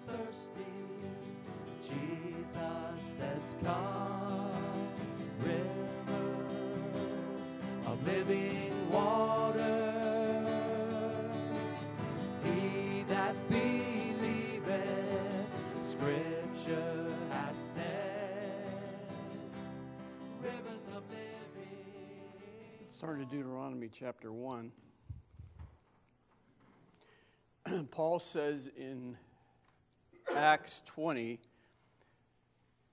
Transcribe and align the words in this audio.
is 0.00 0.06
thirsty, 0.06 0.60
Jesus 1.82 3.20
has 3.20 3.56
come. 3.62 4.50
Rivers 5.40 5.58
of 7.86 8.06
living 8.06 8.90
water. 8.90 10.44
He 12.44 13.04
that 13.08 13.34
believeth, 13.48 14.78
Scripture 15.82 17.06
has 17.30 17.56
said. 17.56 18.66
Rivers 20.42 20.86
of 20.96 21.02
living. 21.10 21.80
Turn 23.00 23.18
to 23.18 23.24
Deuteronomy 23.24 23.88
chapter 23.92 24.32
1. 24.32 24.72
Paul 27.90 28.18
says 28.18 28.68
in 28.76 29.16
Acts 30.36 30.82
20, 30.86 31.40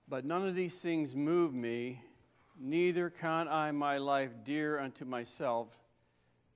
But 0.08 0.26
none 0.26 0.48
of 0.48 0.56
these 0.56 0.78
things 0.80 1.16
move 1.16 1.54
me, 1.54 2.02
neither 2.60 3.10
count 3.10 3.50
I 3.50 3.72
my 3.72 3.98
life 3.98 4.32
dear 4.44 4.80
unto 4.80 5.06
myself, 5.06 5.68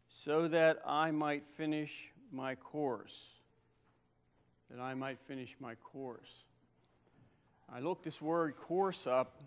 so 0.10 0.48
that 0.48 0.82
I 0.86 1.12
might 1.12 1.44
finish 1.56 2.12
my 2.32 2.56
course. 2.56 3.30
That 4.70 4.82
I 4.82 4.94
might 4.94 5.20
finish 5.28 5.56
my 5.60 5.76
course. 5.76 6.46
I 7.72 7.80
looked 7.80 8.04
this 8.04 8.22
word 8.22 8.58
course 8.58 9.06
up, 9.06 9.42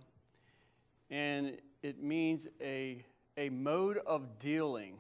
and 1.11 1.59
it 1.83 2.03
means 2.03 2.47
a, 2.61 3.05
a 3.37 3.49
mode 3.51 3.99
of 4.07 4.39
dealing. 4.39 4.95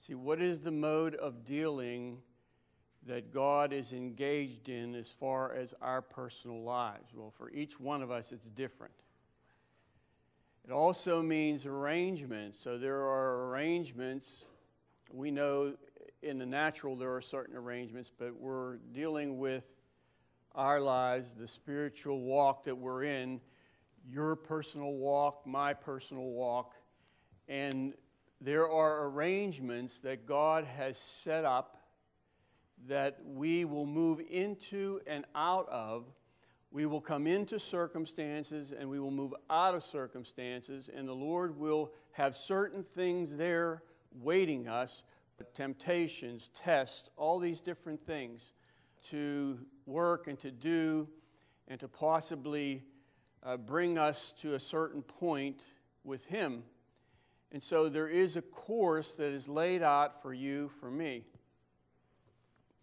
See, 0.00 0.14
what 0.14 0.42
is 0.42 0.60
the 0.60 0.70
mode 0.70 1.14
of 1.14 1.44
dealing 1.44 2.18
that 3.06 3.32
God 3.32 3.72
is 3.72 3.92
engaged 3.92 4.68
in 4.68 4.94
as 4.94 5.08
far 5.08 5.54
as 5.54 5.74
our 5.80 6.02
personal 6.02 6.62
lives? 6.62 7.12
Well, 7.14 7.32
for 7.36 7.50
each 7.50 7.78
one 7.78 8.02
of 8.02 8.10
us, 8.10 8.32
it's 8.32 8.48
different. 8.50 8.94
It 10.66 10.72
also 10.72 11.22
means 11.22 11.64
arrangements. 11.64 12.58
So 12.58 12.76
there 12.76 13.00
are 13.02 13.48
arrangements. 13.48 14.46
We 15.12 15.30
know 15.30 15.74
in 16.22 16.38
the 16.38 16.46
natural 16.46 16.96
there 16.96 17.14
are 17.14 17.20
certain 17.20 17.56
arrangements, 17.56 18.10
but 18.16 18.34
we're 18.34 18.78
dealing 18.92 19.38
with 19.38 19.76
our 20.56 20.80
lives, 20.80 21.34
the 21.34 21.46
spiritual 21.46 22.20
walk 22.20 22.64
that 22.64 22.76
we're 22.76 23.04
in, 23.04 23.40
your 24.10 24.34
personal 24.34 24.94
walk, 24.94 25.46
my 25.46 25.72
personal 25.72 26.24
walk, 26.30 26.74
and 27.48 27.94
there 28.40 28.68
are 28.68 29.06
arrangements 29.06 29.98
that 29.98 30.26
God 30.26 30.64
has 30.64 30.98
set 30.98 31.44
up 31.44 31.76
that 32.88 33.18
we 33.24 33.64
will 33.64 33.86
move 33.86 34.20
into 34.30 35.00
and 35.06 35.24
out 35.34 35.68
of. 35.68 36.04
We 36.70 36.86
will 36.86 37.00
come 37.00 37.26
into 37.26 37.58
circumstances 37.58 38.72
and 38.78 38.88
we 38.88 39.00
will 39.00 39.10
move 39.10 39.34
out 39.48 39.74
of 39.74 39.82
circumstances, 39.82 40.90
and 40.94 41.08
the 41.08 41.14
Lord 41.14 41.58
will 41.58 41.92
have 42.12 42.36
certain 42.36 42.84
things 42.94 43.34
there 43.34 43.82
waiting 44.12 44.68
us 44.68 45.02
temptations, 45.54 46.50
tests, 46.54 47.10
all 47.16 47.38
these 47.38 47.60
different 47.60 48.04
things 48.06 48.52
to 49.10 49.58
work 49.84 50.28
and 50.28 50.38
to 50.40 50.50
do 50.50 51.06
and 51.68 51.78
to 51.80 51.88
possibly 51.88 52.82
uh, 53.42 53.56
bring 53.56 53.98
us 53.98 54.32
to 54.40 54.54
a 54.54 54.60
certain 54.60 55.02
point 55.02 55.60
with 56.04 56.24
Him. 56.24 56.62
And 57.52 57.62
so 57.62 57.88
there 57.88 58.08
is 58.08 58.36
a 58.36 58.42
course 58.42 59.14
that 59.16 59.32
is 59.32 59.48
laid 59.48 59.82
out 59.82 60.22
for 60.22 60.32
you, 60.32 60.70
for 60.80 60.90
me. 60.90 61.24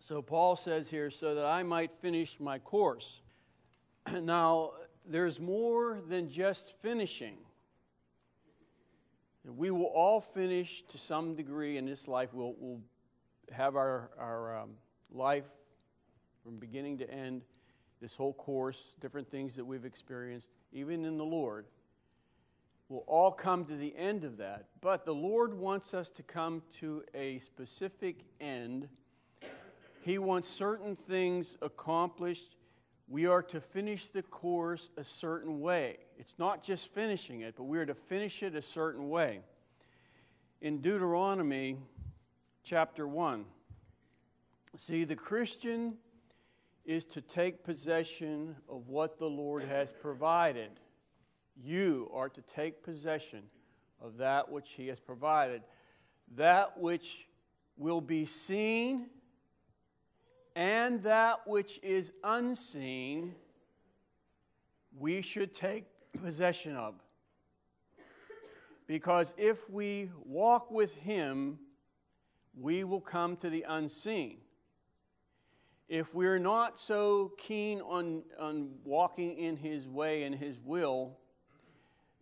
So 0.03 0.21
Paul 0.21 0.57
says 0.57 0.89
here, 0.89 1.09
so 1.09 1.33
that 1.33 1.45
I 1.45 1.63
might 1.63 1.89
finish 2.01 2.37
my 2.37 2.59
course. 2.59 3.21
now, 4.21 4.71
there's 5.05 5.39
more 5.39 6.01
than 6.09 6.29
just 6.29 6.73
finishing. 6.81 7.37
We 9.45 9.71
will 9.71 9.85
all 9.85 10.19
finish 10.19 10.83
to 10.89 10.97
some 10.97 11.35
degree 11.35 11.77
in 11.77 11.85
this 11.85 12.09
life. 12.09 12.33
We'll, 12.33 12.53
we'll 12.59 12.81
have 13.53 13.77
our, 13.77 14.09
our 14.19 14.63
um, 14.63 14.71
life 15.09 15.45
from 16.43 16.57
beginning 16.57 16.97
to 16.97 17.09
end, 17.09 17.43
this 18.01 18.13
whole 18.13 18.33
course, 18.33 18.95
different 18.99 19.31
things 19.31 19.55
that 19.55 19.63
we've 19.63 19.85
experienced, 19.85 20.49
even 20.73 21.05
in 21.05 21.17
the 21.17 21.23
Lord. 21.23 21.65
We'll 22.89 23.05
all 23.07 23.31
come 23.31 23.63
to 23.67 23.77
the 23.77 23.95
end 23.95 24.25
of 24.25 24.35
that. 24.35 24.65
But 24.81 25.05
the 25.05 25.15
Lord 25.15 25.53
wants 25.53 25.93
us 25.93 26.09
to 26.09 26.23
come 26.23 26.61
to 26.81 27.03
a 27.13 27.39
specific 27.39 28.25
end. 28.41 28.89
He 30.03 30.17
wants 30.17 30.49
certain 30.49 30.97
things 30.97 31.55
accomplished. 31.61 32.57
We 33.07 33.25
are 33.25 33.41
to 33.43 33.61
finish 33.61 34.09
the 34.09 34.21
course 34.21 34.89
a 34.97 35.03
certain 35.03 35.61
way. 35.61 35.97
It's 36.17 36.35
not 36.37 36.61
just 36.61 36.93
finishing 36.93 37.39
it, 37.39 37.55
but 37.55 37.63
we 37.63 37.77
are 37.77 37.85
to 37.85 37.95
finish 37.95 38.43
it 38.43 38.53
a 38.53 38.61
certain 38.61 39.09
way. 39.09 39.39
In 40.59 40.81
Deuteronomy 40.81 41.77
chapter 42.63 43.07
1, 43.07 43.45
see, 44.75 45.05
the 45.05 45.15
Christian 45.15 45.93
is 46.83 47.05
to 47.05 47.21
take 47.21 47.63
possession 47.63 48.57
of 48.67 48.89
what 48.89 49.17
the 49.19 49.29
Lord 49.29 49.63
has 49.63 49.93
provided. 49.93 50.71
You 51.55 52.11
are 52.13 52.27
to 52.27 52.41
take 52.41 52.83
possession 52.83 53.43
of 54.01 54.17
that 54.17 54.51
which 54.51 54.71
He 54.71 54.87
has 54.87 54.99
provided, 54.99 55.61
that 56.35 56.77
which 56.77 57.29
will 57.77 58.01
be 58.01 58.25
seen 58.25 59.05
and 60.55 61.01
that 61.03 61.47
which 61.47 61.79
is 61.81 62.11
unseen, 62.23 63.33
we 64.97 65.21
should 65.21 65.53
take 65.53 65.85
possession 66.21 66.75
of. 66.75 66.95
Because 68.85 69.33
if 69.37 69.69
we 69.69 70.11
walk 70.25 70.69
with 70.69 70.93
Him, 70.95 71.57
we 72.55 72.83
will 72.83 73.01
come 73.01 73.35
to 73.37 73.49
the 73.49 73.65
unseen. 73.67 74.37
If 75.89 76.13
we're 76.13 76.39
not 76.39 76.77
so 76.77 77.31
keen 77.37 77.81
on, 77.81 78.23
on 78.39 78.69
walking 78.83 79.37
in 79.37 79.55
His 79.55 79.87
way 79.87 80.23
and 80.23 80.35
His 80.35 80.59
will, 80.63 81.17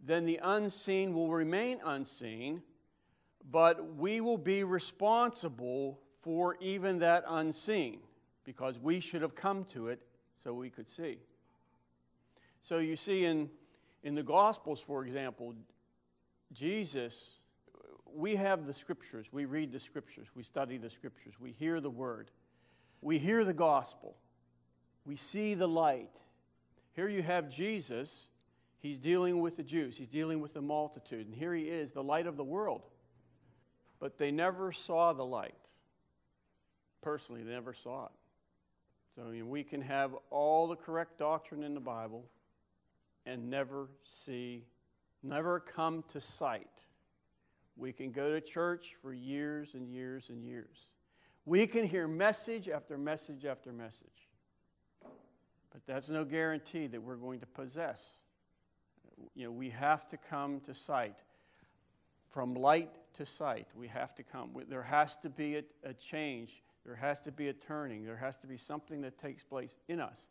then 0.06 0.26
the 0.26 0.40
unseen 0.42 1.14
will 1.14 1.30
remain 1.30 1.80
unseen, 1.84 2.62
but 3.52 3.96
we 3.96 4.22
will 4.22 4.38
be 4.38 4.64
responsible 4.64 6.00
for 6.22 6.56
even 6.62 7.00
that 7.00 7.24
unseen 7.28 8.00
because 8.44 8.80
we 8.80 9.00
should 9.00 9.22
have 9.22 9.36
come 9.36 9.66
to 9.66 9.88
it 9.88 10.02
so 10.44 10.54
we 10.54 10.70
could 10.70 10.90
see. 10.90 11.18
So 12.62 12.80
you 12.80 12.96
see 12.96 13.26
in, 13.26 13.50
in 14.04 14.16
the 14.16 14.24
Gospels, 14.24 14.80
for 14.80 15.04
example, 15.06 15.54
Jesus, 16.54 17.38
we 18.14 18.36
have 18.36 18.66
the 18.66 18.74
Scriptures, 18.74 19.28
we 19.32 19.46
read 19.46 19.72
the 19.72 19.80
Scriptures, 19.80 20.28
we 20.36 20.44
study 20.44 20.78
the 20.78 20.90
Scriptures, 20.90 21.34
we 21.40 21.52
hear 21.52 21.80
the 21.80 21.90
Word, 21.90 22.32
we 23.02 23.18
hear 23.18 23.46
the 23.46 23.54
Gospel, 23.54 24.16
we 25.06 25.16
see 25.16 25.54
the 25.54 25.68
light. 25.68 26.12
Here 26.94 27.08
you 27.08 27.24
have 27.24 27.50
Jesus 27.50 28.28
He's 28.82 28.98
dealing 28.98 29.42
with 29.42 29.58
the 29.58 29.64
Jews, 29.64 29.96
he's 29.96 30.08
dealing 30.08 30.42
with 30.42 30.54
the 30.54 30.62
multitude. 30.62 31.28
And 31.28 31.36
here 31.36 31.54
he 31.54 31.66
is, 31.66 31.92
the 31.92 32.04
light 32.04 32.26
of 32.26 32.36
the 32.36 32.44
world. 32.44 32.82
But 34.00 34.18
they 34.18 34.32
never 34.32 34.72
saw 34.72 35.14
the 35.14 35.24
light. 35.24 35.54
Personally, 37.02 37.44
they 37.44 37.52
never 37.52 37.74
saw 37.74 38.06
it. 38.06 38.12
So 39.16 39.24
I 39.24 39.32
mean, 39.32 39.50
we 39.50 39.64
can 39.64 39.82
have 39.82 40.12
all 40.30 40.68
the 40.68 40.76
correct 40.76 41.18
doctrine 41.18 41.64
in 41.64 41.74
the 41.74 41.82
Bible 41.82 42.26
and 43.26 43.50
never 43.50 43.88
see, 44.04 44.66
never 45.22 45.60
come 45.60 46.04
to 46.14 46.22
sight. 46.22 46.68
We 47.78 47.92
can 47.92 48.12
go 48.12 48.32
to 48.32 48.42
church 48.42 48.96
for 49.02 49.14
years 49.14 49.74
and 49.74 49.90
years 49.90 50.30
and 50.30 50.44
years. 50.44 50.88
We 51.46 51.68
can 51.68 51.86
hear 51.86 52.08
message 52.08 52.70
after 52.70 52.98
message 52.98 53.46
after 53.46 53.72
message. 53.72 54.08
But 55.02 55.82
that's 55.88 56.10
no 56.10 56.24
guarantee 56.24 56.88
that 56.88 57.02
we're 57.02 57.16
going 57.16 57.40
to 57.40 57.46
possess 57.46 58.16
you 59.36 59.46
know, 59.46 59.52
we 59.52 59.70
have 59.70 60.08
to 60.10 60.18
come 60.18 60.60
to 60.62 60.74
sight. 60.74 61.16
From 62.30 62.54
light 62.54 62.92
to 63.16 63.26
sight, 63.26 63.68
we 63.76 63.88
have 63.90 64.16
to 64.16 64.24
come. 64.24 64.52
There 64.70 64.84
has 64.84 65.18
to 65.18 65.30
be 65.30 65.58
a, 65.58 65.64
a 65.84 65.94
change. 65.94 66.64
There 66.86 66.96
has 66.96 67.20
to 67.22 67.32
be 67.32 67.50
a 67.50 67.54
turning. 67.54 68.06
There 68.06 68.18
has 68.18 68.38
to 68.40 68.48
be 68.48 68.58
something 68.58 69.02
that 69.02 69.20
takes 69.20 69.44
place 69.44 69.78
in 69.88 70.00
us. 70.00 70.28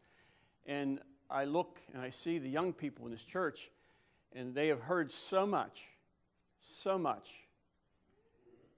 And 0.67 1.01
I 1.31 1.45
look 1.45 1.79
and 1.93 2.03
I 2.03 2.11
see 2.11 2.39
the 2.39 2.49
young 2.49 2.73
people 2.73 3.05
in 3.05 3.13
this 3.13 3.25
church, 3.25 3.71
and 4.33 4.55
they 4.55 4.69
have 4.69 4.81
heard 4.81 5.13
so 5.13 5.47
much, 5.47 5.85
so 6.59 6.99
much. 6.99 7.31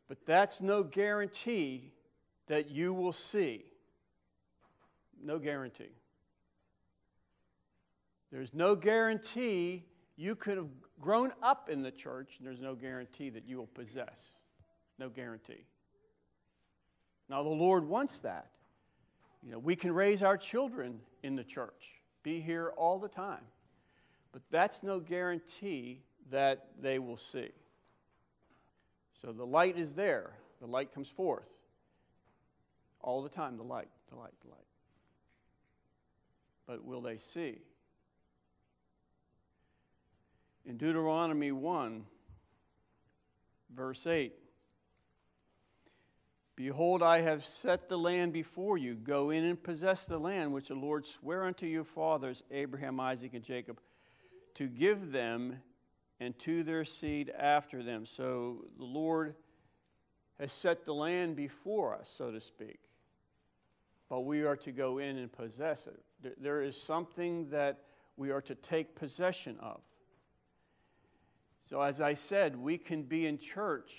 But 0.09 0.19
that's 0.27 0.61
no 0.61 0.83
guarantee 0.83 1.93
that 2.49 2.71
you 2.71 2.93
will 2.93 3.13
see. 3.13 3.65
No 5.23 5.39
guarantee. 5.39 5.95
There's 8.31 8.53
no 8.53 8.75
guarantee 8.75 9.85
you 10.17 10.35
could 10.35 10.57
have 10.57 10.69
grown 11.01 11.33
up 11.43 11.69
in 11.69 11.83
the 11.83 11.91
church, 11.91 12.37
and 12.39 12.47
there's 12.47 12.61
no 12.61 12.75
guarantee 12.75 13.31
that 13.31 13.47
you 13.47 13.57
will 13.57 13.67
possess. 13.69 14.33
No 14.99 15.09
guarantee. 15.09 15.65
Now, 17.33 17.43
the 17.43 17.49
Lord 17.49 17.89
wants 17.89 18.19
that. 18.21 18.51
You 19.43 19.53
know, 19.53 19.59
we 19.59 19.75
can 19.75 19.91
raise 19.91 20.23
our 20.23 20.37
children 20.37 21.01
in 21.23 21.35
the 21.35 21.43
church, 21.43 22.03
be 22.23 22.43
here 22.43 22.75
all 22.77 22.99
the 22.99 23.09
time, 23.09 23.41
but 24.33 24.43
that's 24.51 24.83
no 24.83 25.01
guarantee 25.01 26.03
that 26.31 26.67
they 26.79 26.99
will 26.99 27.17
see. 27.17 27.49
So 29.23 29.33
the 29.33 29.47
light 29.47 29.79
is 29.79 29.95
there, 29.95 30.33
the 30.61 30.67
light 30.67 30.93
comes 30.93 31.09
forth 31.09 31.49
all 33.01 33.23
the 33.23 33.31
time 33.31 33.57
the 33.57 33.63
light, 33.63 33.89
the 34.11 34.17
light, 34.17 34.35
the 34.43 34.51
light. 34.51 34.67
But 36.67 36.85
will 36.85 37.01
they 37.01 37.17
see? 37.17 37.57
In 40.67 40.77
Deuteronomy 40.77 41.51
1, 41.51 42.05
verse 43.75 44.07
8 44.07 44.35
Behold, 46.55 47.03
I 47.03 47.23
have 47.23 47.45
set 47.45 47.89
the 47.89 47.97
land 47.97 48.33
before 48.33 48.77
you. 48.77 48.95
Go 48.95 49.31
in 49.31 49.45
and 49.45 49.63
possess 49.63 50.05
the 50.05 50.19
land 50.19 50.53
which 50.53 50.69
the 50.69 50.75
Lord 50.75 51.07
sware 51.07 51.45
unto 51.45 51.67
your 51.67 51.85
fathers, 51.85 52.43
Abraham, 52.51 53.01
Isaac, 53.01 53.33
and 53.35 53.43
Jacob, 53.43 53.81
to 54.55 54.69
give 54.69 55.13
them 55.13 55.57
and 56.21 56.39
to 56.41 56.63
their 56.63 56.85
seed 56.85 57.31
after 57.31 57.83
them. 57.83 58.05
So 58.05 58.67
the 58.79 58.85
Lord 58.85 59.35
has 60.39 60.53
set 60.53 60.85
the 60.85 60.93
land 60.93 61.37
before 61.37 61.95
us, 61.95 62.13
so 62.17 62.31
to 62.31 62.41
speak. 62.41 62.81
But 64.11 64.21
we 64.21 64.43
are 64.43 64.57
to 64.57 64.73
go 64.73 64.99
in 64.99 65.17
and 65.17 65.33
possess 65.33 65.87
it. 65.87 66.37
There 66.41 66.63
is 66.63 66.81
something 66.81 67.49
that 67.49 67.79
we 68.17 68.31
are 68.31 68.43
to 68.43 68.55
take 68.55 68.95
possession 68.95 69.57
of. 69.61 69.81
So, 71.69 71.81
as 71.81 72.03
I 72.03 72.13
said, 72.13 72.55
we 72.55 72.77
can 72.77 73.03
be 73.03 73.27
in 73.27 73.39
church 73.39 73.95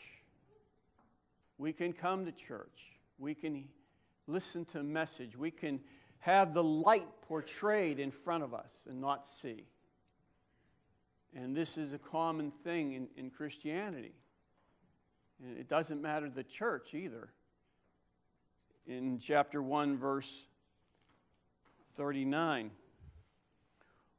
we 1.64 1.72
can 1.72 1.94
come 1.94 2.26
to 2.26 2.32
church. 2.34 2.92
We 3.18 3.34
can 3.34 3.64
listen 4.28 4.66
to 4.74 4.80
a 4.80 4.84
message. 4.84 5.38
We 5.38 5.50
can 5.50 5.80
have 6.20 6.54
the 6.54 6.62
light 6.62 7.08
portrayed 7.22 8.00
in 8.00 8.12
front 8.12 8.44
of 8.44 8.54
us 8.54 8.74
and 8.90 9.00
not 9.00 9.26
see. 9.26 9.64
And 11.34 11.56
this 11.56 11.78
is 11.78 11.94
a 11.94 11.98
common 11.98 12.52
thing 12.66 12.92
in, 12.92 13.08
in 13.16 13.30
Christianity. 13.30 14.12
And 15.42 15.58
it 15.58 15.70
doesn't 15.70 16.02
matter 16.02 16.30
the 16.30 16.44
church 16.44 16.94
either. 16.94 17.30
In 18.86 19.18
chapter 19.18 19.62
1, 19.64 19.98
verse 19.98 20.44
39. 21.96 22.72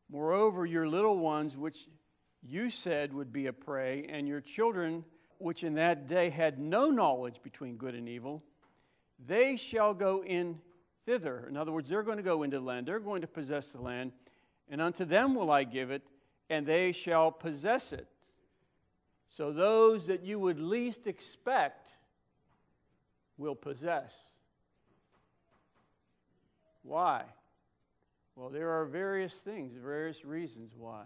Moreover, 0.09 0.65
your 0.65 0.89
little 0.89 1.19
ones, 1.19 1.59
which 1.59 1.89
you 2.43 2.71
said 2.71 3.13
would 3.13 3.35
be 3.35 3.49
a 3.49 3.53
prey, 3.53 4.07
and 4.09 4.27
your 4.27 4.41
children 4.41 5.05
which 5.45 5.63
in 5.63 5.75
that 5.75 6.09
day 6.09 6.31
had 6.31 6.59
no 6.59 6.89
knowledge 6.89 7.39
between 7.43 7.77
good 7.77 7.95
and 7.95 8.09
evil, 8.09 8.43
they 9.27 9.57
shall 9.57 9.93
go 9.93 10.25
in 10.25 10.59
thither. 11.05 11.47
In 11.51 11.55
other 11.59 11.71
words, 11.71 11.91
they're 11.91 12.03
going 12.03 12.17
to 12.17 12.23
go 12.23 12.45
into 12.45 12.59
the 12.59 12.65
land, 12.65 12.87
they're 12.87 12.99
going 12.99 13.21
to 13.21 13.27
possess 13.27 13.73
the 13.73 13.83
land, 13.83 14.13
and 14.71 14.81
unto 14.81 15.05
them 15.05 15.35
will 15.35 15.51
I 15.51 15.65
give 15.65 15.91
it, 15.91 16.01
and 16.49 16.65
they 16.65 16.93
shall 16.93 17.31
possess 17.31 17.93
it. 17.93 18.09
So 19.29 19.53
those 19.53 20.07
that 20.07 20.25
you 20.25 20.39
would 20.39 20.59
least 20.59 21.07
expect 21.07 21.89
will 23.37 23.55
possess. 23.55 24.19
Why? 26.85 27.25
Well, 28.35 28.49
there 28.49 28.71
are 28.71 28.87
various 28.87 29.35
things, 29.35 29.75
various 29.77 30.25
reasons 30.25 30.73
why. 30.75 31.05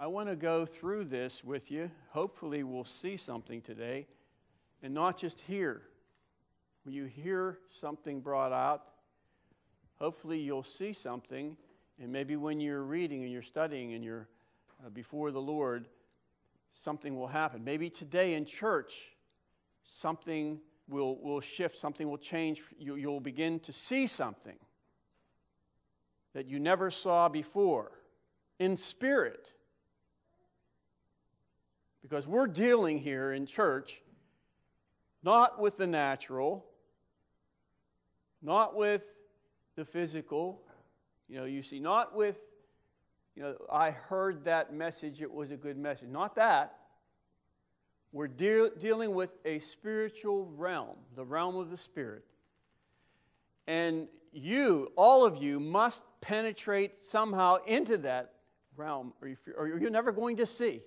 I 0.00 0.06
want 0.06 0.28
to 0.28 0.36
go 0.36 0.64
through 0.64 1.06
this 1.06 1.42
with 1.42 1.72
you. 1.72 1.90
Hopefully, 2.10 2.62
we'll 2.62 2.84
see 2.84 3.16
something 3.16 3.60
today 3.60 4.06
and 4.80 4.94
not 4.94 5.18
just 5.18 5.40
hear. 5.40 5.82
When 6.84 6.94
you 6.94 7.06
hear 7.06 7.58
something 7.80 8.20
brought 8.20 8.52
out, 8.52 8.84
hopefully, 9.98 10.38
you'll 10.38 10.62
see 10.62 10.92
something. 10.92 11.56
And 12.00 12.12
maybe 12.12 12.36
when 12.36 12.60
you're 12.60 12.84
reading 12.84 13.24
and 13.24 13.32
you're 13.32 13.42
studying 13.42 13.94
and 13.94 14.04
you're 14.04 14.28
uh, 14.86 14.90
before 14.90 15.32
the 15.32 15.40
Lord, 15.40 15.88
something 16.72 17.16
will 17.16 17.26
happen. 17.26 17.64
Maybe 17.64 17.90
today 17.90 18.34
in 18.34 18.44
church, 18.44 19.10
something 19.82 20.60
will, 20.88 21.16
will 21.20 21.40
shift, 21.40 21.76
something 21.76 22.08
will 22.08 22.18
change. 22.18 22.62
You, 22.78 22.94
you'll 22.94 23.18
begin 23.18 23.58
to 23.60 23.72
see 23.72 24.06
something 24.06 24.58
that 26.34 26.46
you 26.46 26.60
never 26.60 26.88
saw 26.88 27.28
before 27.28 27.90
in 28.60 28.76
spirit. 28.76 29.52
Because 32.02 32.26
we're 32.26 32.46
dealing 32.46 32.98
here 32.98 33.32
in 33.32 33.46
church 33.46 34.02
not 35.22 35.60
with 35.60 35.76
the 35.76 35.86
natural, 35.86 36.64
not 38.42 38.76
with 38.76 39.04
the 39.76 39.84
physical. 39.84 40.62
You 41.28 41.38
know, 41.38 41.44
you 41.44 41.62
see, 41.62 41.80
not 41.80 42.14
with, 42.14 42.40
you 43.34 43.42
know, 43.42 43.56
I 43.70 43.90
heard 43.90 44.44
that 44.44 44.72
message, 44.72 45.20
it 45.20 45.32
was 45.32 45.50
a 45.50 45.56
good 45.56 45.76
message. 45.76 46.08
Not 46.08 46.36
that. 46.36 46.74
We're 48.12 48.28
de- 48.28 48.70
dealing 48.78 49.14
with 49.14 49.30
a 49.44 49.58
spiritual 49.58 50.46
realm, 50.56 50.96
the 51.14 51.24
realm 51.24 51.56
of 51.56 51.70
the 51.70 51.76
Spirit. 51.76 52.24
And 53.66 54.08
you, 54.32 54.90
all 54.96 55.26
of 55.26 55.42
you, 55.42 55.60
must 55.60 56.02
penetrate 56.20 57.02
somehow 57.02 57.56
into 57.66 57.98
that 57.98 58.32
realm, 58.76 59.12
or 59.56 59.68
you're 59.68 59.90
never 59.90 60.12
going 60.12 60.36
to 60.36 60.46
see. 60.46 60.80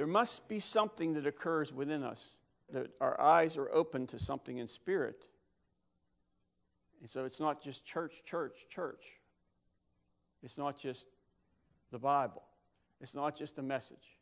There 0.00 0.06
must 0.06 0.48
be 0.48 0.60
something 0.60 1.12
that 1.12 1.26
occurs 1.26 1.74
within 1.74 2.02
us, 2.02 2.36
that 2.72 2.90
our 3.02 3.20
eyes 3.20 3.58
are 3.58 3.70
open 3.70 4.06
to 4.06 4.18
something 4.18 4.56
in 4.56 4.66
spirit. 4.66 5.26
And 7.02 7.10
so 7.10 7.26
it's 7.26 7.38
not 7.38 7.62
just 7.62 7.84
church, 7.84 8.22
church, 8.24 8.64
church. 8.70 9.04
It's 10.42 10.56
not 10.56 10.78
just 10.78 11.06
the 11.92 11.98
Bible. 11.98 12.42
It's 13.02 13.14
not 13.14 13.36
just 13.36 13.58
a 13.58 13.62
message. 13.62 14.16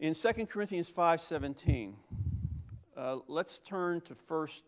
In 0.00 0.14
2 0.14 0.46
Corinthians 0.46 0.90
5.17, 0.90 1.92
uh, 2.96 3.18
let's 3.28 3.58
turn 3.58 4.00
to 4.00 4.14
first, 4.14 4.64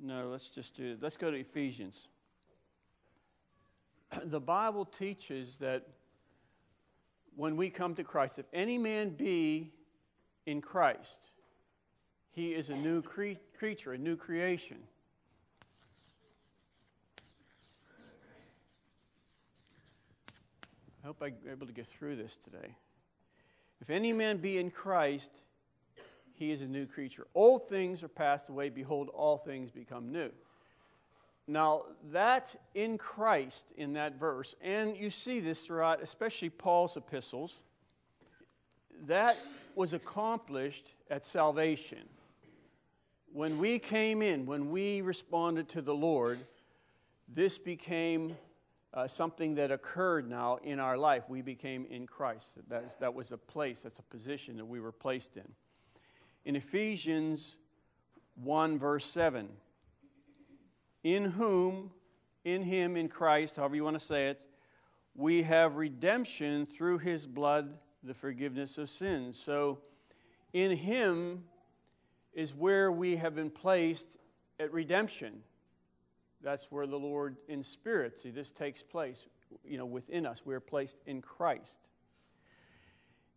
no, 0.00 0.28
let's 0.30 0.48
just 0.48 0.74
do, 0.74 0.96
let's 1.02 1.18
go 1.18 1.30
to 1.30 1.36
Ephesians. 1.36 2.08
The 4.24 4.40
Bible 4.40 4.86
teaches 4.86 5.58
that 5.58 5.86
when 7.36 7.56
we 7.56 7.70
come 7.70 7.94
to 7.94 8.02
Christ. 8.02 8.38
If 8.38 8.46
any 8.52 8.78
man 8.78 9.10
be 9.10 9.70
in 10.46 10.60
Christ, 10.60 11.30
he 12.32 12.54
is 12.54 12.70
a 12.70 12.76
new 12.76 13.02
cre- 13.02 13.38
creature, 13.58 13.92
a 13.92 13.98
new 13.98 14.16
creation. 14.16 14.78
I 21.02 21.06
hope 21.06 21.22
I'm 21.22 21.34
able 21.50 21.66
to 21.66 21.72
get 21.72 21.86
through 21.86 22.16
this 22.16 22.36
today. 22.42 22.74
If 23.80 23.90
any 23.90 24.12
man 24.12 24.38
be 24.38 24.58
in 24.58 24.70
Christ, 24.70 25.30
he 26.34 26.50
is 26.50 26.62
a 26.62 26.66
new 26.66 26.86
creature. 26.86 27.26
Old 27.34 27.68
things 27.68 28.02
are 28.02 28.08
passed 28.08 28.48
away. 28.48 28.70
Behold, 28.70 29.08
all 29.10 29.38
things 29.38 29.70
become 29.70 30.10
new. 30.10 30.30
Now, 31.48 31.82
that 32.10 32.54
in 32.74 32.98
Christ 32.98 33.72
in 33.76 33.92
that 33.92 34.18
verse, 34.18 34.54
and 34.60 34.96
you 34.96 35.10
see 35.10 35.38
this 35.38 35.62
throughout, 35.64 36.02
especially 36.02 36.50
Paul's 36.50 36.96
epistles, 36.96 37.62
that 39.06 39.36
was 39.74 39.92
accomplished 39.92 40.92
at 41.10 41.24
salvation. 41.24 42.08
When 43.32 43.58
we 43.58 43.78
came 43.78 44.22
in, 44.22 44.46
when 44.46 44.70
we 44.70 45.02
responded 45.02 45.68
to 45.70 45.82
the 45.82 45.94
Lord, 45.94 46.38
this 47.28 47.58
became 47.58 48.36
uh, 48.94 49.06
something 49.06 49.54
that 49.56 49.70
occurred 49.70 50.28
now 50.28 50.58
in 50.64 50.80
our 50.80 50.96
life. 50.96 51.24
We 51.28 51.42
became 51.42 51.86
in 51.90 52.06
Christ. 52.06 52.58
That, 52.68 52.84
is, 52.84 52.96
that 52.96 53.14
was 53.14 53.30
a 53.30 53.36
place, 53.36 53.82
that's 53.82 53.98
a 53.98 54.04
position 54.04 54.56
that 54.56 54.64
we 54.64 54.80
were 54.80 54.92
placed 54.92 55.36
in. 55.36 55.46
In 56.44 56.56
Ephesians 56.56 57.56
1, 58.36 58.78
verse 58.78 59.04
7, 59.04 59.48
in 61.06 61.24
whom, 61.24 61.92
in 62.44 62.64
him, 62.64 62.96
in 62.96 63.08
Christ, 63.08 63.54
however 63.54 63.76
you 63.76 63.84
want 63.84 63.96
to 63.96 64.04
say 64.04 64.26
it, 64.26 64.44
we 65.14 65.40
have 65.44 65.76
redemption 65.76 66.66
through 66.66 66.98
his 66.98 67.26
blood, 67.26 67.78
the 68.02 68.12
forgiveness 68.12 68.76
of 68.76 68.90
sins. 68.90 69.40
So, 69.40 69.78
in 70.52 70.76
him 70.76 71.44
is 72.32 72.52
where 72.52 72.90
we 72.90 73.14
have 73.14 73.36
been 73.36 73.50
placed 73.50 74.18
at 74.58 74.72
redemption. 74.72 75.44
That's 76.42 76.72
where 76.72 76.88
the 76.88 76.98
Lord 76.98 77.36
in 77.46 77.62
spirit, 77.62 78.20
see, 78.20 78.30
this 78.30 78.50
takes 78.50 78.82
place, 78.82 79.26
you 79.64 79.78
know, 79.78 79.86
within 79.86 80.26
us. 80.26 80.42
We're 80.44 80.58
placed 80.58 80.96
in 81.06 81.22
Christ. 81.22 81.78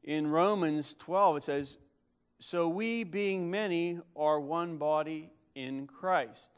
In 0.04 0.26
Romans 0.26 0.96
12, 0.98 1.38
it 1.38 1.44
says, 1.44 1.78
So 2.40 2.68
we, 2.68 3.04
being 3.04 3.52
many, 3.52 4.00
are 4.16 4.40
one 4.40 4.78
body 4.78 5.30
in 5.54 5.86
Christ. 5.86 6.50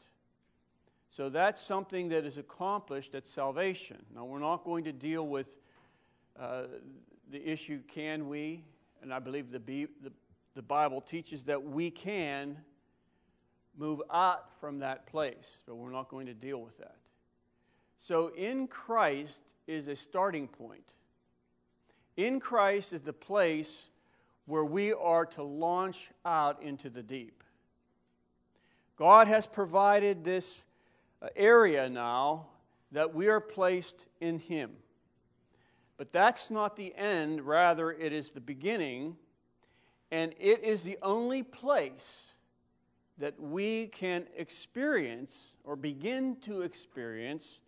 So 1.12 1.28
that's 1.28 1.60
something 1.60 2.08
that 2.08 2.24
is 2.24 2.38
accomplished 2.38 3.14
at 3.14 3.26
salvation. 3.26 3.98
Now, 4.14 4.24
we're 4.24 4.38
not 4.38 4.64
going 4.64 4.84
to 4.84 4.92
deal 4.92 5.26
with 5.26 5.58
uh, 6.40 6.62
the 7.30 7.46
issue 7.46 7.80
can 7.86 8.30
we, 8.30 8.64
and 9.02 9.12
I 9.12 9.18
believe 9.18 9.50
the, 9.50 9.58
the, 9.58 10.10
the 10.54 10.62
Bible 10.62 11.02
teaches 11.02 11.42
that 11.42 11.62
we 11.62 11.90
can 11.90 12.56
move 13.76 14.00
out 14.10 14.58
from 14.58 14.78
that 14.78 15.06
place, 15.06 15.60
but 15.66 15.74
we're 15.74 15.90
not 15.92 16.08
going 16.08 16.24
to 16.26 16.34
deal 16.34 16.62
with 16.62 16.78
that. 16.78 16.96
So, 17.98 18.28
in 18.34 18.66
Christ 18.66 19.42
is 19.66 19.88
a 19.88 19.96
starting 19.96 20.48
point. 20.48 20.84
In 22.16 22.40
Christ 22.40 22.94
is 22.94 23.02
the 23.02 23.12
place 23.12 23.90
where 24.46 24.64
we 24.64 24.94
are 24.94 25.26
to 25.26 25.42
launch 25.42 26.10
out 26.24 26.62
into 26.62 26.88
the 26.88 27.02
deep. 27.02 27.44
God 28.96 29.28
has 29.28 29.46
provided 29.46 30.24
this 30.24 30.64
area 31.36 31.88
now 31.88 32.46
that 32.92 33.14
we 33.14 33.28
are 33.28 33.40
placed 33.40 34.06
in 34.20 34.38
Him. 34.38 34.70
But 35.96 36.12
that's 36.12 36.50
not 36.50 36.76
the 36.76 36.94
end, 36.94 37.42
rather, 37.42 37.92
it 37.92 38.12
is 38.12 38.30
the 38.30 38.40
beginning, 38.40 39.16
and 40.10 40.34
it 40.38 40.64
is 40.64 40.82
the 40.82 40.98
only 41.02 41.42
place 41.42 42.32
that 43.18 43.38
we 43.38 43.86
can 43.88 44.26
experience 44.36 45.56
or 45.64 45.76
begin 45.76 46.36
to 46.44 46.62
experience, 46.62 47.60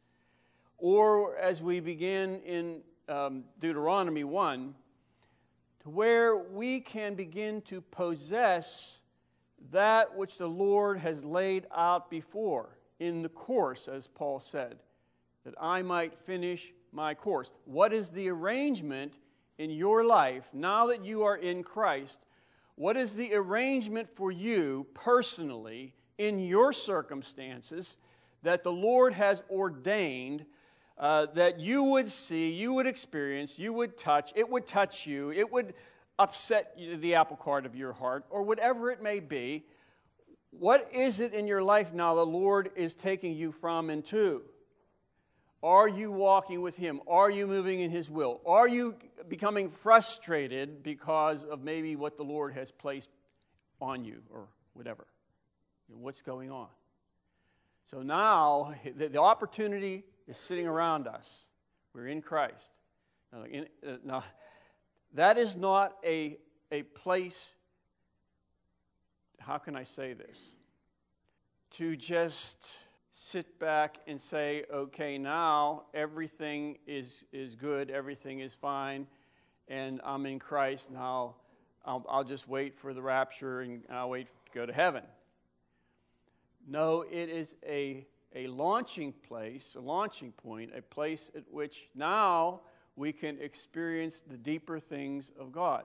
or 0.78 1.36
as 1.36 1.62
we 1.62 1.80
begin 1.80 2.40
in 2.40 2.80
um, 3.08 3.44
Deuteronomy 3.60 4.24
1, 4.24 4.74
to 5.82 5.90
where 5.90 6.36
we 6.36 6.80
can 6.80 7.14
begin 7.14 7.60
to 7.62 7.80
possess 7.80 9.00
that 9.70 10.16
which 10.16 10.38
the 10.38 10.48
Lord 10.48 10.98
has 10.98 11.24
laid 11.24 11.66
out 11.74 12.10
before 12.10 12.70
in 13.00 13.22
the 13.22 13.28
course, 13.28 13.88
as 13.88 14.06
Paul 14.06 14.40
said, 14.40 14.78
that 15.44 15.54
I 15.60 15.82
might 15.82 16.18
finish 16.26 16.72
my 16.92 17.14
course. 17.14 17.50
What 17.64 17.92
is 17.92 18.08
the 18.08 18.28
arrangement 18.28 19.14
in 19.58 19.70
your 19.70 20.04
life 20.04 20.48
now 20.52 20.86
that 20.86 21.04
you 21.04 21.22
are 21.24 21.36
in 21.36 21.62
Christ? 21.62 22.20
What 22.76 22.96
is 22.96 23.14
the 23.14 23.34
arrangement 23.34 24.08
for 24.14 24.32
you 24.32 24.86
personally 24.94 25.94
in 26.18 26.38
your 26.38 26.72
circumstances 26.72 27.96
that 28.42 28.62
the 28.62 28.72
Lord 28.72 29.12
has 29.14 29.42
ordained 29.50 30.44
uh, 30.98 31.26
that 31.34 31.58
you 31.58 31.82
would 31.82 32.08
see, 32.08 32.50
you 32.50 32.72
would 32.72 32.86
experience, 32.86 33.58
you 33.58 33.72
would 33.72 33.98
touch, 33.98 34.32
it 34.36 34.48
would 34.48 34.66
touch 34.66 35.06
you, 35.06 35.32
it 35.32 35.50
would 35.50 35.74
upset 36.20 36.78
the 37.00 37.14
apple 37.16 37.36
cart 37.36 37.66
of 37.66 37.74
your 37.74 37.92
heart, 37.92 38.24
or 38.30 38.42
whatever 38.42 38.90
it 38.92 39.02
may 39.02 39.18
be? 39.18 39.64
What 40.58 40.90
is 40.92 41.20
it 41.20 41.34
in 41.34 41.46
your 41.46 41.62
life 41.62 41.92
now 41.92 42.14
the 42.14 42.24
Lord 42.24 42.70
is 42.76 42.94
taking 42.94 43.34
you 43.34 43.52
from 43.52 43.90
and 43.90 44.04
to? 44.06 44.42
Are 45.62 45.88
you 45.88 46.12
walking 46.12 46.60
with 46.60 46.76
Him? 46.76 47.00
Are 47.08 47.30
you 47.30 47.46
moving 47.46 47.80
in 47.80 47.90
His 47.90 48.10
will? 48.10 48.40
Are 48.46 48.68
you 48.68 48.96
becoming 49.28 49.70
frustrated 49.70 50.82
because 50.82 51.44
of 51.44 51.62
maybe 51.62 51.96
what 51.96 52.16
the 52.16 52.22
Lord 52.22 52.52
has 52.52 52.70
placed 52.70 53.08
on 53.80 54.04
you 54.04 54.20
or 54.30 54.46
whatever? 54.74 55.06
What's 55.88 56.22
going 56.22 56.50
on? 56.50 56.68
So 57.90 58.02
now 58.02 58.74
the, 58.96 59.08
the 59.08 59.20
opportunity 59.20 60.04
is 60.28 60.36
sitting 60.36 60.66
around 60.66 61.06
us. 61.06 61.44
We're 61.94 62.08
in 62.08 62.22
Christ. 62.22 62.70
Now, 63.32 63.44
in, 63.44 63.66
uh, 63.86 63.96
now 64.04 64.24
that 65.14 65.38
is 65.38 65.56
not 65.56 65.96
a, 66.04 66.38
a 66.72 66.82
place, 66.82 67.52
how 69.46 69.58
can 69.58 69.76
I 69.76 69.84
say 69.84 70.12
this? 70.14 70.52
To 71.72 71.96
just 71.96 72.76
sit 73.12 73.58
back 73.58 73.98
and 74.06 74.20
say, 74.20 74.64
okay, 74.72 75.18
now 75.18 75.84
everything 75.92 76.78
is, 76.86 77.24
is 77.32 77.54
good, 77.54 77.90
everything 77.90 78.40
is 78.40 78.54
fine, 78.54 79.06
and 79.68 80.00
I'm 80.04 80.26
in 80.26 80.38
Christ. 80.38 80.90
Now 80.90 81.36
I'll, 81.84 82.04
I'll 82.08 82.24
just 82.24 82.48
wait 82.48 82.74
for 82.74 82.94
the 82.94 83.02
rapture 83.02 83.60
and 83.60 83.82
I'll 83.90 84.10
wait 84.10 84.26
to 84.46 84.52
go 84.52 84.66
to 84.66 84.72
heaven. 84.72 85.02
No, 86.66 87.02
it 87.02 87.28
is 87.28 87.56
a, 87.66 88.06
a 88.34 88.46
launching 88.46 89.12
place, 89.12 89.76
a 89.78 89.80
launching 89.80 90.32
point, 90.32 90.70
a 90.76 90.80
place 90.80 91.30
at 91.36 91.44
which 91.50 91.88
now 91.94 92.60
we 92.96 93.12
can 93.12 93.38
experience 93.40 94.22
the 94.28 94.36
deeper 94.36 94.80
things 94.80 95.30
of 95.38 95.52
God. 95.52 95.84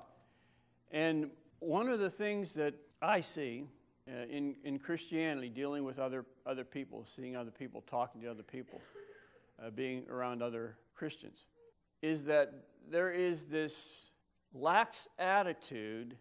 And 0.91 1.29
one 1.59 1.89
of 1.89 1.99
the 1.99 2.09
things 2.09 2.53
that 2.53 2.73
I 3.01 3.21
see 3.21 3.65
uh, 4.07 4.25
in, 4.29 4.55
in 4.63 4.79
Christianity, 4.79 5.49
dealing 5.49 5.83
with 5.83 5.99
other, 5.99 6.25
other 6.45 6.63
people, 6.63 7.05
seeing 7.15 7.35
other 7.35 7.51
people, 7.51 7.83
talking 7.89 8.21
to 8.21 8.31
other 8.31 8.43
people, 8.43 8.81
uh, 9.63 9.69
being 9.69 10.05
around 10.09 10.41
other 10.41 10.77
Christians, 10.95 11.45
is 12.01 12.23
that 12.25 12.53
there 12.89 13.11
is 13.11 13.43
this 13.43 14.09
lax 14.53 15.07
attitude 15.19 16.15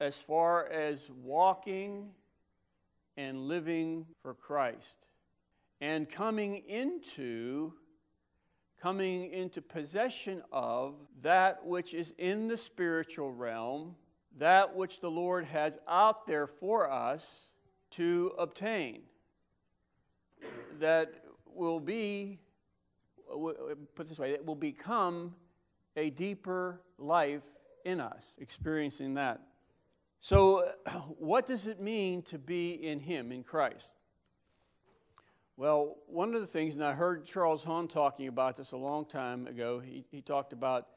as 0.00 0.20
far 0.20 0.66
as 0.66 1.10
walking 1.22 2.10
and 3.16 3.48
living 3.48 4.06
for 4.22 4.34
Christ 4.34 5.06
and 5.80 6.08
coming 6.08 6.62
into 6.68 7.72
coming 8.80 9.32
into 9.32 9.62
possession 9.62 10.42
of 10.52 10.94
that 11.22 11.64
which 11.64 11.94
is 11.94 12.12
in 12.18 12.46
the 12.46 12.56
spiritual 12.56 13.32
realm 13.32 13.94
that 14.38 14.74
which 14.74 15.00
the 15.00 15.10
Lord 15.10 15.44
has 15.46 15.78
out 15.88 16.26
there 16.26 16.46
for 16.46 16.90
us 16.90 17.50
to 17.92 18.32
obtain. 18.38 19.02
That 20.80 21.14
will 21.46 21.80
be, 21.80 22.38
put 23.94 24.08
this 24.08 24.18
way, 24.18 24.32
it 24.32 24.44
will 24.44 24.54
become 24.54 25.34
a 25.96 26.10
deeper 26.10 26.80
life 26.98 27.42
in 27.84 28.00
us, 28.00 28.26
experiencing 28.38 29.14
that. 29.14 29.40
So, 30.20 30.70
what 31.18 31.46
does 31.46 31.66
it 31.66 31.80
mean 31.80 32.22
to 32.22 32.38
be 32.38 32.72
in 32.72 33.00
Him, 33.00 33.32
in 33.32 33.42
Christ? 33.42 33.92
Well, 35.56 35.96
one 36.06 36.34
of 36.34 36.42
the 36.42 36.46
things, 36.46 36.74
and 36.74 36.84
I 36.84 36.92
heard 36.92 37.24
Charles 37.24 37.64
Hahn 37.64 37.88
talking 37.88 38.28
about 38.28 38.58
this 38.58 38.72
a 38.72 38.76
long 38.76 39.06
time 39.06 39.46
ago, 39.46 39.78
he, 39.78 40.04
he 40.10 40.20
talked 40.20 40.52
about 40.52 40.88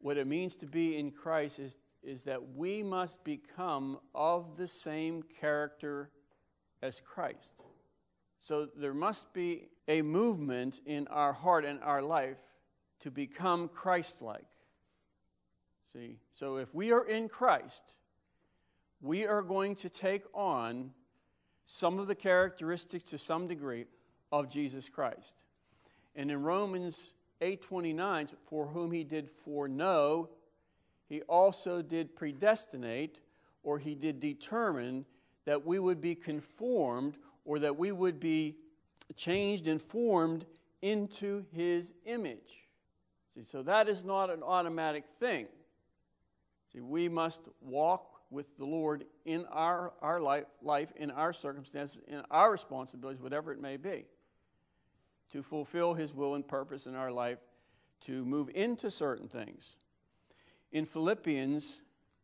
what 0.00 0.16
it 0.16 0.26
means 0.26 0.56
to 0.56 0.66
be 0.66 0.96
in 0.96 1.10
Christ 1.10 1.58
is 1.58 1.76
is 2.02 2.24
that 2.24 2.56
we 2.56 2.82
must 2.82 3.22
become 3.24 3.98
of 4.14 4.56
the 4.56 4.68
same 4.68 5.22
character 5.40 6.10
as 6.82 7.00
Christ. 7.00 7.54
So 8.40 8.68
there 8.76 8.94
must 8.94 9.32
be 9.34 9.68
a 9.86 10.02
movement 10.02 10.80
in 10.86 11.06
our 11.08 11.32
heart 11.32 11.64
and 11.64 11.80
our 11.82 12.02
life 12.02 12.38
to 13.00 13.10
become 13.10 13.68
Christ 13.68 14.22
like. 14.22 14.44
See? 15.92 16.18
So 16.38 16.56
if 16.56 16.74
we 16.74 16.92
are 16.92 17.04
in 17.04 17.28
Christ, 17.28 17.82
we 19.02 19.26
are 19.26 19.42
going 19.42 19.74
to 19.76 19.88
take 19.88 20.22
on 20.34 20.90
some 21.66 21.98
of 21.98 22.06
the 22.06 22.14
characteristics 22.14 23.04
to 23.04 23.18
some 23.18 23.46
degree 23.46 23.86
of 24.32 24.50
Jesus 24.50 24.88
Christ. 24.88 25.34
And 26.14 26.30
in 26.30 26.42
Romans 26.42 27.12
8:29, 27.40 28.30
for 28.46 28.66
whom 28.66 28.90
he 28.92 29.04
did 29.04 29.30
foreknow, 29.30 30.30
he 31.10 31.22
also 31.22 31.82
did 31.82 32.14
predestinate, 32.14 33.20
or 33.64 33.80
he 33.80 33.96
did 33.96 34.20
determine 34.20 35.04
that 35.44 35.66
we 35.66 35.80
would 35.80 36.00
be 36.00 36.14
conformed, 36.14 37.18
or 37.44 37.58
that 37.58 37.76
we 37.76 37.90
would 37.90 38.20
be 38.20 38.54
changed 39.16 39.66
and 39.66 39.82
formed 39.82 40.46
into 40.82 41.44
his 41.52 41.92
image. 42.06 42.68
See, 43.34 43.42
so 43.42 43.60
that 43.64 43.88
is 43.88 44.04
not 44.04 44.30
an 44.30 44.44
automatic 44.44 45.04
thing. 45.18 45.48
See, 46.72 46.80
we 46.80 47.08
must 47.08 47.40
walk 47.60 48.20
with 48.30 48.56
the 48.56 48.64
Lord 48.64 49.04
in 49.24 49.44
our, 49.46 49.92
our 50.00 50.20
life, 50.20 50.44
life, 50.62 50.92
in 50.94 51.10
our 51.10 51.32
circumstances, 51.32 52.00
in 52.06 52.22
our 52.30 52.52
responsibilities, 52.52 53.20
whatever 53.20 53.52
it 53.52 53.60
may 53.60 53.76
be, 53.76 54.04
to 55.32 55.42
fulfill 55.42 55.92
his 55.92 56.14
will 56.14 56.36
and 56.36 56.46
purpose 56.46 56.86
in 56.86 56.94
our 56.94 57.10
life, 57.10 57.38
to 58.06 58.24
move 58.24 58.48
into 58.54 58.92
certain 58.92 59.26
things. 59.26 59.74
In 60.72 60.86
Philippians, 60.86 61.80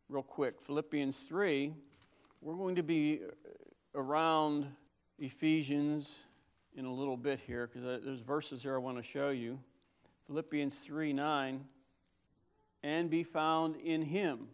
real 0.07 0.23
quick, 0.23 0.61
Philippians 0.61 1.23
3, 1.23 1.73
we're 2.39 2.55
going 2.55 2.75
to 2.75 2.83
be 2.83 3.19
around 3.93 4.67
Ephesians 5.19 6.15
in 6.73 6.85
a 6.85 6.93
little 6.93 7.17
bit 7.17 7.41
here 7.41 7.67
because 7.67 8.01
there's 8.05 8.21
verses 8.21 8.63
here 8.63 8.75
I 8.75 8.77
want 8.77 8.95
to 8.95 9.03
show 9.03 9.31
you. 9.31 9.59
Philippians 10.27 10.79
3 10.79 11.11
9, 11.11 11.65
and 12.83 13.09
be 13.09 13.23
found 13.23 13.75
in 13.75 14.01
him. 14.01 14.47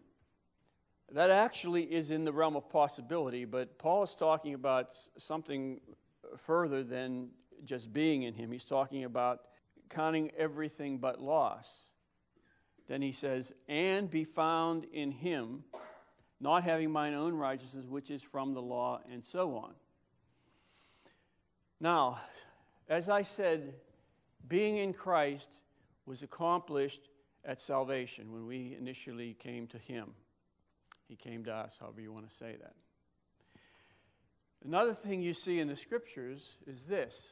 That 1.12 1.30
actually 1.30 1.84
is 1.84 2.10
in 2.10 2.26
the 2.26 2.34
realm 2.34 2.56
of 2.56 2.68
possibility, 2.72 3.46
but 3.46 3.78
Paul 3.78 4.02
is 4.02 4.16
talking 4.16 4.56
about 4.56 4.96
something 5.20 5.80
further 6.36 6.84
than 6.84 7.30
just 7.64 7.94
being 7.94 8.24
in 8.24 8.34
him. 8.34 8.52
He's 8.52 8.66
talking 8.66 9.04
about 9.04 9.42
counting 9.88 10.32
everything 10.36 10.98
but 10.98 11.22
loss. 11.22 11.86
Then 12.94 13.02
he 13.02 13.12
says, 13.12 13.52
and 13.68 14.08
be 14.08 14.24
found 14.24 14.86
in 14.94 15.10
him, 15.10 15.64
not 16.40 16.64
having 16.64 16.92
mine 16.92 17.16
own 17.16 17.34
righteousness, 17.34 17.88
which 17.88 18.12
is 18.12 18.22
from 18.22 18.54
the 18.54 18.62
law, 18.62 19.00
and 19.12 19.26
so 19.26 19.58
on. 19.58 19.74
Now, 21.80 22.20
as 22.88 23.10
I 23.10 23.24
said, 23.24 23.74
being 24.48 24.78
in 24.78 24.94
Christ 24.94 25.50
was 26.06 26.22
accomplished 26.22 27.10
at 27.44 27.60
salvation 27.60 28.32
when 28.32 28.46
we 28.46 28.78
initially 28.78 29.34
came 29.40 29.66
to 29.70 29.80
him. 29.80 30.14
He 31.08 31.16
came 31.16 31.44
to 31.46 31.52
us, 31.52 31.80
however 31.82 32.00
you 32.00 32.14
want 32.14 32.30
to 32.30 32.36
say 32.36 32.58
that. 32.62 32.76
Another 34.64 34.94
thing 34.94 35.20
you 35.20 35.34
see 35.34 35.60
in 35.60 35.68
the 35.68 35.76
scriptures 35.76 36.58
is 36.68 36.86
this 36.86 37.26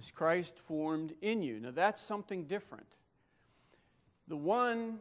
is 0.00 0.10
Christ 0.10 0.58
formed 0.58 1.12
in 1.20 1.42
you. 1.42 1.60
Now 1.60 1.72
that's 1.72 2.00
something 2.00 2.44
different. 2.44 2.86
The 4.28 4.36
one 4.36 5.00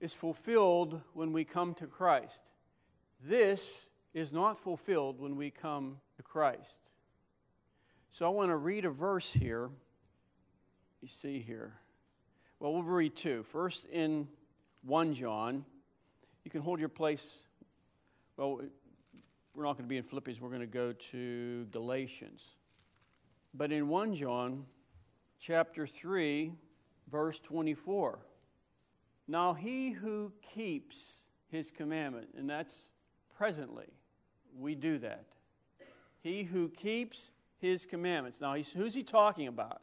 is 0.00 0.12
fulfilled 0.12 1.00
when 1.14 1.32
we 1.32 1.44
come 1.44 1.72
to 1.74 1.86
Christ. 1.86 2.52
This 3.22 3.86
is 4.12 4.32
not 4.32 4.60
fulfilled 4.60 5.18
when 5.18 5.36
we 5.36 5.50
come 5.50 5.96
to 6.16 6.22
Christ. 6.22 6.90
So 8.10 8.26
I 8.26 8.28
want 8.28 8.50
to 8.50 8.56
read 8.56 8.84
a 8.84 8.90
verse 8.90 9.32
here. 9.32 9.70
You 11.00 11.08
see 11.08 11.40
here. 11.40 11.72
Well, 12.60 12.74
we'll 12.74 12.82
read 12.82 13.16
two. 13.16 13.44
First 13.44 13.86
in 13.86 14.28
1 14.82 15.14
John. 15.14 15.64
You 16.44 16.50
can 16.50 16.60
hold 16.60 16.80
your 16.80 16.90
place. 16.90 17.42
Well, 18.36 18.60
we're 19.54 19.64
not 19.64 19.78
going 19.78 19.86
to 19.86 19.88
be 19.88 19.96
in 19.96 20.02
Philippians, 20.02 20.38
we're 20.38 20.50
going 20.50 20.60
to 20.60 20.66
go 20.66 20.92
to 21.12 21.66
Galatians. 21.70 22.56
But 23.56 23.70
in 23.70 23.88
1 23.88 24.14
John 24.14 24.64
chapter 25.38 25.86
3, 25.86 26.52
verse 27.10 27.38
24. 27.38 28.18
Now 29.28 29.54
he 29.54 29.90
who 29.90 30.32
keeps 30.42 31.14
his 31.50 31.70
commandment, 31.70 32.28
and 32.36 32.50
that's 32.50 32.88
presently, 33.36 33.86
we 34.58 34.74
do 34.74 34.98
that. 34.98 35.24
He 36.20 36.42
who 36.42 36.68
keeps 36.68 37.30
his 37.58 37.86
commandments. 37.86 38.40
Now, 38.40 38.54
who's 38.56 38.94
he 38.94 39.02
talking 39.02 39.46
about? 39.46 39.82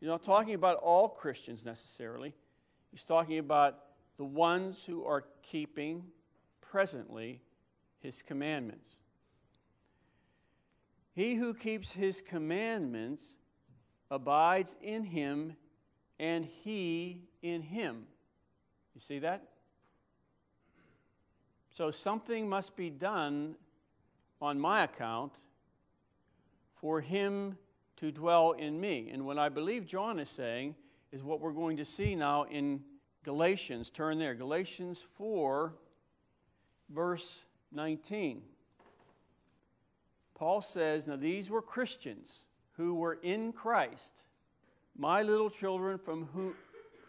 He's 0.00 0.08
not 0.08 0.22
talking 0.22 0.54
about 0.54 0.78
all 0.78 1.08
Christians 1.08 1.64
necessarily. 1.64 2.34
He's 2.90 3.04
talking 3.04 3.38
about 3.38 3.78
the 4.16 4.24
ones 4.24 4.82
who 4.84 5.04
are 5.04 5.24
keeping 5.42 6.04
presently 6.60 7.40
his 8.00 8.22
commandments. 8.22 8.96
He 11.18 11.34
who 11.34 11.52
keeps 11.52 11.92
his 11.92 12.22
commandments 12.22 13.34
abides 14.08 14.76
in 14.80 15.02
him, 15.02 15.56
and 16.20 16.44
he 16.44 17.24
in 17.42 17.60
him. 17.60 18.06
You 18.94 19.00
see 19.00 19.18
that? 19.18 19.42
So 21.76 21.90
something 21.90 22.48
must 22.48 22.76
be 22.76 22.88
done 22.88 23.56
on 24.40 24.60
my 24.60 24.84
account 24.84 25.32
for 26.76 27.00
him 27.00 27.58
to 27.96 28.12
dwell 28.12 28.52
in 28.52 28.80
me. 28.80 29.10
And 29.12 29.26
what 29.26 29.38
I 29.38 29.48
believe 29.48 29.86
John 29.86 30.20
is 30.20 30.30
saying 30.30 30.76
is 31.10 31.24
what 31.24 31.40
we're 31.40 31.50
going 31.50 31.78
to 31.78 31.84
see 31.84 32.14
now 32.14 32.44
in 32.44 32.80
Galatians. 33.24 33.90
Turn 33.90 34.20
there. 34.20 34.36
Galatians 34.36 35.04
4, 35.16 35.74
verse 36.90 37.42
19. 37.72 38.40
Paul 40.38 40.60
says, 40.60 41.06
Now 41.06 41.16
these 41.16 41.50
were 41.50 41.62
Christians 41.62 42.44
who 42.76 42.94
were 42.94 43.18
in 43.22 43.52
Christ, 43.52 44.22
my 44.96 45.22
little 45.22 45.50
children 45.50 45.98
from 45.98 46.28
who, 46.32 46.54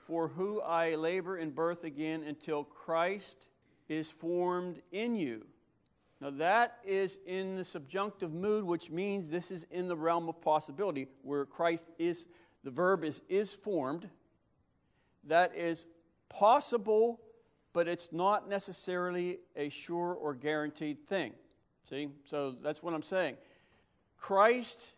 for 0.05 0.27
who 0.27 0.62
I 0.62 0.95
labor 0.95 1.38
in 1.38 1.51
birth 1.51 1.83
again 1.83 2.24
until 2.24 2.63
Christ 2.63 3.50
is 3.88 4.09
formed 4.09 4.81
in 4.91 5.15
you. 5.15 5.45
Now, 6.21 6.31
that 6.31 6.79
is 6.83 7.17
in 7.25 7.55
the 7.55 7.63
subjunctive 7.63 8.33
mood, 8.33 8.65
which 8.65 8.91
means 8.91 9.29
this 9.29 9.51
is 9.51 9.65
in 9.71 9.88
the 9.88 9.95
realm 9.95 10.27
of 10.27 10.41
possibility, 10.41 11.07
where 11.21 11.45
Christ 11.45 11.86
is, 11.98 12.27
the 12.63 12.71
verb 12.71 13.05
is, 13.05 13.21
is 13.29 13.53
formed. 13.53 14.09
That 15.24 15.55
is 15.55 15.86
possible, 16.27 17.21
but 17.71 17.88
it's 17.88 18.12
not 18.12 18.50
necessarily 18.50 19.39
a 19.55 19.69
sure 19.69 20.13
or 20.13 20.33
guaranteed 20.33 21.07
thing. 21.07 21.31
See? 21.87 22.09
So 22.25 22.55
that's 22.63 22.81
what 22.81 22.94
I'm 22.94 23.03
saying. 23.03 23.37
Christ 24.18 24.94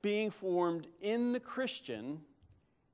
being 0.00 0.30
formed 0.30 0.86
in 1.00 1.32
the 1.32 1.40
Christian 1.40 2.20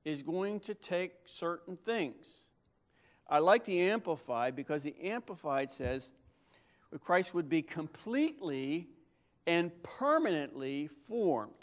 is 0.05 0.23
going 0.23 0.59
to 0.61 0.73
take 0.73 1.13
certain 1.25 1.77
things. 1.77 2.45
I 3.27 3.39
like 3.39 3.63
the 3.65 3.79
Amplified 3.81 4.55
because 4.55 4.81
the 4.81 4.95
Amplified 5.03 5.71
says 5.71 6.09
Christ 7.03 7.33
would 7.35 7.47
be 7.47 7.61
completely 7.61 8.87
and 9.45 9.71
permanently 9.83 10.89
formed. 11.07 11.53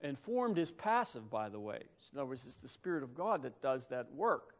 And 0.00 0.16
formed 0.16 0.58
is 0.58 0.70
passive, 0.70 1.28
by 1.28 1.48
the 1.48 1.58
way. 1.58 1.80
In 2.12 2.18
other 2.18 2.26
words, 2.26 2.46
it's 2.46 2.54
the 2.54 2.68
Spirit 2.68 3.02
of 3.02 3.16
God 3.16 3.42
that 3.42 3.60
does 3.60 3.88
that 3.88 4.12
work. 4.12 4.54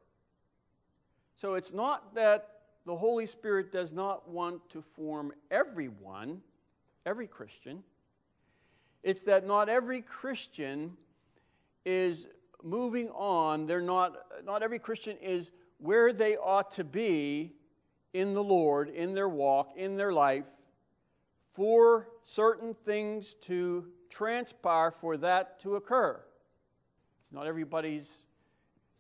So 1.37 1.55
it's 1.55 1.73
not 1.73 2.17
that 2.17 2.58
the 2.89 2.97
Holy 2.97 3.27
Spirit 3.27 3.71
does 3.71 3.93
not 3.93 4.31
want 4.31 4.67
to 4.71 4.81
form 4.81 5.31
everyone, 5.51 6.41
every 7.05 7.27
Christian. 7.27 7.83
It's 9.03 9.25
that 9.25 9.47
not 9.47 9.69
every 9.69 10.01
Christian 10.01 10.97
is 11.85 12.29
moving 12.63 13.11
on. 13.11 13.67
They're 13.67 13.83
not, 13.83 14.17
not 14.43 14.63
every 14.63 14.79
Christian 14.79 15.19
is 15.19 15.51
where 15.77 16.15
they 16.15 16.39
ought 16.39 16.71
to 16.73 16.85
be 16.85 17.53
in 18.15 18.33
the 18.33 18.43
Lord, 18.43 18.89
in 18.89 19.13
their 19.13 19.29
walk, 19.29 19.75
in 19.77 19.99
their 19.99 20.15
life, 20.15 20.47
for 21.53 22.09
certain 22.25 22.73
things 22.87 23.35
to 23.43 23.85
transpire, 24.09 24.93
for 24.93 25.19
that 25.19 25.61
to 25.61 25.77
occur. 25.77 26.19
Not 27.33 27.47
everybody's. 27.47 28.23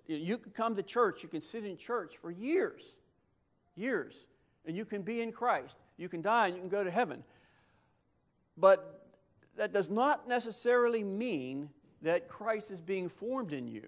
You 0.06 0.36
can 0.36 0.52
come 0.52 0.76
to 0.76 0.82
church, 0.82 1.22
you 1.22 1.30
can 1.30 1.40
sit 1.40 1.64
in 1.64 1.78
church 1.78 2.18
for 2.20 2.30
years, 2.30 2.98
years, 3.78 4.26
and 4.66 4.76
you 4.76 4.84
can 4.84 5.02
be 5.02 5.20
in 5.20 5.32
Christ. 5.32 5.78
You 5.96 6.08
can 6.08 6.20
die 6.20 6.46
and 6.46 6.54
you 6.56 6.60
can 6.60 6.68
go 6.68 6.84
to 6.84 6.90
heaven. 6.90 7.24
But 8.56 9.06
that 9.56 9.72
does 9.72 9.88
not 9.88 10.28
necessarily 10.28 11.02
mean 11.02 11.70
that 12.02 12.28
Christ 12.28 12.70
is 12.70 12.80
being 12.80 13.08
formed 13.08 13.52
in 13.52 13.66
you. 13.66 13.86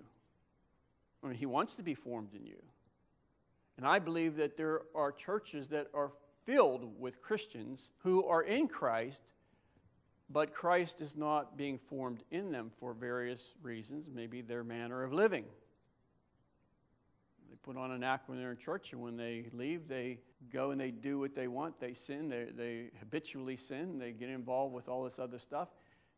I 1.23 1.29
mean, 1.29 1.37
he 1.37 1.47
wants 1.47 1.75
to 1.77 1.83
be 1.83 1.95
formed 1.95 2.35
in 2.35 2.47
you. 2.47 2.61
And 3.77 3.87
I 3.87 3.99
believe 3.99 4.37
that 4.37 4.57
there 4.57 4.83
are 4.95 5.13
churches 5.13 5.69
that 5.69 5.89
are 5.95 6.13
filled 6.45 6.99
with 6.99 7.23
Christians 7.23 7.91
who 7.99 8.25
are 8.27 8.43
in 8.43 8.69
Christ, 8.69 9.23
but 10.29 10.55
Christ 10.55 11.01
is 11.01 11.17
not 11.17 11.57
being 11.57 11.79
formed 11.79 12.23
in 12.31 12.51
them 12.51 12.71
for 12.79 12.93
various 12.93 13.55
reasons, 13.63 14.09
maybe 14.13 14.41
their 14.41 14.65
manner 14.65 15.03
of 15.03 15.13
living. 15.13 15.45
They 17.51 17.57
put 17.63 17.77
on 17.77 17.91
an 17.91 18.03
act 18.03 18.29
when 18.29 18.39
they're 18.39 18.53
in 18.53 18.57
church, 18.57 18.93
and 18.93 19.03
when 19.03 19.17
they 19.17 19.47
leave, 19.53 19.89
they 19.89 20.21
go 20.53 20.71
and 20.71 20.81
they 20.81 20.91
do 20.91 21.19
what 21.19 21.35
they 21.35 21.49
want. 21.49 21.81
They 21.81 21.93
sin, 21.93 22.29
they, 22.29 22.47
they 22.57 22.91
habitually 23.01 23.57
sin, 23.57 23.99
they 23.99 24.13
get 24.13 24.31
involved 24.31 24.73
with 24.73 24.89
all 24.89 25.05
this 25.05 25.19
other 25.19 25.39
stuff 25.39 25.69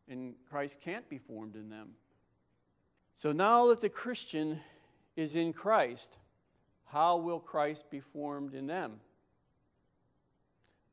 and 0.07 0.33
Christ 0.49 0.79
can't 0.81 1.07
be 1.09 1.17
formed 1.17 1.55
in 1.55 1.69
them. 1.69 1.89
So 3.15 3.31
now 3.31 3.67
that 3.67 3.81
the 3.81 3.89
Christian 3.89 4.59
is 5.15 5.35
in 5.35 5.53
Christ, 5.53 6.17
how 6.85 7.17
will 7.17 7.39
Christ 7.39 7.89
be 7.89 7.99
formed 7.99 8.53
in 8.53 8.67
them? 8.67 8.99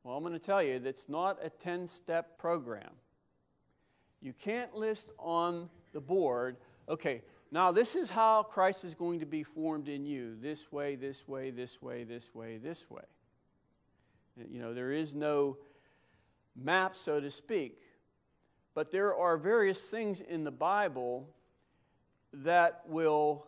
Well, 0.03 0.15
I'm 0.15 0.23
going 0.23 0.33
to 0.33 0.39
tell 0.39 0.63
you 0.63 0.79
that's 0.79 1.09
not 1.09 1.37
a 1.43 1.49
10 1.49 1.87
step 1.87 2.37
program. 2.37 2.89
You 4.21 4.33
can't 4.33 4.75
list 4.75 5.09
on 5.17 5.69
the 5.93 6.01
board, 6.01 6.57
okay, 6.87 7.21
now 7.51 7.71
this 7.71 7.95
is 7.95 8.09
how 8.09 8.43
Christ 8.43 8.83
is 8.83 8.95
going 8.95 9.19
to 9.19 9.25
be 9.25 9.43
formed 9.43 9.89
in 9.89 10.05
you 10.05 10.35
this 10.41 10.71
way, 10.71 10.95
this 10.95 11.27
way, 11.27 11.49
this 11.51 11.81
way, 11.81 12.03
this 12.03 12.33
way, 12.33 12.57
this 12.57 12.89
way. 12.89 13.03
You 14.49 14.59
know, 14.61 14.73
there 14.73 14.91
is 14.91 15.13
no 15.13 15.57
map, 16.55 16.95
so 16.95 17.19
to 17.19 17.29
speak. 17.29 17.79
But 18.73 18.89
there 18.91 19.15
are 19.15 19.37
various 19.37 19.81
things 19.89 20.21
in 20.21 20.43
the 20.45 20.51
Bible 20.51 21.27
that 22.33 22.83
will, 22.87 23.45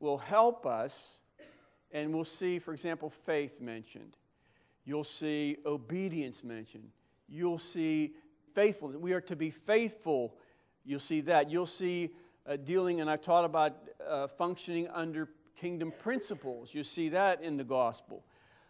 will 0.00 0.18
help 0.18 0.66
us, 0.66 1.20
and 1.92 2.12
we'll 2.12 2.24
see, 2.24 2.58
for 2.58 2.72
example, 2.72 3.10
faith 3.10 3.60
mentioned. 3.60 4.16
You'll 4.84 5.04
see 5.04 5.58
obedience 5.64 6.42
mentioned. 6.42 6.88
You'll 7.28 7.58
see 7.58 8.14
faithfulness. 8.54 8.98
We 9.00 9.12
are 9.12 9.20
to 9.22 9.36
be 9.36 9.50
faithful. 9.50 10.34
You'll 10.84 11.00
see 11.00 11.20
that. 11.22 11.50
You'll 11.50 11.66
see 11.66 12.10
uh, 12.48 12.56
dealing, 12.56 13.00
and 13.00 13.10
I 13.10 13.16
taught 13.16 13.44
about 13.44 13.76
uh, 14.06 14.28
functioning 14.28 14.88
under 14.88 15.28
kingdom 15.56 15.92
principles. 15.98 16.74
You 16.74 16.84
see 16.84 17.08
that 17.10 17.42
in 17.42 17.56
the 17.56 17.64
gospel. 17.64 18.22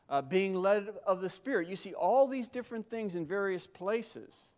Uh, 0.09 0.23
being 0.23 0.55
led 0.55 0.89
of 1.07 1.21
the 1.21 1.29
Spirit. 1.29 1.69
You 1.69 1.77
see 1.77 1.93
all 1.93 2.29
these 2.29 2.49
different 2.49 2.89
things 2.89 3.17
in 3.17 3.27
various 3.27 3.67
places. 3.67 4.49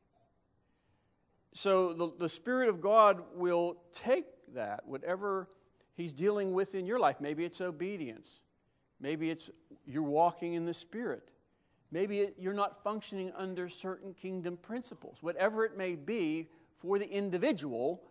So 1.55 1.95
the, 1.95 2.13
the 2.19 2.29
Spirit 2.29 2.69
of 2.69 2.81
God 2.81 3.23
will 3.35 3.79
take 3.93 4.27
that, 4.55 4.87
whatever 4.87 5.49
He's 5.97 6.13
dealing 6.13 6.53
with 6.53 6.75
in 6.75 6.87
your 6.87 6.99
life. 6.99 7.17
Maybe 7.21 7.45
it's 7.45 7.61
obedience. 7.61 8.41
Maybe 9.01 9.31
it's 9.31 9.51
you're 9.87 10.03
walking 10.03 10.55
in 10.55 10.67
the 10.67 10.75
Spirit. 10.75 11.31
Maybe 11.91 12.21
it, 12.21 12.37
you're 12.39 12.53
not 12.53 12.83
functioning 12.85 13.33
under 13.35 13.69
certain 13.69 14.13
kingdom 14.13 14.59
principles. 14.59 15.19
Whatever 15.23 15.65
it 15.65 15.77
may 15.77 15.95
be 15.95 16.49
for 16.77 16.99
the 16.99 17.09
individual, 17.09 18.03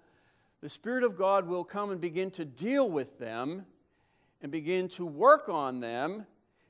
the 0.61 0.69
Spirit 0.69 1.03
of 1.03 1.17
God 1.17 1.47
will 1.47 1.63
come 1.63 1.91
and 1.91 2.01
begin 2.01 2.31
to 2.31 2.45
deal 2.45 2.89
with 2.89 3.19
them 3.19 3.65
and 4.41 4.51
begin 4.51 4.87
to 4.89 5.05
work 5.05 5.49
on 5.49 5.79
them 5.79 6.25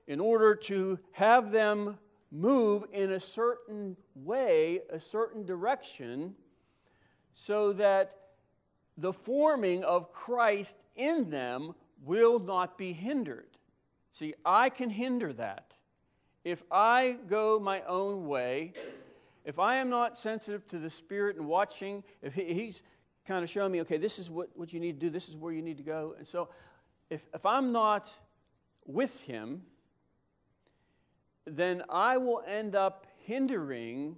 in 0.07 0.19
order 0.19 0.55
to 0.55 0.99
have 1.11 1.51
them 1.51 1.97
move 2.31 2.85
in 2.91 3.11
a 3.11 3.19
certain 3.19 3.95
way, 4.15 4.81
a 4.89 4.99
certain 4.99 5.45
direction, 5.45 6.35
so 7.33 7.73
that 7.73 8.15
the 8.97 9.13
forming 9.13 9.83
of 9.83 10.11
Christ 10.11 10.75
in 10.95 11.29
them 11.29 11.73
will 12.03 12.39
not 12.39 12.77
be 12.77 12.93
hindered. 12.93 13.57
See, 14.11 14.33
I 14.45 14.69
can 14.69 14.89
hinder 14.89 15.31
that. 15.33 15.73
If 16.43 16.63
I 16.71 17.17
go 17.27 17.59
my 17.59 17.81
own 17.83 18.27
way, 18.27 18.73
if 19.45 19.59
I 19.59 19.75
am 19.75 19.89
not 19.89 20.17
sensitive 20.17 20.67
to 20.69 20.79
the 20.79 20.89
Spirit 20.89 21.37
and 21.37 21.47
watching, 21.47 22.03
if 22.21 22.33
He's 22.33 22.83
kind 23.27 23.43
of 23.43 23.49
showing 23.49 23.71
me, 23.71 23.81
okay, 23.81 23.97
this 23.97 24.19
is 24.19 24.29
what, 24.29 24.49
what 24.55 24.71
you 24.71 24.79
need 24.79 24.99
to 24.99 25.05
do, 25.05 25.09
this 25.09 25.27
is 25.29 25.35
where 25.35 25.51
you 25.51 25.61
need 25.61 25.77
to 25.77 25.83
go. 25.83 26.15
And 26.17 26.27
so 26.27 26.49
if, 27.09 27.21
if 27.33 27.45
I'm 27.45 27.71
not 27.71 28.11
with 28.85 29.19
Him, 29.21 29.61
then 31.45 31.83
I 31.89 32.17
will 32.17 32.41
end 32.47 32.75
up 32.75 33.05
hindering 33.25 34.15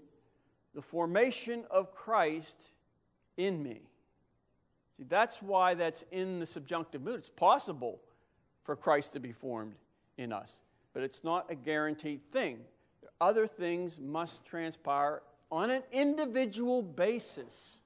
the 0.75 0.81
formation 0.81 1.63
of 1.71 1.93
Christ 1.93 2.71
in 3.37 3.61
me. 3.61 3.81
See, 4.97 5.05
that's 5.07 5.41
why 5.41 5.73
that's 5.73 6.03
in 6.11 6.39
the 6.39 6.45
subjunctive 6.45 7.01
mood. 7.01 7.15
It's 7.15 7.29
possible 7.29 7.99
for 8.63 8.75
Christ 8.75 9.13
to 9.13 9.19
be 9.19 9.31
formed 9.31 9.73
in 10.17 10.31
us, 10.31 10.59
but 10.93 11.03
it's 11.03 11.23
not 11.23 11.49
a 11.49 11.55
guaranteed 11.55 12.21
thing. 12.31 12.59
Other 13.21 13.47
things 13.47 13.99
must 13.99 14.45
transpire 14.45 15.21
on 15.51 15.71
an 15.71 15.81
individual 15.91 16.81
basis. 16.81 17.81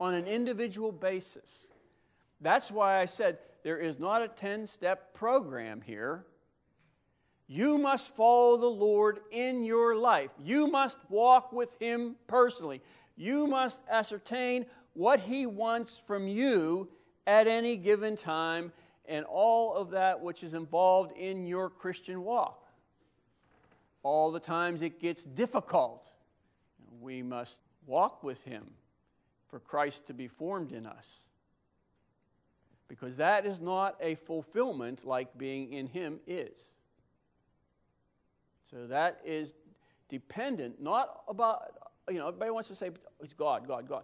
On 0.00 0.14
an 0.14 0.26
individual 0.26 0.92
basis. 0.92 1.66
That's 2.40 2.70
why 2.70 3.00
I 3.00 3.04
said 3.04 3.38
there 3.62 3.78
is 3.78 3.98
not 3.98 4.22
a 4.22 4.28
10 4.28 4.66
step 4.66 5.12
program 5.12 5.82
here. 5.82 6.24
You 7.46 7.78
must 7.78 8.14
follow 8.14 8.56
the 8.56 8.66
Lord 8.66 9.20
in 9.30 9.64
your 9.64 9.96
life. 9.96 10.30
You 10.38 10.68
must 10.68 10.98
walk 11.08 11.52
with 11.52 11.76
Him 11.80 12.16
personally. 12.26 12.80
You 13.16 13.46
must 13.46 13.82
ascertain 13.90 14.66
what 14.94 15.20
He 15.20 15.46
wants 15.46 15.98
from 15.98 16.28
you 16.28 16.88
at 17.26 17.46
any 17.46 17.76
given 17.76 18.16
time 18.16 18.72
and 19.06 19.24
all 19.24 19.74
of 19.74 19.90
that 19.90 20.20
which 20.20 20.44
is 20.44 20.54
involved 20.54 21.16
in 21.16 21.44
your 21.44 21.68
Christian 21.68 22.22
walk. 22.22 22.64
All 24.02 24.30
the 24.30 24.40
times 24.40 24.82
it 24.82 25.00
gets 25.00 25.24
difficult, 25.24 26.06
we 27.00 27.22
must 27.22 27.60
walk 27.86 28.22
with 28.22 28.42
Him 28.44 28.64
for 29.50 29.58
Christ 29.58 30.06
to 30.06 30.14
be 30.14 30.28
formed 30.28 30.72
in 30.72 30.86
us. 30.86 31.08
Because 32.88 33.16
that 33.16 33.46
is 33.46 33.60
not 33.60 33.96
a 34.00 34.14
fulfillment 34.14 35.06
like 35.06 35.36
being 35.38 35.72
in 35.72 35.86
Him 35.86 36.20
is. 36.26 36.58
So 38.70 38.86
that 38.86 39.20
is 39.24 39.54
dependent, 40.08 40.80
not 40.80 41.22
about, 41.28 41.72
you 42.08 42.18
know, 42.18 42.28
everybody 42.28 42.50
wants 42.50 42.68
to 42.68 42.74
say, 42.74 42.90
it's 43.20 43.34
God, 43.34 43.66
God, 43.66 43.88
God. 43.88 44.02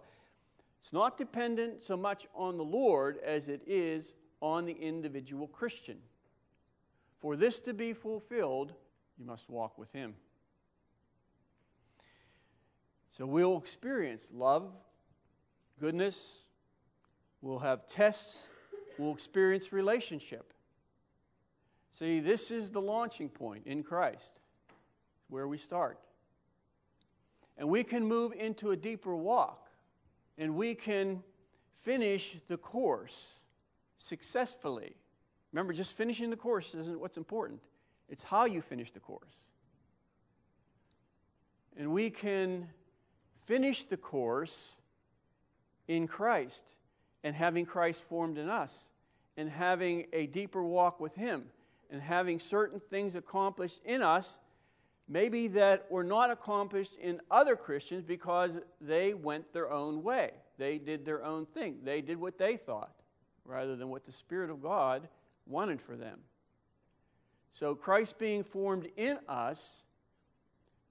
It's 0.81 0.93
not 0.93 1.17
dependent 1.17 1.81
so 1.81 1.97
much 1.97 2.27
on 2.35 2.57
the 2.57 2.63
Lord 2.63 3.17
as 3.25 3.49
it 3.49 3.61
is 3.65 4.13
on 4.41 4.65
the 4.65 4.73
individual 4.73 5.47
Christian. 5.47 5.97
For 7.19 7.35
this 7.35 7.59
to 7.61 7.73
be 7.73 7.93
fulfilled, 7.93 8.73
you 9.17 9.25
must 9.25 9.49
walk 9.49 9.77
with 9.77 9.91
Him. 9.91 10.13
So 13.11 13.25
we'll 13.25 13.57
experience 13.57 14.27
love, 14.31 14.71
goodness, 15.79 16.43
we'll 17.41 17.59
have 17.59 17.87
tests, 17.87 18.39
we'll 18.97 19.13
experience 19.13 19.71
relationship. 19.71 20.53
See, 21.97 22.19
this 22.19 22.51
is 22.51 22.69
the 22.69 22.81
launching 22.81 23.29
point 23.29 23.63
in 23.65 23.83
Christ, 23.83 24.39
where 25.29 25.47
we 25.47 25.57
start. 25.57 25.99
And 27.57 27.69
we 27.69 27.83
can 27.83 28.05
move 28.05 28.33
into 28.33 28.71
a 28.71 28.75
deeper 28.75 29.15
walk, 29.15 29.69
and 30.37 30.55
we 30.55 30.75
can 30.75 31.23
finish 31.81 32.37
the 32.47 32.57
course 32.57 33.39
successfully. 33.97 34.95
Remember, 35.51 35.73
just 35.73 35.93
finishing 35.93 36.29
the 36.29 36.35
course 36.35 36.75
isn't 36.75 36.99
what's 36.99 37.17
important, 37.17 37.61
it's 38.09 38.23
how 38.23 38.45
you 38.45 38.61
finish 38.61 38.91
the 38.91 38.99
course. 38.99 39.41
And 41.77 41.91
we 41.91 42.09
can 42.09 42.67
finish 43.45 43.85
the 43.85 43.97
course 43.97 44.77
in 45.87 46.07
Christ 46.07 46.63
and 47.23 47.35
having 47.35 47.65
Christ 47.65 48.03
formed 48.03 48.37
in 48.37 48.49
us 48.49 48.91
and 49.37 49.49
having 49.49 50.07
a 50.13 50.27
deeper 50.27 50.63
walk 50.63 50.99
with 50.99 51.15
Him 51.15 51.45
and 51.89 52.01
having 52.01 52.39
certain 52.39 52.79
things 52.79 53.15
accomplished 53.15 53.79
in 53.85 54.01
us, 54.01 54.39
maybe 55.07 55.47
that 55.49 55.89
were 55.89 56.03
not 56.03 56.31
accomplished 56.31 56.95
in 56.97 57.21
other 57.31 57.55
Christians 57.55 58.03
because 58.03 58.59
they 58.81 59.13
went 59.13 59.53
their 59.53 59.71
own 59.71 60.03
way. 60.03 60.31
They 60.57 60.77
did 60.77 61.05
their 61.05 61.23
own 61.23 61.45
thing. 61.45 61.77
They 61.83 62.01
did 62.01 62.19
what 62.19 62.37
they 62.37 62.57
thought 62.57 62.93
rather 63.45 63.75
than 63.75 63.89
what 63.89 64.05
the 64.05 64.11
Spirit 64.11 64.49
of 64.49 64.61
God 64.61 65.07
wanted 65.45 65.81
for 65.81 65.95
them. 65.95 66.19
So 67.53 67.73
Christ 67.73 68.19
being 68.19 68.43
formed 68.43 68.89
in 68.97 69.17
us, 69.27 69.81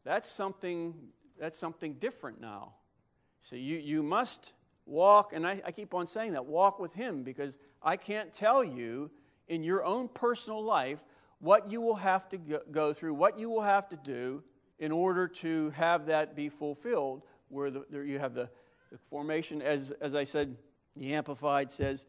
that's 0.05 0.31
something 0.31 0.95
that's 1.39 1.59
something 1.59 1.95
different 1.95 2.41
now. 2.41 2.73
So 3.43 3.57
you, 3.57 3.77
you 3.77 4.03
must 4.03 4.55
walk, 4.87 5.33
and 5.33 5.47
I, 5.47 5.61
I 5.65 5.73
keep 5.73 5.93
on 5.93 6.07
saying 6.07 6.33
that, 6.33 6.47
walk 6.47 6.79
with 6.79 6.93
Him, 6.93 7.23
because 7.23 7.59
I 7.83 7.97
can't 7.97 8.33
tell 8.33 8.65
you 8.65 9.11
in 9.49 9.63
your 9.63 9.85
own 9.85 10.09
personal 10.09 10.63
life 10.63 10.99
what 11.41 11.71
you 11.71 11.81
will 11.81 11.97
have 11.97 12.29
to 12.31 12.39
go 12.71 12.93
through, 12.93 13.15
what 13.15 13.39
you 13.39 13.51
will 13.51 13.63
have 13.63 13.89
to 13.91 13.97
do 13.97 14.43
in 14.79 14.93
order 14.93 15.29
to 15.29 15.71
have 15.71 16.07
that 16.07 16.35
be 16.35 16.49
fulfilled, 16.49 17.23
where 17.49 17.71
the, 17.71 17.85
there 17.91 18.05
you 18.05 18.19
have 18.19 18.35
the, 18.35 18.49
the 18.91 18.99
formation, 19.11 19.61
as, 19.61 19.91
as 20.01 20.15
I 20.15 20.25
said, 20.25 20.57
the 20.97 21.15
Amplified 21.15 21.71
says, 21.71 22.07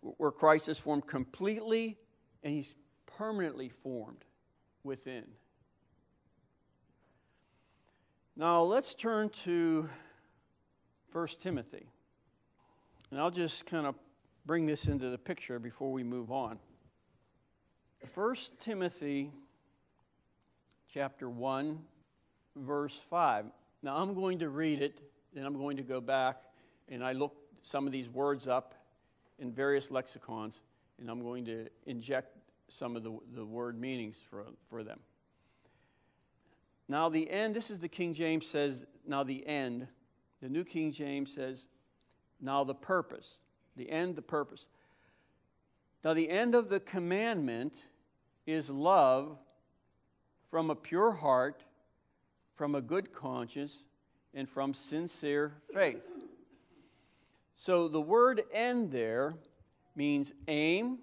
where 0.00 0.30
Christ 0.30 0.68
is 0.68 0.78
formed 0.78 1.06
completely 1.06 1.96
and 2.42 2.52
he's 2.52 2.74
permanently 3.06 3.68
formed 3.68 4.24
within. 4.84 5.24
Now 8.36 8.62
let's 8.62 8.94
turn 8.94 9.30
to 9.44 9.88
1 11.12 11.26
Timothy. 11.40 11.88
And 13.10 13.20
I'll 13.20 13.30
just 13.30 13.66
kind 13.66 13.86
of 13.86 13.94
bring 14.44 14.66
this 14.66 14.86
into 14.86 15.10
the 15.10 15.18
picture 15.18 15.58
before 15.58 15.92
we 15.92 16.02
move 16.02 16.30
on. 16.30 16.58
1 18.14 18.34
Timothy 18.60 19.30
chapter 20.92 21.28
1 21.28 21.78
verse 22.56 23.00
5. 23.10 23.46
Now 23.82 23.96
I'm 23.96 24.14
going 24.14 24.40
to 24.40 24.48
read 24.48 24.82
it 24.82 25.00
and 25.34 25.46
I'm 25.46 25.56
going 25.56 25.76
to 25.76 25.82
go 25.82 26.00
back 26.00 26.42
and 26.88 27.04
I 27.04 27.12
looked 27.12 27.48
some 27.62 27.86
of 27.86 27.92
these 27.92 28.08
words 28.08 28.48
up 28.48 28.74
in 29.38 29.52
various 29.52 29.90
lexicons, 29.90 30.62
and 30.98 31.10
I'm 31.10 31.22
going 31.22 31.44
to 31.44 31.68
inject 31.86 32.36
some 32.68 32.96
of 32.96 33.02
the, 33.02 33.16
the 33.34 33.44
word 33.44 33.78
meanings 33.78 34.22
for, 34.28 34.44
for 34.68 34.82
them. 34.82 34.98
Now, 36.88 37.08
the 37.08 37.30
end, 37.30 37.54
this 37.54 37.70
is 37.70 37.78
the 37.78 37.88
King 37.88 38.14
James 38.14 38.46
says, 38.46 38.86
now 39.06 39.22
the 39.22 39.46
end. 39.46 39.86
The 40.40 40.48
New 40.48 40.64
King 40.64 40.90
James 40.90 41.32
says, 41.32 41.66
now 42.40 42.64
the 42.64 42.74
purpose. 42.74 43.38
The 43.76 43.90
end, 43.90 44.16
the 44.16 44.22
purpose. 44.22 44.66
Now, 46.04 46.14
the 46.14 46.28
end 46.28 46.54
of 46.54 46.68
the 46.68 46.80
commandment 46.80 47.84
is 48.46 48.70
love 48.70 49.36
from 50.50 50.70
a 50.70 50.74
pure 50.74 51.12
heart, 51.12 51.62
from 52.54 52.74
a 52.74 52.80
good 52.80 53.12
conscience, 53.12 53.84
and 54.34 54.48
from 54.48 54.74
sincere 54.74 55.54
faith. 55.72 56.06
So 57.54 57.88
the 57.88 58.00
word 58.00 58.42
end 58.52 58.90
there 58.92 59.34
means 59.96 60.32
aim. 60.46 60.98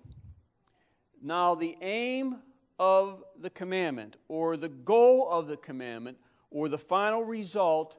Now, 1.21 1.56
the 1.56 1.78
aim 1.82 2.38
of 2.80 3.24
the 3.39 3.50
commandment, 3.50 4.15
or 4.28 4.58
the 4.58 4.69
goal 4.69 5.30
of 5.30 5.48
the 5.48 5.58
commandment, 5.58 6.17
or 6.52 6.69
the 6.69 6.78
final 6.78 7.24
result 7.24 7.98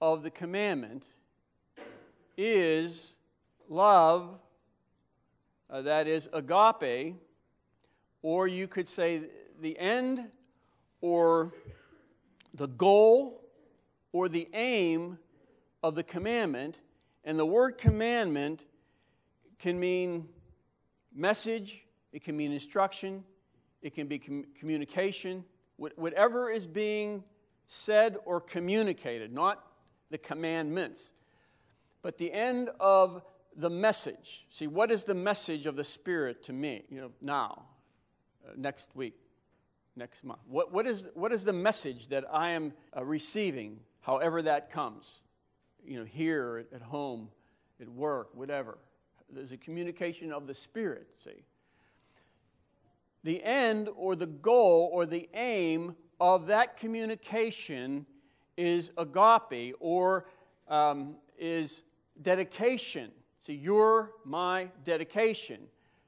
of 0.00 0.22
the 0.22 0.30
commandment 0.30 1.04
is 2.38 3.14
love, 3.68 4.38
uh, 5.68 5.82
that 5.82 6.06
is 6.06 6.30
agape, 6.32 7.16
or 8.22 8.48
you 8.48 8.66
could 8.66 8.88
say 8.88 9.24
the 9.60 9.78
end, 9.78 10.24
or 11.02 11.52
the 12.54 12.68
goal, 12.68 13.42
or 14.12 14.28
the 14.28 14.48
aim 14.54 15.18
of 15.82 15.94
the 15.94 16.02
commandment 16.02 16.78
and 17.28 17.38
the 17.38 17.44
word 17.44 17.76
commandment 17.76 18.64
can 19.58 19.78
mean 19.78 20.26
message, 21.14 21.84
it 22.12 22.24
can 22.24 22.34
mean 22.34 22.52
instruction, 22.52 23.22
it 23.82 23.94
can 23.94 24.06
be 24.06 24.18
com- 24.18 24.46
communication, 24.58 25.44
whatever 25.76 26.50
is 26.50 26.66
being 26.66 27.22
said 27.66 28.16
or 28.24 28.40
communicated, 28.40 29.30
not 29.30 29.62
the 30.10 30.16
commandments. 30.16 31.10
But 32.02 32.18
the 32.18 32.32
end 32.32 32.70
of 32.80 33.22
the 33.56 33.70
message. 33.70 34.46
See, 34.50 34.66
what 34.66 34.90
is 34.90 35.04
the 35.04 35.14
message 35.14 35.66
of 35.66 35.76
the 35.76 35.84
Spirit 35.84 36.42
to 36.44 36.52
me, 36.52 36.84
you 36.90 37.00
know, 37.00 37.10
now, 37.20 37.64
uh, 38.46 38.52
next 38.56 38.94
week, 38.94 39.16
next 39.96 40.22
month? 40.22 40.40
What, 40.46 40.72
what, 40.72 40.86
is, 40.86 41.08
what 41.14 41.32
is 41.32 41.44
the 41.44 41.52
message 41.52 42.08
that 42.08 42.24
I 42.32 42.50
am 42.50 42.72
uh, 42.96 43.04
receiving, 43.04 43.80
however 44.00 44.42
that 44.42 44.70
comes? 44.70 45.20
You 45.84 45.98
know, 45.98 46.04
here, 46.04 46.66
at 46.72 46.82
home, 46.82 47.28
at 47.80 47.88
work, 47.88 48.30
whatever. 48.34 48.78
There's 49.30 49.52
a 49.52 49.56
communication 49.56 50.32
of 50.32 50.46
the 50.46 50.54
Spirit, 50.54 51.08
see. 51.22 51.42
The 53.24 53.42
end 53.42 53.88
or 53.96 54.14
the 54.14 54.26
goal 54.26 54.88
or 54.92 55.04
the 55.04 55.28
aim 55.34 55.96
of 56.20 56.46
that 56.46 56.76
communication 56.76 58.06
is 58.56 58.92
agape 58.96 59.74
or 59.80 60.26
um, 60.68 61.16
is 61.38 61.82
dedication. 62.20 63.10
See, 63.42 63.54
you're 63.54 64.12
my 64.24 64.68
dedication. 64.84 65.60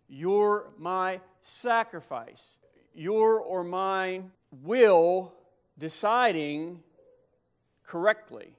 You're 0.08 0.70
my 0.78 1.20
sacrifice. 1.42 2.56
Your 2.94 3.40
or 3.40 3.62
mine 3.62 4.32
will 4.62 5.32
deciding 5.78 6.82
correctly. 7.84 8.54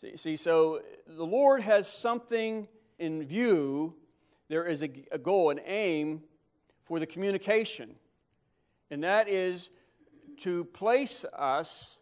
See, 0.00 0.16
see, 0.16 0.36
so 0.36 0.80
the 1.06 1.24
Lord 1.24 1.60
has 1.62 1.88
something 1.88 2.68
in 2.98 3.24
view. 3.26 3.94
There 4.48 4.64
is 4.64 4.82
a, 4.82 4.90
a 5.12 5.18
goal, 5.18 5.50
an 5.50 5.60
aim 5.66 6.22
for 6.84 6.98
the 6.98 7.06
communication, 7.06 7.94
and 8.90 9.04
that 9.04 9.28
is 9.28 9.68
to 10.38 10.64
place 10.64 11.24
us, 11.36 11.98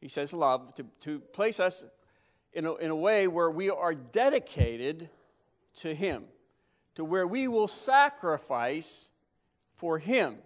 he 0.00 0.08
says, 0.08 0.32
love, 0.32 0.74
to, 0.76 0.86
to 1.00 1.18
place 1.18 1.60
us 1.60 1.84
in 2.56 2.64
a, 2.64 2.74
in 2.76 2.90
a 2.90 2.96
way 2.96 3.28
where 3.28 3.50
we 3.50 3.68
are 3.68 3.94
dedicated 3.94 5.10
to 5.76 5.94
Him, 5.94 6.24
to 6.94 7.04
where 7.04 7.26
we 7.26 7.48
will 7.48 7.68
sacrifice 7.68 9.10
for 9.74 9.98
Him. 9.98 10.36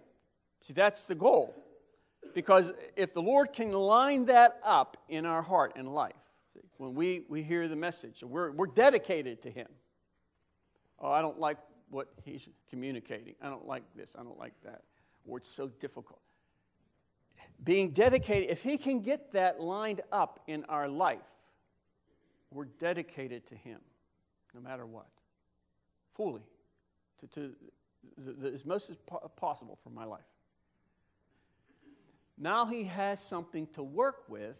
See, 0.59 0.73
that's 0.73 1.05
the 1.05 1.15
goal. 1.15 1.55
Because 2.35 2.73
if 2.97 3.13
the 3.13 3.21
Lord 3.21 3.53
can 3.53 3.71
line 3.71 4.25
that 4.25 4.59
up 4.63 4.97
in 5.07 5.25
our 5.25 5.41
heart 5.41 5.73
and 5.77 5.93
life, 5.93 6.13
see, 6.53 6.59
when 6.77 6.93
we, 6.95 7.23
we 7.29 7.43
hear 7.43 7.69
the 7.69 7.77
message, 7.77 8.21
we're, 8.21 8.51
we're 8.51 8.67
dedicated 8.67 9.41
to 9.43 9.49
Him. 9.49 9.67
Oh, 10.99 11.11
I 11.11 11.21
don't 11.21 11.39
like 11.39 11.57
what 11.89 12.09
He's 12.25 12.45
communicating. 12.69 13.35
I 13.41 13.49
don't 13.49 13.65
like 13.65 13.83
this. 13.95 14.15
I 14.19 14.23
don't 14.23 14.37
like 14.37 14.53
that. 14.65 14.81
Or 15.25 15.37
it's 15.37 15.49
so 15.49 15.69
difficult. 15.79 16.19
Being 17.63 17.91
dedicated, 17.91 18.49
if 18.49 18.61
He 18.61 18.77
can 18.77 18.99
get 18.99 19.31
that 19.31 19.61
lined 19.61 20.01
up 20.11 20.41
in 20.47 20.65
our 20.65 20.89
life, 20.89 21.19
we're 22.51 22.65
dedicated 22.65 23.45
to 23.47 23.55
Him, 23.55 23.79
no 24.53 24.61
matter 24.61 24.85
what, 24.85 25.07
fully, 26.15 26.43
to, 27.19 27.27
to 27.27 27.51
the, 28.17 28.31
the, 28.33 28.53
as 28.53 28.65
most 28.65 28.89
as 28.89 28.97
po- 29.05 29.31
possible 29.35 29.77
for 29.83 29.89
my 29.89 30.05
life. 30.05 30.21
Now 32.37 32.65
He 32.65 32.83
has 32.85 33.19
something 33.19 33.67
to 33.73 33.83
work 33.83 34.23
with 34.27 34.59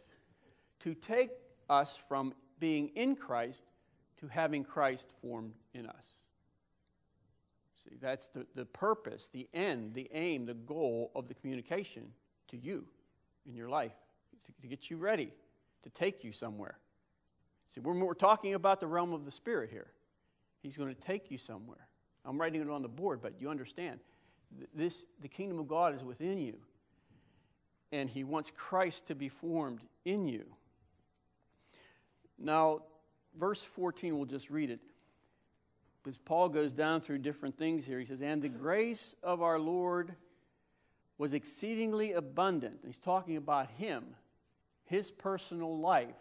to 0.81 0.93
take 0.93 1.31
us 1.69 1.99
from 2.07 2.33
being 2.59 2.89
in 2.95 3.15
Christ 3.15 3.63
to 4.21 4.27
having 4.27 4.63
Christ 4.63 5.07
formed 5.21 5.53
in 5.73 5.87
us. 5.87 6.05
See, 7.83 7.95
that's 7.99 8.27
the, 8.27 8.45
the 8.55 8.65
purpose, 8.65 9.29
the 9.33 9.47
end, 9.53 9.95
the 9.95 10.07
aim, 10.13 10.45
the 10.45 10.53
goal 10.53 11.11
of 11.15 11.27
the 11.27 11.33
communication 11.33 12.03
to 12.49 12.57
you 12.57 12.85
in 13.47 13.55
your 13.55 13.69
life, 13.69 13.93
to, 14.45 14.61
to 14.61 14.67
get 14.67 14.89
you 14.91 14.97
ready, 14.97 15.33
to 15.83 15.89
take 15.89 16.23
you 16.23 16.31
somewhere. 16.31 16.77
See, 17.73 17.81
we're, 17.81 17.93
we're 17.93 18.13
talking 18.13 18.53
about 18.53 18.79
the 18.79 18.87
realm 18.87 19.13
of 19.13 19.25
the 19.25 19.31
Spirit 19.31 19.69
here. 19.69 19.87
He's 20.61 20.77
going 20.77 20.93
to 20.93 21.01
take 21.01 21.31
you 21.31 21.37
somewhere. 21.37 21.87
I'm 22.25 22.39
writing 22.39 22.61
it 22.61 22.69
on 22.69 22.81
the 22.81 22.87
board, 22.87 23.19
but 23.21 23.33
you 23.39 23.49
understand. 23.49 23.99
This, 24.75 25.05
the 25.21 25.27
kingdom 25.27 25.59
of 25.59 25.67
God 25.67 25.95
is 25.95 26.03
within 26.03 26.37
you, 26.39 26.55
and 27.91 28.09
He 28.09 28.23
wants 28.23 28.51
Christ 28.55 29.07
to 29.07 29.15
be 29.15 29.29
formed 29.29 29.81
in 30.05 30.27
you. 30.27 30.45
Now, 32.37 32.81
verse 33.39 33.63
14, 33.63 34.15
we'll 34.15 34.25
just 34.25 34.49
read 34.49 34.69
it. 34.69 34.79
Because 36.03 36.17
Paul 36.17 36.49
goes 36.49 36.73
down 36.73 37.01
through 37.01 37.19
different 37.19 37.57
things 37.57 37.85
here. 37.85 37.99
He 37.99 38.05
says, 38.05 38.21
And 38.21 38.41
the 38.41 38.49
grace 38.49 39.15
of 39.21 39.41
our 39.41 39.59
Lord 39.59 40.15
was 41.17 41.35
exceedingly 41.35 42.13
abundant. 42.13 42.79
He's 42.85 42.97
talking 42.97 43.37
about 43.37 43.69
Him, 43.77 44.03
His 44.85 45.11
personal 45.11 45.77
life 45.77 46.15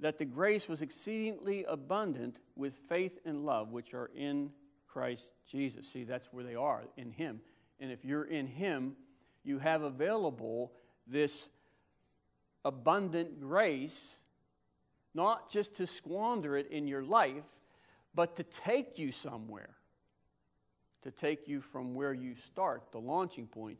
that 0.00 0.18
the 0.18 0.24
grace 0.24 0.68
was 0.68 0.82
exceedingly 0.82 1.64
abundant 1.64 2.40
with 2.56 2.74
faith 2.88 3.18
and 3.24 3.44
love, 3.44 3.70
which 3.70 3.94
are 3.94 4.10
in 4.14 4.50
Christ 4.86 5.32
Jesus. 5.46 5.88
See, 5.88 6.04
that's 6.04 6.32
where 6.32 6.44
they 6.44 6.54
are, 6.54 6.82
in 6.96 7.10
Him. 7.10 7.40
And 7.80 7.90
if 7.90 8.04
you're 8.04 8.24
in 8.24 8.46
Him, 8.46 8.96
you 9.44 9.58
have 9.58 9.82
available 9.82 10.72
this 11.06 11.48
abundant 12.64 13.40
grace, 13.40 14.16
not 15.14 15.50
just 15.50 15.76
to 15.76 15.86
squander 15.86 16.56
it 16.56 16.70
in 16.70 16.86
your 16.88 17.02
life, 17.02 17.44
but 18.14 18.36
to 18.36 18.42
take 18.42 18.98
you 18.98 19.12
somewhere, 19.12 19.74
to 21.02 21.10
take 21.10 21.46
you 21.48 21.60
from 21.60 21.94
where 21.94 22.14
you 22.14 22.34
start, 22.34 22.84
the 22.92 23.00
launching 23.00 23.46
point, 23.46 23.78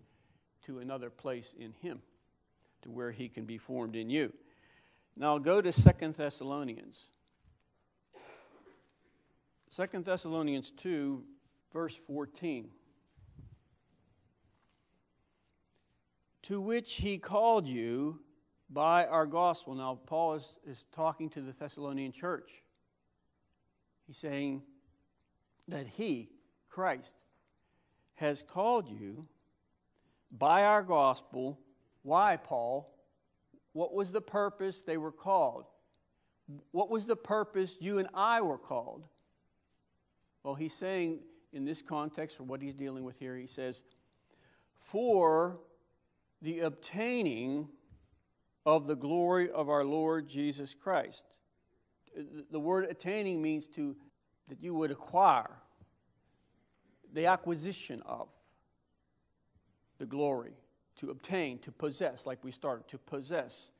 to 0.66 0.80
another 0.80 1.10
place 1.10 1.54
in 1.58 1.72
Him, 1.80 2.00
to 2.82 2.90
where 2.90 3.10
He 3.10 3.28
can 3.28 3.44
be 3.44 3.58
formed 3.58 3.96
in 3.96 4.10
you. 4.10 4.32
Now 5.16 5.38
go 5.38 5.60
to 5.60 5.72
Second 5.72 6.14
Thessalonians. 6.14 7.04
Second 9.70 10.04
Thessalonians 10.04 10.70
2, 10.70 11.22
verse 11.72 11.94
14. 12.06 12.68
To 16.42 16.60
which 16.60 16.94
he 16.94 17.18
called 17.18 17.66
you 17.66 18.20
by 18.70 19.06
our 19.06 19.26
gospel. 19.26 19.74
Now, 19.74 19.98
Paul 20.06 20.34
is, 20.34 20.58
is 20.66 20.86
talking 20.92 21.30
to 21.30 21.40
the 21.40 21.52
Thessalonian 21.52 22.12
church. 22.12 22.62
He's 24.06 24.18
saying 24.18 24.62
that 25.68 25.86
he, 25.86 26.28
Christ, 26.68 27.16
has 28.16 28.42
called 28.42 28.88
you 28.88 29.26
by 30.30 30.64
our 30.64 30.82
gospel. 30.82 31.58
Why, 32.02 32.36
Paul? 32.36 32.93
What 33.74 33.92
was 33.92 34.12
the 34.12 34.20
purpose 34.20 34.82
they 34.82 34.96
were 34.96 35.12
called? 35.12 35.66
What 36.70 36.90
was 36.90 37.04
the 37.04 37.16
purpose 37.16 37.76
you 37.80 37.98
and 37.98 38.08
I 38.14 38.40
were 38.40 38.58
called? 38.58 39.04
Well, 40.42 40.54
he's 40.54 40.74
saying 40.74 41.18
in 41.52 41.64
this 41.64 41.82
context, 41.82 42.36
for 42.36 42.44
what 42.44 42.62
he's 42.62 42.74
dealing 42.74 43.04
with 43.04 43.18
here, 43.18 43.36
he 43.36 43.46
says, 43.46 43.82
For 44.78 45.58
the 46.40 46.60
obtaining 46.60 47.68
of 48.64 48.86
the 48.86 48.94
glory 48.94 49.50
of 49.50 49.68
our 49.68 49.84
Lord 49.84 50.28
Jesus 50.28 50.72
Christ. 50.72 51.26
The 52.50 52.60
word 52.60 52.86
attaining 52.88 53.42
means 53.42 53.66
to 53.68 53.96
that 54.48 54.62
you 54.62 54.74
would 54.74 54.92
acquire 54.92 55.50
the 57.12 57.26
acquisition 57.26 58.02
of 58.06 58.28
the 59.98 60.06
glory 60.06 60.52
to 61.00 61.10
obtain, 61.10 61.58
to 61.60 61.72
possess, 61.72 62.26
like 62.26 62.42
we 62.42 62.50
started, 62.50 62.88
to 62.88 62.98
possess 62.98 63.70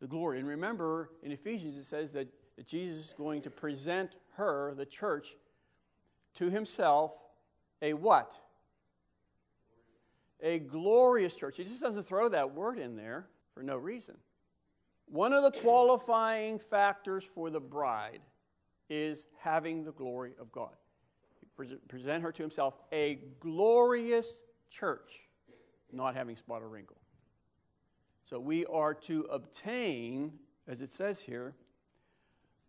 the 0.00 0.06
glory. 0.06 0.38
And 0.38 0.48
remember, 0.48 1.10
in 1.22 1.32
Ephesians, 1.32 1.76
it 1.76 1.84
says 1.84 2.10
that, 2.12 2.28
that 2.56 2.66
Jesus 2.66 3.06
is 3.06 3.14
going 3.16 3.42
to 3.42 3.50
present 3.50 4.16
her, 4.36 4.74
the 4.76 4.86
church, 4.86 5.36
to 6.36 6.50
himself 6.50 7.12
a 7.82 7.92
what? 7.92 8.34
A 10.42 10.58
glorious 10.58 11.34
church. 11.34 11.56
He 11.56 11.64
just 11.64 11.80
doesn't 11.80 12.04
throw 12.04 12.28
that 12.30 12.54
word 12.54 12.78
in 12.78 12.96
there 12.96 13.26
for 13.54 13.62
no 13.62 13.76
reason. 13.76 14.16
One 15.06 15.32
of 15.32 15.42
the 15.42 15.60
qualifying 15.60 16.58
factors 16.58 17.24
for 17.24 17.50
the 17.50 17.60
bride 17.60 18.20
is 18.88 19.26
having 19.38 19.84
the 19.84 19.92
glory 19.92 20.34
of 20.40 20.52
God. 20.52 20.70
He 21.28 21.76
present 21.88 22.22
her 22.22 22.32
to 22.32 22.42
himself 22.42 22.74
a 22.92 23.18
glorious 23.40 24.26
church 24.70 25.29
not 25.92 26.14
having 26.14 26.36
spot 26.36 26.62
or 26.62 26.68
wrinkle. 26.68 26.96
So 28.22 28.38
we 28.38 28.66
are 28.66 28.94
to 28.94 29.22
obtain, 29.30 30.32
as 30.68 30.82
it 30.82 30.92
says 30.92 31.20
here, 31.20 31.54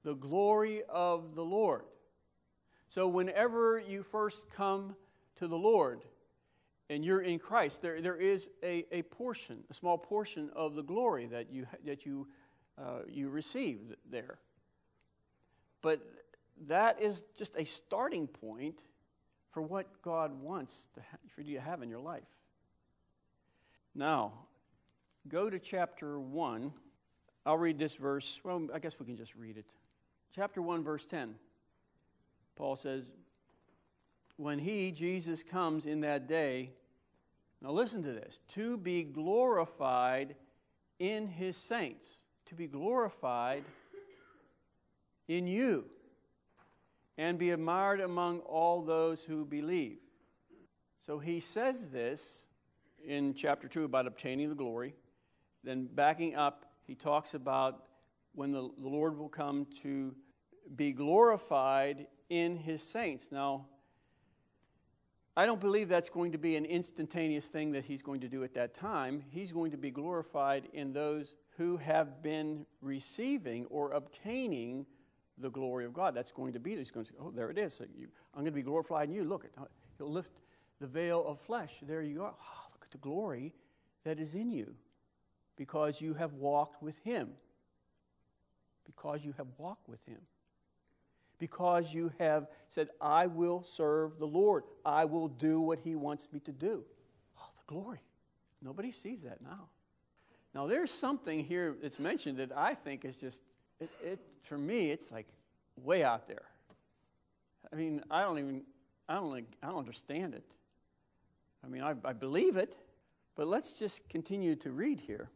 the 0.04 0.16
glory 0.16 0.82
of 0.90 1.36
the 1.36 1.44
Lord. 1.44 1.84
So 2.90 3.08
whenever 3.08 3.80
you 3.80 4.04
first 4.04 4.50
come 4.50 4.96
to 5.36 5.48
the 5.48 5.58
Lord 5.58 6.02
and 6.90 7.06
you're 7.06 7.22
in 7.22 7.40
Christ, 7.40 7.82
there, 7.82 8.02
there 8.02 8.18
is 8.18 8.50
a, 8.64 8.86
a 8.92 9.04
portion, 9.04 9.64
a 9.70 9.74
small 9.74 9.98
portion 9.98 10.50
of 10.56 10.76
the 10.76 10.82
glory 10.82 11.28
that 11.28 11.52
you, 11.52 11.68
that 11.86 12.06
you, 12.06 12.28
uh, 12.78 13.00
you 13.08 13.30
receive 13.30 13.80
there. 14.10 14.40
But 15.82 16.02
that 16.68 17.02
is 17.02 17.24
just 17.38 17.56
a 17.56 17.66
starting 17.66 18.28
point 18.28 18.80
for 19.52 19.62
what 19.62 20.02
God 20.02 20.34
wants 20.42 20.88
ha- 20.98 21.18
for 21.34 21.42
you 21.42 21.56
to 21.56 21.62
have 21.62 21.82
in 21.82 21.90
your 21.90 22.00
life. 22.00 22.24
Now, 23.94 24.34
go 25.28 25.50
to 25.50 25.60
chapter 25.60 26.20
1. 26.20 26.72
I'll 27.46 27.58
read 27.58 27.78
this 27.78 27.96
verse. 27.96 28.40
Well, 28.44 28.68
I 28.74 28.80
guess 28.80 29.00
we 29.00 29.06
can 29.06 29.18
just 29.18 29.36
read 29.36 29.58
it. 29.58 29.66
Chapter 30.34 30.62
1, 30.62 30.84
verse 30.84 31.06
10. 31.06 31.36
Paul 32.56 32.76
says, 32.76 33.12
When 34.38 34.60
he, 34.60 34.92
Jesus, 34.92 35.44
comes 35.44 35.86
in 35.86 36.02
that 36.02 36.28
day 36.28 36.72
Now, 37.62 37.72
listen 37.72 38.02
to 38.04 38.12
this 38.12 38.40
to 38.54 38.78
be 38.78 39.04
glorified 39.04 40.36
in 41.00 41.28
his 41.28 41.56
saints, 41.58 42.06
to 42.48 42.56
be 42.56 42.68
glorified 42.68 43.64
in 45.28 45.48
you, 45.48 45.86
and 47.18 47.38
be 47.38 47.52
admired 47.52 48.02
among 48.02 48.40
all 48.40 48.82
those 48.82 49.24
who 49.24 49.46
believe. 49.46 50.00
So 51.06 51.20
he 51.20 51.40
says 51.40 51.88
this 51.92 52.46
in 53.06 53.34
chapter 53.34 53.68
2 53.68 53.84
about 53.84 54.08
obtaining 54.08 54.50
the 54.50 54.56
glory. 54.56 54.94
Then, 55.64 55.88
backing 55.94 56.36
up, 56.36 56.66
he 56.86 56.96
talks 56.96 57.34
about 57.34 57.84
when 58.34 58.52
the, 58.52 58.70
Lord 58.78 59.18
will 59.18 59.30
come 59.30 59.68
to 59.84 60.16
be 60.76 60.92
glorified 60.92 62.08
in 62.30 62.56
his 62.56 62.82
saints. 62.82 63.30
Now, 63.32 63.66
I 65.36 65.46
don't 65.46 65.62
believe 65.62 65.88
that's 65.88 66.10
going 66.10 66.34
to 66.34 66.38
be 66.38 66.56
an 66.56 66.66
instantaneous 66.66 67.48
thing 67.48 67.72
that 67.72 67.86
he's 67.86 68.02
going 68.02 68.22
to 68.22 68.28
do 68.28 68.44
at 68.44 68.54
that 68.56 68.74
time. 68.74 69.24
He's 69.30 69.52
going 69.52 69.72
to 69.72 69.78
be 69.78 69.92
glorified 69.92 70.68
in 70.74 70.94
those 70.94 71.36
who 71.58 71.78
have 71.78 72.22
been 72.22 72.66
receiving 72.82 73.66
or 73.66 73.92
obtaining 73.92 74.86
the 75.38 75.50
glory 75.50 75.86
of 75.86 75.94
God. 75.94 76.14
That's 76.14 76.32
going 76.32 76.54
to 76.54 76.60
be, 76.60 76.76
he's 76.76 76.92
going 76.92 77.06
to 77.06 77.12
say, 77.12 77.18
oh, 77.22 77.32
there 77.32 77.50
it 77.50 77.58
is. 77.58 77.80
I'm 77.82 78.42
going 78.42 78.46
to 78.46 78.52
be 78.52 78.62
glorified 78.62 79.10
in 79.10 79.16
you. 79.16 79.24
Look, 79.24 79.46
he'll 79.98 80.12
lift 80.12 80.32
the 80.80 80.88
veil 80.88 81.24
of 81.26 81.40
flesh. 81.40 81.72
There 81.82 82.02
you 82.02 82.24
are. 82.24 82.34
The 82.92 82.98
glory 82.98 83.54
that 84.04 84.20
is 84.20 84.36
in 84.36 84.52
you 84.52 84.76
because 85.58 86.02
you 86.02 86.14
have 86.14 86.34
walked 86.34 86.82
with 86.82 86.98
him. 87.00 87.30
Because 88.86 89.24
you 89.24 89.34
have 89.38 89.48
walked 89.58 89.88
with 89.88 90.04
him 90.06 90.20
because 91.42 91.92
you 91.92 92.14
have 92.20 92.46
said, 92.70 92.90
I 93.02 93.26
will 93.26 93.64
serve 93.64 94.20
the 94.20 94.28
Lord. 94.28 94.64
I 94.86 95.06
will 95.06 95.28
do 95.28 95.60
what 95.60 95.80
he 95.80 95.96
wants 95.96 96.28
me 96.32 96.40
to 96.42 96.52
do. 96.52 96.84
Oh, 97.36 97.50
the 97.58 97.64
glory. 97.66 98.00
Nobody 98.62 98.92
sees 98.92 99.24
that 99.24 99.42
now. 99.42 99.68
Now, 100.54 100.68
there's 100.68 100.92
something 100.92 101.44
here 101.44 101.76
that's 101.82 101.98
mentioned 101.98 102.38
that 102.38 102.56
I 102.56 102.76
think 102.76 103.06
is 103.06 103.18
just, 103.18 103.42
it, 103.80 103.90
it, 104.04 104.20
for 104.44 104.56
me, 104.56 104.92
it's 104.92 105.12
like 105.12 105.26
way 105.78 106.04
out 106.04 106.28
there. 106.28 106.44
I 107.74 107.76
mean, 107.76 108.04
I 108.12 108.22
don't 108.22 108.38
even, 108.38 108.62
I 109.10 109.16
don't, 109.16 109.44
I 109.64 109.68
don't 109.68 109.80
understand 109.80 110.36
it. 110.36 110.44
I 111.64 111.68
mean, 111.68 111.84
I, 111.84 111.94
I 112.04 112.14
believe 112.14 112.58
it, 112.58 112.78
but 113.36 113.48
let's 113.48 113.78
just 113.78 114.08
continue 114.10 114.56
to 114.58 114.72
read 114.72 115.00
here. 115.00 115.30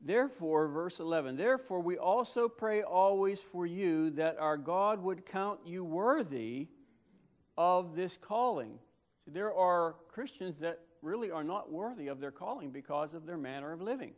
Therefore, 0.00 0.66
verse 0.68 0.98
11, 0.98 1.36
therefore 1.36 1.80
we 1.80 1.96
also 1.96 2.48
pray 2.48 2.82
always 2.82 3.40
for 3.40 3.66
you 3.66 4.10
that 4.10 4.38
our 4.38 4.56
God 4.56 5.00
would 5.02 5.24
count 5.24 5.60
you 5.64 5.84
worthy 5.84 6.66
of 7.56 7.94
this 7.94 8.16
calling. 8.16 8.78
See, 9.24 9.30
there 9.30 9.54
are 9.54 9.94
Christians 10.08 10.58
that 10.58 10.80
really 11.02 11.30
are 11.30 11.44
not 11.44 11.70
worthy 11.70 12.08
of 12.08 12.18
their 12.18 12.30
calling 12.32 12.70
because 12.70 13.14
of 13.14 13.26
their 13.26 13.36
manner 13.36 13.72
of 13.72 13.80
living. 13.80 14.12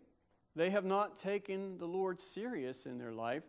They 0.56 0.70
have 0.70 0.84
not 0.84 1.18
taken 1.18 1.76
the 1.78 1.86
Lord 1.86 2.20
serious 2.20 2.86
in 2.86 2.96
their 2.96 3.12
life, 3.12 3.42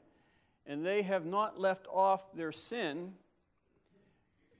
and 0.65 0.85
they 0.85 1.03
have 1.03 1.25
not 1.25 1.59
left 1.59 1.87
off 1.87 2.33
their 2.33 2.51
sin 2.51 3.13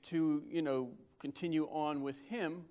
to, 0.04 0.44
you 0.48 0.62
know, 0.62 0.90
continue 1.20 1.66
on 1.66 2.04
with 2.04 2.22
Him 2.22 2.64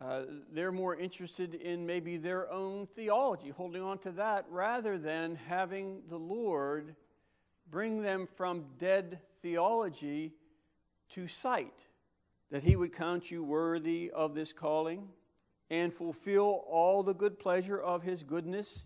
uh, 0.00 0.22
they're 0.52 0.72
more 0.72 0.94
interested 0.94 1.54
in 1.54 1.86
maybe 1.86 2.18
their 2.18 2.50
own 2.52 2.86
theology, 2.86 3.48
holding 3.48 3.82
on 3.82 3.98
to 3.98 4.10
that, 4.12 4.44
rather 4.50 4.98
than 4.98 5.34
having 5.34 6.02
the 6.10 6.18
Lord 6.18 6.94
bring 7.70 8.02
them 8.02 8.28
from 8.36 8.64
dead 8.78 9.20
theology 9.40 10.32
to 11.10 11.26
sight, 11.26 11.78
that 12.50 12.62
He 12.62 12.76
would 12.76 12.92
count 12.92 13.30
you 13.30 13.42
worthy 13.42 14.10
of 14.10 14.34
this 14.34 14.52
calling 14.52 15.08
and 15.70 15.92
fulfill 15.92 16.64
all 16.68 17.02
the 17.02 17.14
good 17.14 17.38
pleasure 17.38 17.80
of 17.80 18.02
His 18.02 18.22
goodness 18.22 18.84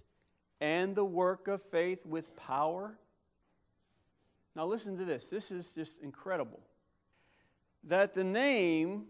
and 0.61 0.95
the 0.95 1.05
work 1.05 1.49
of 1.49 1.61
faith 1.61 2.07
with 2.07 2.37
power. 2.37 2.97
Now, 4.55 4.67
listen 4.67 4.97
to 4.99 5.05
this. 5.05 5.25
This 5.25 5.51
is 5.51 5.73
just 5.73 6.01
incredible. 6.01 6.61
That 7.85 8.15
the 8.15 8.25
name 8.25 9.07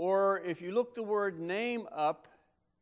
or 0.00 0.40
if 0.46 0.62
you 0.62 0.72
look 0.72 0.94
the 0.94 1.02
word 1.02 1.38
name 1.38 1.86
up 1.94 2.26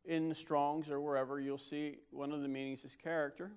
in 0.05 0.33
Strongs 0.33 0.89
or 0.89 1.01
wherever, 1.01 1.37
you'll 1.37 1.57
see 1.57 1.97
one 2.11 2.31
of 2.31 2.41
the 2.41 2.47
meanings 2.47 2.85
is 2.85 2.95
character. 2.95 3.51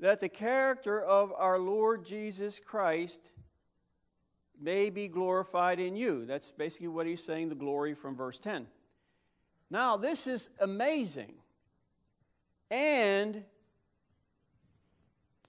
That 0.00 0.18
the 0.18 0.30
character 0.30 1.02
of 1.02 1.30
our 1.36 1.58
Lord 1.58 2.06
Jesus 2.06 2.58
Christ 2.58 3.32
may 4.58 4.88
be 4.88 5.08
glorified 5.08 5.78
in 5.78 5.94
you. 5.94 6.24
That's 6.24 6.52
basically 6.52 6.88
what 6.88 7.04
he's 7.06 7.22
saying, 7.22 7.50
the 7.50 7.54
glory 7.54 7.92
from 7.92 8.16
verse 8.16 8.38
10. 8.38 8.66
Now, 9.68 9.98
this 9.98 10.26
is 10.26 10.48
amazing. 10.58 11.34
And 12.70 13.44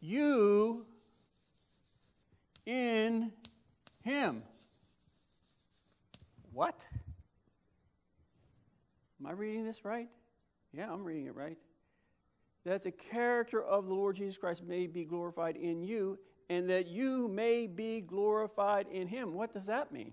you 0.02 0.86
in 2.66 3.32
him. 4.04 4.44
What? 6.52 6.78
Am 9.20 9.28
I 9.28 9.32
reading 9.32 9.66
this 9.66 9.84
right? 9.84 10.10
Yeah, 10.74 10.92
I'm 10.92 11.04
reading 11.04 11.26
it 11.26 11.36
right. 11.36 11.58
That 12.66 12.84
the 12.84 12.92
character 12.92 13.64
of 13.64 13.88
the 13.88 13.94
Lord 13.94 14.16
Jesus 14.18 14.38
Christ 14.38 14.64
may 14.64 14.88
be 14.88 15.06
glorified 15.06 15.56
in 15.56 15.82
you, 15.84 16.20
and 16.50 16.70
that 16.70 16.88
you 16.88 17.28
may 17.28 17.68
be 17.68 18.02
glorified 18.02 18.88
in 18.92 19.08
him. 19.08 19.34
What 19.34 19.54
does 19.54 19.66
that 19.68 19.92
mean? 19.92 20.12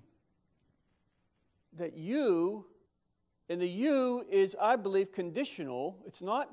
That 1.77 1.97
you, 1.97 2.67
and 3.49 3.61
the 3.61 3.69
you 3.69 4.25
is, 4.31 4.57
I 4.61 4.77
believe, 4.77 5.12
conditional. 5.12 5.99
It's 6.07 6.23
not 6.23 6.49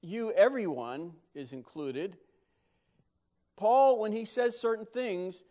you, 0.00 0.32
everyone 0.32 1.12
is 1.34 1.52
included. 1.52 2.16
Paul, 3.56 4.00
when 4.00 4.12
he 4.12 4.24
says 4.24 4.58
certain 4.58 4.86
things, 4.86 5.44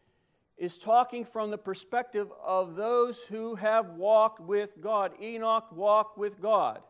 is 0.62 0.78
talking 0.78 1.26
from 1.26 1.50
the 1.50 1.58
perspective 1.58 2.32
of 2.40 2.76
those 2.76 3.24
who 3.24 3.56
have 3.56 3.96
walked 3.96 4.40
with 4.40 4.80
God. 4.80 5.12
Enoch 5.20 5.66
walked 5.72 6.20
with 6.20 6.40
God. 6.40 6.84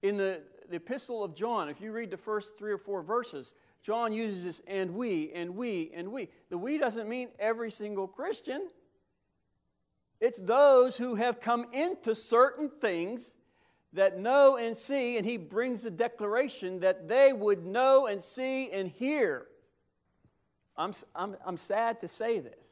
In 0.00 0.16
the, 0.16 0.40
the 0.70 0.76
epistle 0.76 1.22
of 1.22 1.34
John, 1.34 1.68
if 1.68 1.82
you 1.82 1.92
read 1.92 2.10
the 2.10 2.16
first 2.16 2.56
three 2.58 2.72
or 2.72 2.78
four 2.78 3.02
verses, 3.02 3.52
John 3.82 4.14
uses 4.14 4.42
this 4.42 4.62
and 4.66 4.94
we, 4.94 5.32
and 5.34 5.54
we, 5.54 5.92
and 5.94 6.10
we. 6.10 6.30
The 6.48 6.56
we 6.56 6.78
doesn't 6.78 7.10
mean 7.10 7.28
every 7.38 7.70
single 7.70 8.08
Christian. 8.08 8.68
It's 10.18 10.38
those 10.38 10.96
who 10.96 11.16
have 11.16 11.42
come 11.42 11.66
into 11.74 12.14
certain 12.14 12.70
things 12.80 13.34
that 13.92 14.18
know 14.18 14.56
and 14.56 14.74
see, 14.74 15.18
and 15.18 15.26
he 15.26 15.36
brings 15.36 15.82
the 15.82 15.90
declaration 15.90 16.80
that 16.80 17.06
they 17.06 17.34
would 17.34 17.66
know 17.66 18.06
and 18.06 18.22
see 18.22 18.70
and 18.70 18.88
hear. 18.88 19.46
I'm, 20.76 20.92
I'm, 21.14 21.36
I'm 21.46 21.56
sad 21.56 22.00
to 22.00 22.08
say 22.08 22.40
this, 22.40 22.66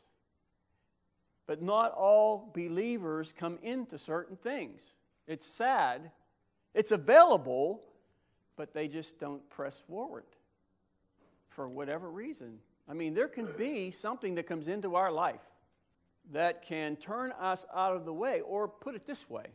but 1.47 1.63
not 1.63 1.93
all 1.93 2.51
believers 2.55 3.33
come 3.37 3.59
into 3.63 3.99
certain 3.99 4.37
things. 4.37 4.83
It's 5.27 5.47
sad. 5.47 6.11
It's 6.75 6.93
available, 6.93 7.85
but 8.57 8.75
they 8.75 8.89
just 8.89 9.21
don't 9.21 9.49
press 9.51 9.81
forward 9.89 10.25
for 11.51 11.69
whatever 11.69 12.11
reason. 12.11 12.59
I 12.89 12.95
mean, 12.95 13.15
there 13.15 13.29
can 13.29 13.49
be 13.57 13.91
something 13.91 14.35
that 14.35 14.47
comes 14.47 14.69
into 14.69 14.97
our 14.97 15.13
life 15.13 15.41
that 16.33 16.63
can 16.63 16.97
turn 16.97 17.33
us 17.33 17.67
out 17.75 17.97
of 17.97 18.05
the 18.05 18.13
way, 18.13 18.41
or 18.41 18.69
put 18.69 18.95
it 18.95 19.07
this 19.07 19.29
way 19.29 19.47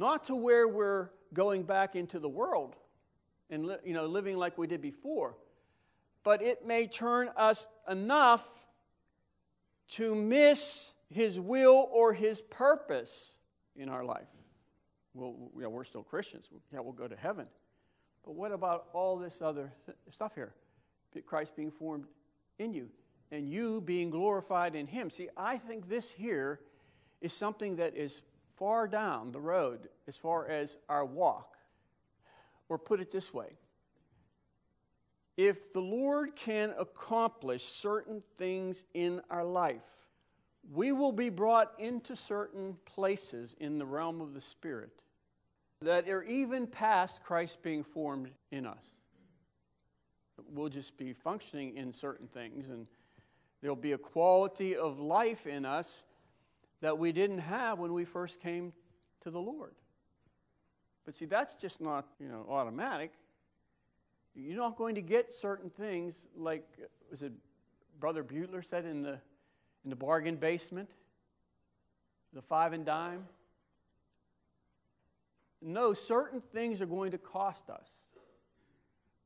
not 0.00 0.24
to 0.24 0.34
where 0.34 0.66
we're 0.66 1.10
going 1.34 1.62
back 1.62 1.94
into 1.94 2.18
the 2.18 2.28
world 2.28 2.74
and 3.50 3.70
you 3.84 3.92
know, 3.92 4.06
living 4.06 4.36
like 4.38 4.56
we 4.56 4.66
did 4.66 4.80
before 4.80 5.36
but 6.22 6.42
it 6.42 6.66
may 6.66 6.86
turn 6.86 7.30
us 7.36 7.66
enough 7.88 8.46
to 9.92 10.14
miss 10.14 10.92
His 11.08 11.40
will 11.40 11.88
or 11.92 12.12
His 12.12 12.42
purpose 12.42 13.34
in 13.76 13.88
our 13.88 14.04
life. 14.04 14.28
Well, 15.14 15.50
yeah, 15.58 15.66
we're 15.66 15.84
still 15.84 16.02
Christians. 16.02 16.48
Yeah, 16.72 16.80
we'll 16.80 16.92
go 16.92 17.08
to 17.08 17.16
heaven. 17.16 17.46
But 18.24 18.34
what 18.34 18.52
about 18.52 18.86
all 18.92 19.16
this 19.16 19.42
other 19.42 19.72
stuff 20.10 20.34
here? 20.34 20.52
Christ 21.26 21.56
being 21.56 21.70
formed 21.72 22.06
in 22.58 22.72
you 22.72 22.88
and 23.32 23.48
you 23.50 23.80
being 23.80 24.10
glorified 24.10 24.74
in 24.74 24.86
Him. 24.86 25.10
See, 25.10 25.28
I 25.36 25.58
think 25.58 25.88
this 25.88 26.10
here 26.10 26.60
is 27.20 27.32
something 27.32 27.76
that 27.76 27.96
is 27.96 28.22
far 28.56 28.86
down 28.86 29.32
the 29.32 29.40
road 29.40 29.88
as 30.06 30.16
far 30.16 30.48
as 30.48 30.78
our 30.88 31.04
walk. 31.04 31.56
Or 32.68 32.78
put 32.78 33.00
it 33.00 33.10
this 33.10 33.34
way 33.34 33.48
if 35.40 35.72
the 35.72 35.80
Lord 35.80 36.36
can 36.36 36.74
accomplish 36.78 37.64
certain 37.64 38.22
things 38.36 38.84
in 38.92 39.22
our 39.30 39.42
life, 39.42 39.80
we 40.70 40.92
will 40.92 41.12
be 41.12 41.30
brought 41.30 41.72
into 41.78 42.14
certain 42.14 42.76
places 42.84 43.56
in 43.58 43.78
the 43.78 43.86
realm 43.86 44.20
of 44.20 44.34
the 44.34 44.40
Spirit 44.40 44.90
that 45.80 46.06
are 46.10 46.24
even 46.24 46.66
past 46.66 47.22
Christ 47.24 47.62
being 47.62 47.82
formed 47.82 48.28
in 48.50 48.66
us. 48.66 48.84
We'll 50.52 50.68
just 50.68 50.98
be 50.98 51.14
functioning 51.14 51.74
in 51.74 51.90
certain 51.90 52.26
things, 52.26 52.68
and 52.68 52.86
there'll 53.62 53.76
be 53.76 53.92
a 53.92 53.98
quality 53.98 54.76
of 54.76 55.00
life 55.00 55.46
in 55.46 55.64
us 55.64 56.04
that 56.82 56.98
we 56.98 57.12
didn't 57.12 57.38
have 57.38 57.78
when 57.78 57.94
we 57.94 58.04
first 58.04 58.42
came 58.42 58.74
to 59.22 59.30
the 59.30 59.40
Lord. 59.40 59.72
But 61.06 61.16
see, 61.16 61.24
that's 61.24 61.54
just 61.54 61.80
not, 61.80 62.08
you 62.20 62.28
know, 62.28 62.44
automatic. 62.46 63.12
You're 64.34 64.56
not 64.56 64.76
going 64.76 64.94
to 64.94 65.02
get 65.02 65.32
certain 65.32 65.70
things 65.70 66.14
like, 66.36 66.64
was 67.10 67.22
it 67.22 67.32
Brother 67.98 68.22
Butler 68.22 68.62
said 68.62 68.84
in 68.84 69.02
the, 69.02 69.18
in 69.84 69.90
the 69.90 69.96
bargain 69.96 70.36
basement? 70.36 70.88
The 72.32 72.42
five 72.42 72.72
and 72.72 72.84
dime? 72.84 73.26
No, 75.60 75.92
certain 75.92 76.40
things 76.52 76.80
are 76.80 76.86
going 76.86 77.10
to 77.10 77.18
cost 77.18 77.68
us. 77.68 77.88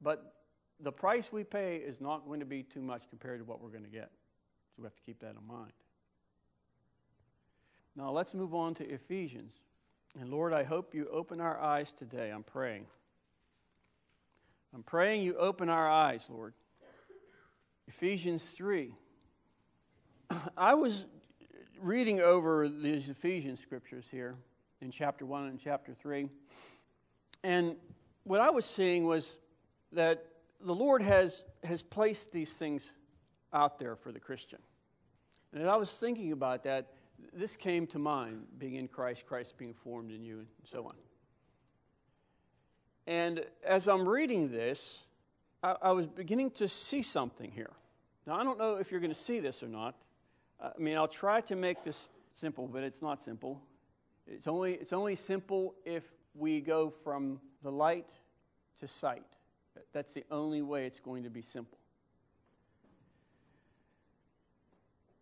But 0.00 0.34
the 0.80 0.90
price 0.90 1.30
we 1.30 1.44
pay 1.44 1.76
is 1.76 2.00
not 2.00 2.26
going 2.26 2.40
to 2.40 2.46
be 2.46 2.62
too 2.62 2.80
much 2.80 3.02
compared 3.08 3.40
to 3.40 3.44
what 3.44 3.62
we're 3.62 3.70
going 3.70 3.84
to 3.84 3.90
get. 3.90 4.10
So 4.74 4.82
we 4.82 4.84
have 4.84 4.96
to 4.96 5.02
keep 5.02 5.20
that 5.20 5.34
in 5.40 5.46
mind. 5.46 5.72
Now 7.94 8.10
let's 8.10 8.34
move 8.34 8.54
on 8.54 8.74
to 8.74 8.84
Ephesians. 8.90 9.52
And 10.18 10.30
Lord, 10.30 10.52
I 10.52 10.64
hope 10.64 10.94
you 10.94 11.08
open 11.12 11.40
our 11.40 11.60
eyes 11.60 11.92
today. 11.92 12.30
I'm 12.30 12.42
praying. 12.42 12.86
I'm 14.74 14.82
praying 14.82 15.22
you 15.22 15.36
open 15.36 15.68
our 15.68 15.88
eyes, 15.88 16.26
Lord. 16.28 16.52
Ephesians 17.86 18.50
3. 18.50 18.92
I 20.56 20.74
was 20.74 21.06
reading 21.80 22.20
over 22.20 22.68
these 22.68 23.08
Ephesian 23.08 23.56
scriptures 23.56 24.06
here 24.10 24.34
in 24.80 24.90
chapter 24.90 25.24
1 25.26 25.46
and 25.46 25.60
chapter 25.60 25.94
3. 25.94 26.28
And 27.44 27.76
what 28.24 28.40
I 28.40 28.50
was 28.50 28.64
seeing 28.64 29.04
was 29.04 29.38
that 29.92 30.26
the 30.60 30.74
Lord 30.74 31.02
has, 31.02 31.44
has 31.62 31.80
placed 31.80 32.32
these 32.32 32.52
things 32.52 32.92
out 33.52 33.78
there 33.78 33.94
for 33.94 34.10
the 34.10 34.18
Christian. 34.18 34.58
And 35.52 35.62
as 35.62 35.68
I 35.68 35.76
was 35.76 35.92
thinking 35.92 36.32
about 36.32 36.64
that, 36.64 36.88
this 37.32 37.56
came 37.56 37.86
to 37.88 38.00
mind 38.00 38.46
being 38.58 38.74
in 38.74 38.88
Christ, 38.88 39.24
Christ 39.24 39.56
being 39.56 39.72
formed 39.72 40.10
in 40.10 40.24
you, 40.24 40.38
and 40.38 40.46
so 40.64 40.86
on. 40.86 40.94
And 43.06 43.44
as 43.66 43.88
I'm 43.88 44.08
reading 44.08 44.50
this, 44.50 44.98
I, 45.62 45.76
I 45.82 45.92
was 45.92 46.06
beginning 46.06 46.50
to 46.52 46.68
see 46.68 47.02
something 47.02 47.50
here. 47.50 47.70
Now, 48.26 48.36
I 48.36 48.44
don't 48.44 48.58
know 48.58 48.76
if 48.76 48.90
you're 48.90 49.00
going 49.00 49.12
to 49.12 49.18
see 49.18 49.40
this 49.40 49.62
or 49.62 49.68
not. 49.68 49.94
I 50.60 50.70
mean, 50.78 50.96
I'll 50.96 51.08
try 51.08 51.40
to 51.42 51.56
make 51.56 51.84
this 51.84 52.08
simple, 52.34 52.66
but 52.66 52.82
it's 52.82 53.02
not 53.02 53.22
simple. 53.22 53.60
It's 54.26 54.46
only, 54.46 54.74
it's 54.74 54.92
only 54.92 55.16
simple 55.16 55.74
if 55.84 56.04
we 56.34 56.60
go 56.60 56.90
from 57.02 57.40
the 57.62 57.70
light 57.70 58.10
to 58.80 58.88
sight. 58.88 59.24
That's 59.92 60.12
the 60.12 60.24
only 60.30 60.62
way 60.62 60.86
it's 60.86 61.00
going 61.00 61.24
to 61.24 61.30
be 61.30 61.42
simple. 61.42 61.78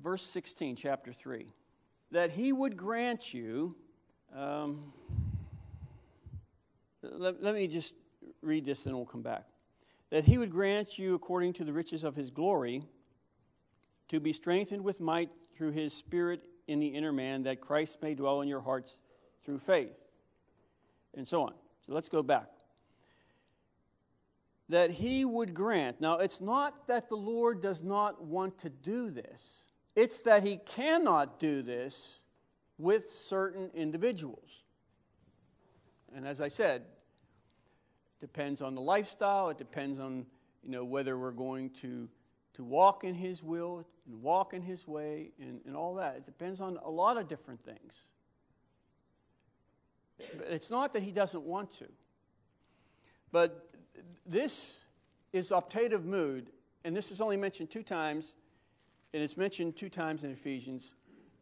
Verse 0.01 0.23
16, 0.23 0.77
chapter 0.77 1.13
3. 1.13 1.47
That 2.11 2.31
he 2.31 2.53
would 2.53 2.77
grant 2.77 3.33
you. 3.33 3.75
Um, 4.35 4.93
let, 7.03 7.43
let 7.43 7.55
me 7.55 7.67
just 7.67 7.95
read 8.43 8.65
this 8.65 8.87
and 8.87 8.95
we'll 8.95 9.07
come 9.07 9.23
back. 9.23 9.45
That 10.11 10.25
he 10.25 10.39
would 10.39 10.51
grant 10.51 10.99
you, 10.99 11.15
according 11.15 11.55
to 11.55 11.65
the 11.65 11.73
riches 11.73 12.05
of 12.05 12.15
his 12.15 12.31
glory, 12.31 12.83
to 14.09 14.21
be 14.21 14.33
strengthened 14.33 14.85
with 14.85 15.01
might 15.01 15.31
through 15.57 15.73
his 15.73 15.95
Spirit 15.95 16.43
in 16.69 16.81
the 16.81 16.89
inner 16.89 17.13
man, 17.13 17.45
that 17.45 17.61
Christ 17.61 17.99
may 18.03 18.15
dwell 18.15 18.41
in 18.43 18.49
your 18.49 18.61
hearts 18.61 18.97
through 19.45 19.59
faith. 19.59 19.97
And 21.15 21.27
so 21.27 21.43
on. 21.43 21.55
So 21.87 21.93
let's 21.95 22.09
go 22.09 22.23
back. 22.23 22.49
That 24.69 24.91
he 24.91 25.25
would 25.25 25.55
grant. 25.55 26.01
Now, 26.01 26.19
it's 26.19 26.41
not 26.41 26.87
that 26.89 27.09
the 27.09 27.17
Lord 27.17 27.61
does 27.61 27.83
not 27.83 28.23
want 28.23 28.59
to 28.59 28.71
do 28.71 29.11
this, 29.11 29.55
it's 29.97 30.19
that 30.21 30.43
he 30.43 30.59
cannot 30.59 31.39
do 31.39 31.63
this 31.63 32.21
with 32.79 33.11
certain 33.11 33.71
individuals. 33.75 34.65
And 36.15 36.27
as 36.27 36.41
I 36.41 36.49
said, 36.49 36.83
it 36.83 38.21
depends 38.21 38.63
on 38.63 38.75
the 38.75 38.81
lifestyle, 38.81 39.51
it 39.51 39.59
depends 39.59 39.99
on 39.99 40.27
you 40.63 40.71
know, 40.71 40.85
whether 40.85 41.19
we're 41.19 41.33
going 41.33 41.71
to, 41.81 42.09
to 42.55 42.65
walk 42.65 43.05
in 43.05 43.15
His 43.15 43.43
will 43.43 43.85
and 44.07 44.23
walk 44.23 44.55
in 44.55 44.63
His 44.63 44.87
way 44.87 45.33
and, 45.41 45.61
and 45.67 45.77
all 45.77 45.95
that. 45.97 46.17
It 46.17 46.27
depends 46.27 46.61
on 46.61 46.79
a 46.85 46.91
lot 46.91 47.17
of 47.17 47.29
different 47.29 47.65
things. 47.65 47.95
But 50.37 50.49
it's 50.49 50.71
not 50.71 50.93
that 50.93 51.03
He 51.03 51.11
doesn't 51.11 51.43
want 51.43 51.77
to. 51.79 51.87
But 53.33 53.69
this 54.27 54.79
is 55.33 55.51
optative 55.51 56.05
mood, 56.05 56.51
and 56.85 56.95
this 56.95 57.11
is 57.11 57.21
only 57.21 57.37
mentioned 57.37 57.71
two 57.71 57.83
times, 57.83 58.35
and 59.15 59.23
it's 59.23 59.37
mentioned 59.37 59.77
two 59.77 59.89
times 59.89 60.25
in 60.25 60.31
Ephesians, 60.31 60.95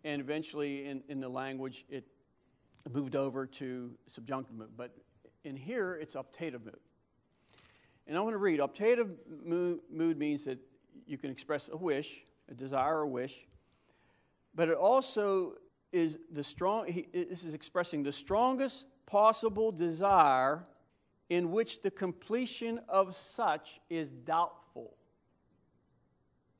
and 0.04 0.20
eventually 0.20 0.86
in, 0.86 1.02
in 1.08 1.20
the 1.20 1.28
language 1.28 1.84
it 1.90 2.04
moved 2.92 3.16
over 3.16 3.46
to 3.46 3.92
subjunctive 4.06 4.56
mood. 4.56 4.70
But 4.76 4.96
in 5.44 5.56
here, 5.56 5.94
it's 5.94 6.14
optative 6.14 6.64
mood. 6.64 6.80
And 8.06 8.16
I 8.16 8.20
want 8.20 8.34
to 8.34 8.38
read 8.38 8.60
optative 8.60 9.10
mood, 9.44 10.18
means 10.18 10.44
that 10.44 10.58
you 11.06 11.18
can 11.18 11.30
express 11.30 11.68
a 11.68 11.76
wish, 11.76 12.24
a 12.50 12.54
desire 12.54 12.98
or 12.98 13.06
wish, 13.06 13.46
but 14.54 14.68
it 14.68 14.76
also 14.76 15.54
is 15.92 16.18
the 16.32 16.42
strong, 16.42 17.04
this 17.12 17.44
is 17.44 17.54
expressing 17.54 18.02
the 18.02 18.12
strongest 18.12 18.86
possible 19.06 19.70
desire 19.70 20.64
in 21.28 21.52
which 21.52 21.82
the 21.82 21.90
completion 21.90 22.80
of 22.88 23.14
such 23.14 23.80
is 23.88 24.10
doubtful. 24.10 24.96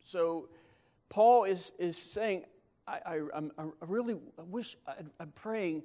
So, 0.05 0.49
Paul 1.09 1.45
is, 1.45 1.73
is 1.79 1.99
saying, 1.99 2.45
I, 2.87 3.01
I, 3.05 3.41
I 3.59 3.65
really 3.87 4.17
wish, 4.37 4.77
I'm 5.19 5.33
praying 5.35 5.83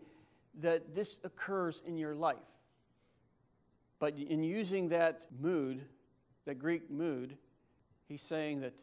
that 0.62 0.96
this 0.96 1.18
occurs 1.24 1.82
in 1.86 1.98
your 1.98 2.16
life. 2.16 2.38
But 4.00 4.18
in 4.18 4.44
using 4.44 4.90
that 4.90 5.26
mood, 5.40 5.82
that 6.46 6.60
Greek 6.60 6.92
mood, 6.92 7.38
he's 8.08 8.22
saying 8.22 8.62
that 8.62 8.74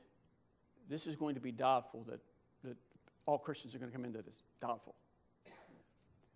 this 0.88 1.06
is 1.06 1.16
going 1.16 1.34
to 1.34 1.40
be 1.40 1.52
doubtful, 1.52 2.04
that, 2.08 2.20
that 2.64 2.76
all 3.26 3.38
Christians 3.38 3.74
are 3.74 3.78
going 3.78 3.90
to 3.90 3.96
come 3.96 4.04
into 4.04 4.22
this. 4.22 4.42
Doubtful. 4.60 4.94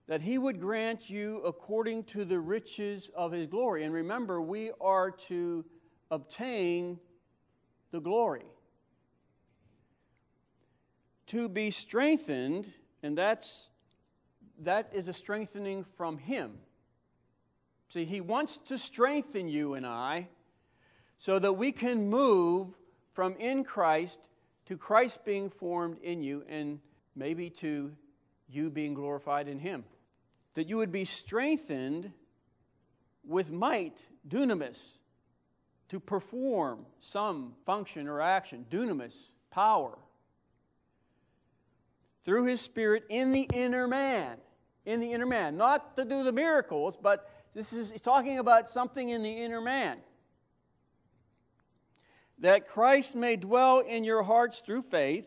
That 0.07 0.23
he 0.23 0.39
would 0.39 0.61
grant 0.61 1.11
you 1.11 1.41
according 1.45 2.05
to 2.05 2.25
the 2.25 2.39
riches 2.39 3.11
of 3.17 3.33
his 3.33 3.47
glory. 3.47 3.85
And 3.85 3.93
remember, 3.93 4.41
we 4.41 4.71
are 4.81 5.11
to 5.29 5.65
obtain 6.11 7.01
the 7.91 8.01
glory. 8.01 8.45
To 11.29 11.49
be 11.49 11.71
strengthened, 11.71 12.73
and 13.03 13.19
that's 13.19 13.69
that 14.63 14.91
is 14.93 15.09
a 15.09 15.13
strengthening 15.13 15.85
from 15.97 16.19
Him. 16.19 16.53
See, 17.89 18.05
He 18.05 18.21
wants 18.21 18.57
to 18.69 18.79
strengthen 18.79 19.49
you 19.49 19.75
and 19.75 19.87
I 19.87 20.29
so 21.19 21.39
that 21.39 21.53
we 21.53 21.73
can 21.73 22.09
move 22.09 22.69
from 23.13 23.37
in 23.37 23.65
Christ 23.65 24.19
to 24.67 24.77
Christ 24.77 25.25
being 25.25 25.51
formed 25.51 25.99
in 26.03 26.23
you 26.23 26.45
and 26.49 26.81
maybe 27.15 27.51
to 27.51 27.93
you 28.49 28.71
being 28.71 28.95
glorified 28.95 29.49
in 29.49 29.59
Him. 29.59 29.85
That 30.55 30.69
you 30.69 30.79
would 30.79 30.93
be 30.93 31.05
strengthened 31.05 32.13
with 33.25 33.53
might, 33.53 33.99
dunamis, 34.29 34.99
to 35.89 36.01
perform 36.01 36.87
some 36.99 37.55
function 37.65 38.09
or 38.09 38.21
action, 38.21 38.67
dunamis, 38.71 39.15
power, 39.51 39.97
through 42.25 42.47
His 42.47 42.61
Spirit 42.61 43.05
in 43.09 43.33
the 43.33 43.49
inner 43.53 43.87
man 43.87 44.39
in 44.87 45.01
the 45.01 45.13
inner 45.13 45.27
man. 45.27 45.57
Not 45.57 45.97
to 45.97 46.05
do 46.05 46.25
the 46.25 46.33
miracles, 46.33 46.97
but 46.97 47.29
this 47.55 47.73
is 47.73 47.93
talking 48.01 48.39
about 48.39 48.71
something 48.71 49.11
in 49.11 49.23
the 49.23 49.31
inner 49.31 49.61
man. 49.61 49.99
That 52.39 52.69
Christ 52.69 53.15
may 53.15 53.37
dwell 53.37 53.81
in 53.81 54.05
your 54.05 54.23
hearts 54.23 54.61
through 54.61 54.83
faith. 54.83 55.27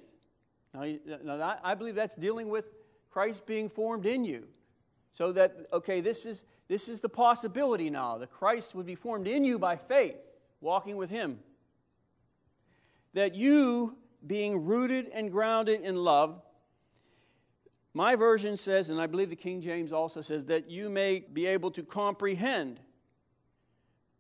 Now, 0.74 0.86
now 1.24 1.60
I 1.64 1.76
believe 1.76 1.96
that's 1.96 2.16
dealing 2.16 2.50
with 2.50 2.66
Christ 3.12 3.46
being 3.46 3.70
formed 3.70 4.06
in 4.06 4.24
you. 4.24 4.46
So 5.14 5.32
that, 5.34 5.56
okay, 5.74 6.02
this 6.02 6.26
is, 6.26 6.46
this 6.68 6.88
is 6.88 7.02
the 7.02 7.10
possibility 7.10 7.90
now 7.90 8.20
that 8.20 8.32
Christ 8.32 8.76
would 8.76 8.86
be 8.86 8.96
formed 8.96 9.28
in 9.28 9.44
you 9.44 9.60
by 9.60 9.76
faith, 9.76 10.16
walking 10.62 10.96
with 10.96 11.10
Him. 11.10 11.40
That 13.16 13.34
you, 13.34 13.98
being 14.26 14.66
rooted 14.66 15.10
and 15.10 15.32
grounded 15.32 15.82
in 15.82 15.96
love, 15.96 16.42
my 17.94 18.16
version 18.16 18.56
says, 18.56 18.90
and 18.90 19.02
I 19.02 19.08
believe 19.08 19.30
the 19.30 19.36
King 19.36 19.62
James 19.62 19.92
also 19.92 20.22
says, 20.22 20.46
that 20.46 20.70
you 20.70 20.90
may 20.90 21.20
be 21.20 21.48
able 21.48 21.72
to 21.72 21.84
comprehend. 21.84 22.80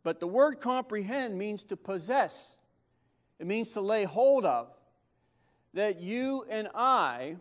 But 0.03 0.19
the 0.19 0.27
word 0.27 0.59
comprehend 0.59 1.37
means 1.37 1.63
to 1.65 1.77
possess, 1.77 2.55
it 3.37 3.47
means 3.47 3.71
to 3.73 3.81
lay 3.81 4.05
hold 4.05 4.45
of. 4.45 4.69
That 5.75 5.99
you 5.99 6.45
and 6.49 6.67
I 6.73 7.35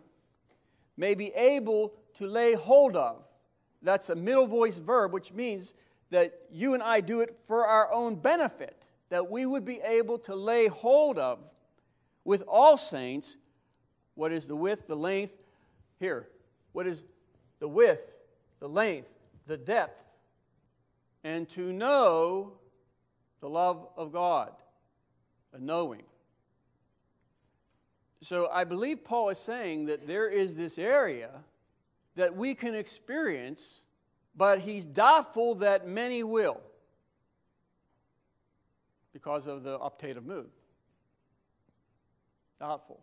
may 0.97 1.15
be 1.15 1.33
able 1.33 1.93
to 2.19 2.27
lay 2.27 2.53
hold 2.53 2.95
of. 2.95 3.23
That's 3.81 4.09
a 4.09 4.15
middle 4.15 4.45
voice 4.45 4.77
verb, 4.77 5.13
which 5.13 5.33
means 5.33 5.73
that 6.11 6.33
you 6.51 6.73
and 6.73 6.83
I 6.83 7.01
do 7.01 7.21
it 7.21 7.35
for 7.47 7.65
our 7.65 7.91
own 7.91 8.15
benefit, 8.15 8.83
that 9.09 9.31
we 9.31 9.45
would 9.45 9.65
be 9.65 9.79
able 9.83 10.19
to 10.19 10.35
lay 10.35 10.67
hold 10.67 11.17
of 11.17 11.39
with 12.23 12.43
all 12.47 12.77
saints 12.77 13.37
what 14.15 14.31
is 14.31 14.45
the 14.45 14.55
width, 14.55 14.85
the 14.85 14.95
length, 14.95 15.39
here, 15.99 16.27
what 16.71 16.87
is 16.87 17.03
the 17.59 17.67
width, 17.67 18.11
the 18.59 18.69
length, 18.69 19.13
the 19.47 19.57
depth, 19.57 20.03
and 21.23 21.49
to 21.49 21.73
know 21.73 22.53
the 23.41 23.49
love 23.49 23.87
of 23.97 24.11
God, 24.11 24.51
a 25.53 25.59
knowing. 25.59 26.03
So 28.21 28.47
I 28.47 28.63
believe 28.63 29.03
Paul 29.03 29.29
is 29.29 29.37
saying 29.37 29.85
that 29.85 30.07
there 30.07 30.29
is 30.29 30.55
this 30.55 30.77
area 30.77 31.31
that 32.15 32.35
we 32.35 32.53
can 32.53 32.75
experience, 32.75 33.81
but 34.35 34.59
he's 34.59 34.85
doubtful 34.85 35.55
that 35.55 35.87
many 35.87 36.23
will 36.23 36.61
because 39.13 39.47
of 39.47 39.63
the 39.63 39.77
optative 39.79 40.25
mood. 40.25 40.49
Doubtful. 42.59 42.99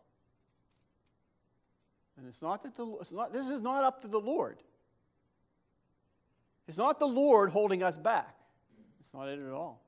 And 2.17 2.27
it's 2.27 2.41
not 2.41 2.63
that 2.63 2.75
the 2.77 2.87
it's 3.01 3.13
not, 3.13 3.33
this 3.33 3.49
is 3.49 3.61
not 3.61 3.85
up 3.85 4.03
to 4.03 4.09
the 4.09 4.21
Lord. 4.21 4.59
It's 6.69 6.79
not 6.79 6.99
the 6.99 7.07
Lord 7.07 7.51
holding 7.51 7.83
us 7.83 7.97
back. 7.97 8.35
It's 9.01 9.13
not 9.15 9.29
it 9.29 9.39
at 9.39 9.53
all. 9.53 9.83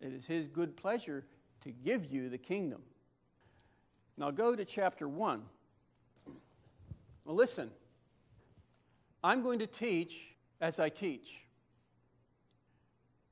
It 0.00 0.12
is 0.12 0.26
His 0.26 0.48
good 0.48 0.76
pleasure 0.76 1.24
to 1.62 1.70
give 1.70 2.04
you 2.04 2.28
the 2.28 2.38
kingdom. 2.38 2.82
Now 4.16 4.30
go 4.30 4.54
to 4.54 4.64
chapter 4.64 5.08
1. 5.08 5.42
Well, 7.24 7.34
listen, 7.34 7.70
I'm 9.22 9.42
going 9.42 9.60
to 9.60 9.66
teach 9.66 10.20
as 10.60 10.78
I 10.78 10.90
teach. 10.90 11.40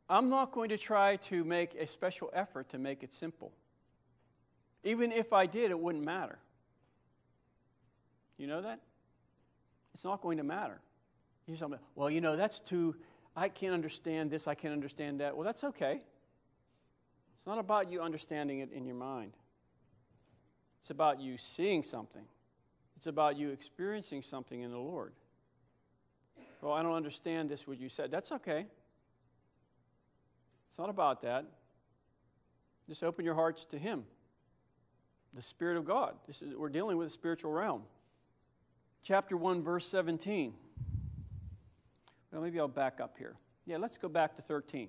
I'm 0.08 0.28
not 0.30 0.52
going 0.52 0.70
to 0.70 0.78
try 0.78 1.16
to 1.16 1.44
make 1.44 1.74
a 1.74 1.86
special 1.86 2.30
effort 2.34 2.70
to 2.70 2.78
make 2.78 3.02
it 3.02 3.12
simple. 3.12 3.52
Even 4.84 5.12
if 5.12 5.32
I 5.32 5.46
did, 5.46 5.70
it 5.70 5.78
wouldn't 5.78 6.04
matter. 6.04 6.38
You 8.42 8.48
know 8.48 8.60
that? 8.62 8.80
It's 9.94 10.02
not 10.02 10.20
going 10.20 10.38
to 10.38 10.42
matter. 10.42 10.80
You 11.46 11.54
say, 11.54 11.64
well, 11.94 12.10
you 12.10 12.20
know, 12.20 12.34
that's 12.34 12.58
too, 12.58 12.96
I 13.36 13.48
can't 13.48 13.72
understand 13.72 14.32
this, 14.32 14.48
I 14.48 14.56
can't 14.56 14.72
understand 14.72 15.20
that. 15.20 15.36
Well, 15.36 15.44
that's 15.44 15.62
okay. 15.62 16.00
It's 17.36 17.46
not 17.46 17.60
about 17.60 17.88
you 17.88 18.02
understanding 18.02 18.58
it 18.58 18.72
in 18.72 18.84
your 18.84 18.96
mind, 18.96 19.34
it's 20.80 20.90
about 20.90 21.20
you 21.20 21.38
seeing 21.38 21.84
something, 21.84 22.24
it's 22.96 23.06
about 23.06 23.36
you 23.36 23.50
experiencing 23.50 24.22
something 24.22 24.60
in 24.60 24.72
the 24.72 24.78
Lord. 24.78 25.12
Well, 26.62 26.72
I 26.72 26.82
don't 26.82 26.94
understand 26.94 27.48
this, 27.48 27.68
what 27.68 27.78
you 27.78 27.88
said. 27.88 28.10
That's 28.10 28.32
okay. 28.32 28.66
It's 30.68 30.78
not 30.78 30.90
about 30.90 31.22
that. 31.22 31.44
Just 32.88 33.04
open 33.04 33.24
your 33.24 33.36
hearts 33.36 33.64
to 33.66 33.78
Him, 33.78 34.02
the 35.32 35.42
Spirit 35.42 35.76
of 35.76 35.84
God. 35.84 36.14
Is, 36.26 36.42
we're 36.56 36.70
dealing 36.70 36.96
with 36.96 37.06
a 37.06 37.10
spiritual 37.10 37.52
realm. 37.52 37.82
Chapter 39.02 39.36
1, 39.36 39.62
verse 39.62 39.86
17. 39.88 40.54
Well, 42.30 42.40
maybe 42.40 42.60
I'll 42.60 42.68
back 42.68 43.00
up 43.00 43.16
here. 43.18 43.34
Yeah, 43.66 43.78
let's 43.78 43.98
go 43.98 44.08
back 44.08 44.36
to 44.36 44.42
13. 44.42 44.88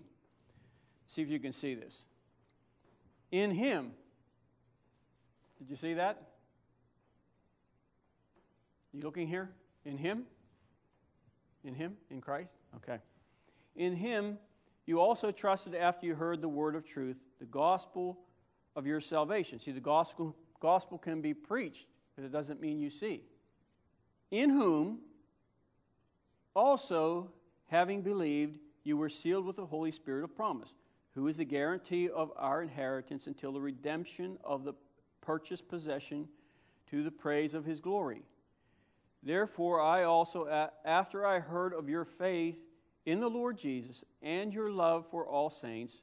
See 1.08 1.22
if 1.22 1.30
you 1.30 1.40
can 1.40 1.52
see 1.52 1.74
this. 1.74 2.06
In 3.32 3.52
Him. 3.52 3.92
Did 5.58 5.70
you 5.70 5.76
see 5.76 5.96
that? 5.96 6.22
You 8.94 9.02
looking 9.02 9.28
here? 9.28 9.50
In 9.86 9.98
Him? 9.98 10.24
In 11.64 11.74
Him? 11.74 11.98
In 12.12 12.22
Christ? 12.22 12.52
Okay. 12.76 13.00
In 13.76 13.96
Him, 13.96 14.38
you 14.86 15.00
also 15.00 15.32
trusted 15.32 15.74
after 15.74 16.06
you 16.06 16.14
heard 16.14 16.42
the 16.42 16.50
word 16.50 16.76
of 16.76 16.86
truth, 16.86 17.18
the 17.40 17.46
gospel 17.46 18.20
of 18.76 18.86
your 18.86 19.00
salvation. 19.00 19.60
See, 19.60 19.72
the 19.72 19.80
gospel, 19.80 20.36
gospel 20.60 20.98
can 20.98 21.22
be 21.22 21.34
preached, 21.34 21.88
but 22.16 22.24
it 22.24 22.32
doesn't 22.32 22.62
mean 22.62 22.80
you 22.80 22.92
see. 22.92 23.24
In 24.34 24.50
whom 24.50 24.98
also, 26.56 27.30
having 27.68 28.02
believed, 28.02 28.58
you 28.84 28.98
were 28.98 29.08
sealed 29.08 29.46
with 29.46 29.58
the 29.58 29.66
Holy 29.68 29.92
Spirit 29.92 30.24
of 30.24 30.36
promise, 30.36 30.74
who 31.14 31.28
is 31.28 31.38
the 31.38 31.46
guarantee 31.46 32.10
of 32.10 32.32
our 32.36 32.64
inheritance 32.64 33.28
until 33.28 33.52
the 33.52 33.62
redemption 33.62 34.40
of 34.44 34.64
the 34.64 34.74
purchased 35.22 35.68
possession 35.68 36.28
to 36.90 37.04
the 37.04 37.12
praise 37.12 37.54
of 37.54 37.64
his 37.64 37.80
glory. 37.80 38.24
Therefore, 39.22 39.80
I 39.80 40.02
also, 40.06 40.70
after 40.84 41.28
I 41.28 41.40
heard 41.40 41.72
of 41.72 41.88
your 41.88 42.04
faith 42.04 42.66
in 43.06 43.20
the 43.20 43.30
Lord 43.30 43.56
Jesus 43.56 44.04
and 44.24 44.52
your 44.52 44.72
love 44.72 45.06
for 45.12 45.28
all 45.28 45.52
saints, 45.52 46.02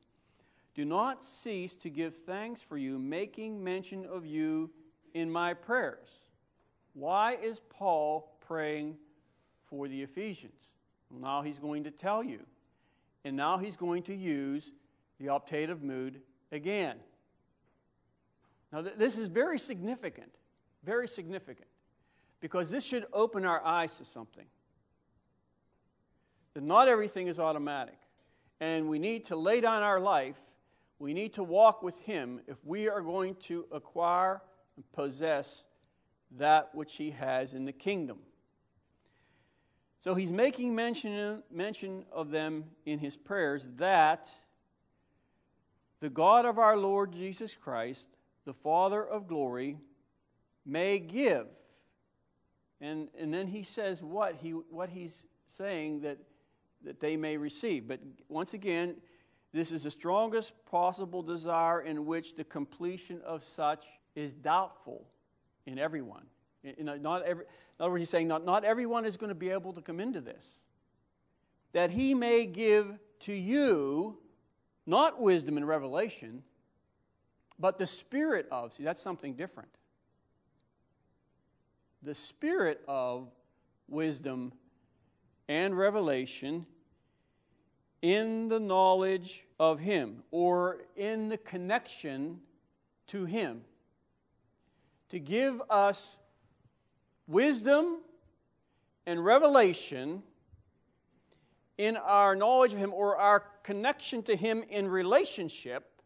do 0.76 0.84
not 0.84 1.24
cease 1.24 1.74
to 1.78 1.90
give 1.90 2.14
thanks 2.14 2.60
for 2.60 2.78
you, 2.78 2.96
making 2.96 3.64
mention 3.64 4.06
of 4.06 4.24
you 4.24 4.70
in 5.14 5.28
my 5.28 5.52
prayers. 5.52 6.08
Why 6.94 7.36
is 7.36 7.60
Paul 7.70 8.36
praying 8.46 8.96
for 9.66 9.88
the 9.88 10.02
Ephesians? 10.02 10.72
Well, 11.10 11.20
now 11.20 11.42
he's 11.42 11.58
going 11.58 11.84
to 11.84 11.90
tell 11.90 12.22
you. 12.22 12.40
And 13.24 13.36
now 13.36 13.58
he's 13.58 13.76
going 13.76 14.02
to 14.04 14.14
use 14.14 14.72
the 15.18 15.26
optative 15.26 15.82
mood 15.82 16.20
again. 16.52 16.96
Now, 18.72 18.82
th- 18.82 18.96
this 18.96 19.18
is 19.18 19.28
very 19.28 19.58
significant, 19.58 20.32
very 20.84 21.08
significant, 21.08 21.68
because 22.40 22.70
this 22.70 22.84
should 22.84 23.06
open 23.12 23.44
our 23.44 23.64
eyes 23.64 23.96
to 23.98 24.04
something. 24.04 24.46
That 26.54 26.62
not 26.62 26.88
everything 26.88 27.26
is 27.26 27.38
automatic. 27.38 27.98
And 28.60 28.88
we 28.88 28.98
need 28.98 29.26
to 29.26 29.36
lay 29.36 29.60
down 29.60 29.82
our 29.82 30.00
life, 30.00 30.36
we 30.98 31.14
need 31.14 31.32
to 31.34 31.42
walk 31.42 31.82
with 31.82 31.98
Him 32.00 32.40
if 32.46 32.56
we 32.64 32.88
are 32.88 33.00
going 33.00 33.34
to 33.46 33.66
acquire 33.72 34.42
and 34.76 34.92
possess 34.92 35.66
that 36.38 36.74
which 36.74 36.96
He 36.96 37.10
has 37.10 37.54
in 37.54 37.64
the 37.64 37.72
kingdom. 37.72 38.18
So 40.00 40.14
he's 40.14 40.32
making 40.32 40.74
mention, 40.74 41.42
mention 41.52 42.06
of 42.10 42.30
them 42.30 42.64
in 42.86 42.98
his 42.98 43.18
prayers 43.18 43.68
that 43.76 44.30
the 46.00 46.08
God 46.08 46.46
of 46.46 46.58
our 46.58 46.78
Lord 46.78 47.12
Jesus 47.12 47.54
Christ, 47.54 48.08
the 48.46 48.54
Father 48.54 49.04
of 49.04 49.28
glory, 49.28 49.76
may 50.64 50.98
give. 50.98 51.46
And, 52.80 53.08
and 53.18 53.32
then 53.32 53.46
he 53.46 53.62
says 53.62 54.02
what, 54.02 54.36
he, 54.36 54.52
what 54.52 54.88
he's 54.88 55.24
saying 55.44 56.00
that, 56.00 56.16
that 56.82 56.98
they 56.98 57.18
may 57.18 57.36
receive. 57.36 57.86
But 57.86 58.00
once 58.30 58.54
again, 58.54 58.96
this 59.52 59.70
is 59.70 59.82
the 59.82 59.90
strongest 59.90 60.54
possible 60.64 61.22
desire 61.22 61.82
in 61.82 62.06
which 62.06 62.36
the 62.36 62.44
completion 62.44 63.20
of 63.20 63.44
such 63.44 63.84
is 64.14 64.32
doubtful 64.32 65.04
in 65.66 65.78
everyone. 65.78 66.24
You 66.62 66.74
uh, 66.80 66.82
know, 66.82 66.96
not 66.96 67.22
every, 67.22 67.44
in 67.44 67.82
other 67.82 67.90
words, 67.90 68.02
he's 68.02 68.10
saying 68.10 68.28
not, 68.28 68.44
not 68.44 68.64
everyone 68.64 69.04
is 69.04 69.16
going 69.16 69.28
to 69.28 69.34
be 69.34 69.50
able 69.50 69.72
to 69.72 69.80
come 69.80 70.00
into 70.00 70.20
this. 70.20 70.44
That 71.72 71.90
he 71.90 72.14
may 72.14 72.46
give 72.46 72.98
to 73.20 73.32
you 73.32 74.18
not 74.86 75.20
wisdom 75.20 75.56
and 75.56 75.66
revelation, 75.66 76.42
but 77.58 77.78
the 77.78 77.86
spirit 77.86 78.48
of, 78.50 78.72
see, 78.74 78.82
that's 78.82 79.02
something 79.02 79.34
different. 79.34 79.70
The 82.02 82.14
spirit 82.14 82.82
of 82.88 83.28
wisdom 83.88 84.52
and 85.48 85.76
revelation 85.76 86.66
in 88.02 88.48
the 88.48 88.60
knowledge 88.60 89.44
of 89.58 89.78
Him 89.78 90.22
or 90.30 90.78
in 90.96 91.28
the 91.28 91.36
connection 91.36 92.40
to 93.08 93.24
Him. 93.24 93.62
To 95.10 95.18
give 95.18 95.60
us 95.68 96.16
wisdom 97.26 97.98
and 99.06 99.24
revelation 99.24 100.22
in 101.78 101.96
our 101.96 102.36
knowledge 102.36 102.72
of 102.72 102.78
Him 102.78 102.92
or 102.92 103.16
our 103.16 103.44
connection 103.62 104.22
to 104.24 104.36
Him 104.36 104.62
in 104.68 104.88
relationship 104.88 106.02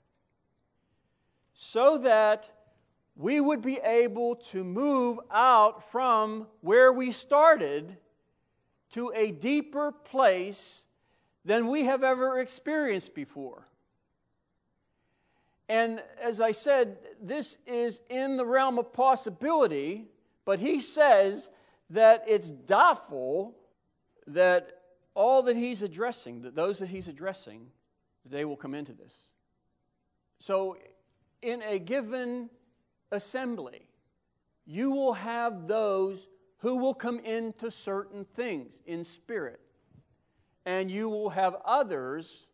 so 1.53 1.99
that 1.99 2.49
we 3.17 3.41
would 3.41 3.63
be 3.63 3.79
able 3.79 4.37
to 4.37 4.65
move 4.65 5.19
out 5.31 5.91
from 5.91 6.47
where 6.61 6.93
we 6.93 7.13
started 7.13 7.97
to 8.93 9.13
a 9.15 9.31
deeper 9.31 9.93
place 9.93 10.85
than 11.45 11.69
we 11.69 11.85
have 11.85 12.03
ever 12.03 12.41
experienced 12.41 13.15
before. 13.15 13.67
And 15.69 16.03
as 16.23 16.41
I 16.41 16.51
said, 16.51 16.99
this 17.23 17.57
is 17.67 18.01
in 18.11 18.37
the 18.37 18.45
realm 18.45 18.79
of 18.79 18.93
possibility 18.93 20.09
but 20.45 20.59
he 20.59 20.81
says 20.81 21.51
that 21.91 22.25
it's 22.27 22.51
doubtful 22.51 23.55
that 24.27 24.81
all 25.15 25.43
that 25.45 25.57
he's 25.57 25.83
addressing, 25.83 26.43
that 26.43 26.55
those 26.55 26.79
that 26.79 26.89
he's 26.89 27.09
addressing, 27.09 27.67
they 28.25 28.45
will 28.45 28.57
come 28.57 28.75
into 28.75 28.93
this. 28.93 29.15
So, 30.39 30.77
in 31.43 31.62
a 31.62 31.79
given 31.79 32.51
assembly, 33.12 33.87
you 34.67 34.91
will 34.91 35.12
have 35.12 35.69
those 35.69 36.29
who 36.59 36.77
will 36.77 36.95
come 36.95 37.19
into 37.21 37.71
certain 37.71 38.25
things 38.35 38.81
in 38.87 39.05
spirit, 39.05 39.61
and 40.65 40.91
you 40.91 41.09
will 41.09 41.31
have 41.31 41.57
others 41.65 42.47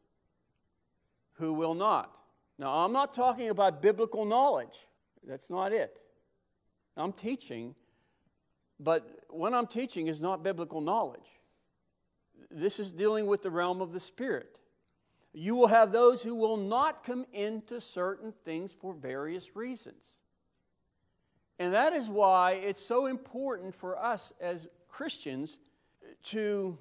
who 1.35 1.53
will 1.53 1.75
not. 1.75 2.13
Now, 2.61 2.85
I'm 2.85 2.93
not 2.93 3.13
talking 3.13 3.51
about 3.51 3.83
biblical 3.83 4.25
knowledge, 4.25 4.87
that's 5.27 5.51
not 5.51 5.73
it. 5.73 5.99
I'm 6.97 7.13
teaching 7.13 7.75
but 8.81 9.25
what 9.29 9.53
I'm 9.53 9.67
teaching 9.67 10.09
is 10.09 10.21
not 10.23 10.43
biblical 10.43 10.81
knowledge. 10.81 11.29
this 12.51 12.81
is 12.81 12.91
dealing 12.91 13.27
with 13.27 13.43
the 13.43 13.51
realm 13.51 13.83
of 13.83 13.93
the 13.93 14.01
Spirit. 14.01 14.57
You 15.33 15.55
will 15.55 15.69
have 15.69 15.93
those 15.93 16.23
who 16.23 16.35
will 16.35 16.57
not 16.57 17.05
come 17.05 17.27
into 17.33 17.81
certain 17.81 18.33
things 18.45 18.73
for 18.73 18.95
various 18.95 19.55
reasons. 19.55 20.03
And 21.59 21.75
that 21.75 21.93
is 21.93 22.09
why 22.09 22.53
it's 22.53 22.83
so 22.83 23.07
important 23.07 23.75
for 23.75 24.03
us 24.03 24.33
as 24.41 24.67
Christians 24.89 25.59
to 26.25 26.79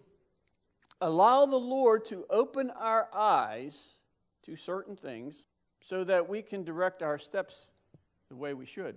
allow 1.02 1.46
the 1.46 1.58
Lord 1.58 2.06
to 2.06 2.26
open 2.30 2.72
our 2.72 3.10
eyes 3.14 3.92
to 4.46 4.56
certain 4.56 4.96
things 4.96 5.46
so 5.82 6.04
that 6.04 6.28
we 6.30 6.42
can 6.42 6.64
direct 6.64 7.02
our 7.02 7.18
steps 7.18 7.68
the 8.30 8.36
way 8.36 8.54
we 8.54 8.66
should. 8.66 8.96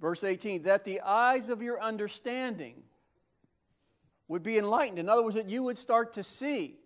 Verse 0.00 0.24
18, 0.24 0.62
that 0.62 0.84
the 0.84 1.00
eyes 1.02 1.50
of 1.50 1.62
your 1.62 1.80
understanding 1.80 2.74
would 4.28 4.42
be 4.42 4.58
enlightened. 4.58 4.98
In 4.98 5.08
other 5.08 5.22
words, 5.22 5.34
that 5.34 5.48
you 5.48 5.62
would 5.62 5.76
start 5.76 6.14
to 6.14 6.22
see. 6.22 6.76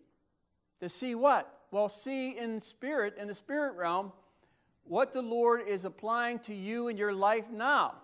To 0.81 0.89
see 0.89 1.15
what? 1.15 1.51
Well, 1.71 1.89
see 1.89 2.37
in 2.37 2.61
spirit, 2.61 3.17
in 3.19 3.29
the 3.29 3.35
spirit 3.35 3.77
realm, 3.77 4.13
what 4.85 5.13
the 5.13 5.23
Lord 5.23 5.63
is 5.67 5.85
applying 5.85 6.41
to 6.41 6.55
you 6.55 6.89
in 6.89 6.97
your 6.97 7.13
life 7.13 7.45
now. 7.51 7.95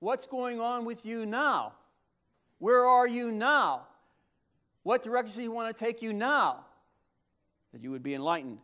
What's 0.00 0.26
going 0.26 0.60
on 0.60 0.84
with 0.84 1.04
you 1.04 1.24
now? 1.24 1.72
Where 2.58 2.86
are 2.86 3.06
you 3.06 3.30
now? 3.30 3.86
What 4.82 5.02
direction 5.02 5.26
does 5.26 5.36
He 5.36 5.48
want 5.48 5.76
to 5.76 5.84
take 5.84 6.02
you 6.02 6.12
now? 6.12 6.64
That 7.72 7.82
you 7.82 7.90
would 7.90 8.02
be 8.02 8.14
enlightened, 8.14 8.58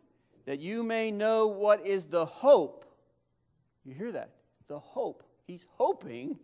that 0.44 0.58
you 0.58 0.82
may 0.82 1.10
know 1.10 1.46
what 1.46 1.86
is 1.86 2.06
the 2.06 2.26
hope. 2.26 2.84
You 3.84 3.94
hear 3.94 4.12
that? 4.12 4.30
The 4.68 4.78
hope. 4.78 5.22
He's 5.46 5.66
hoping 5.76 6.38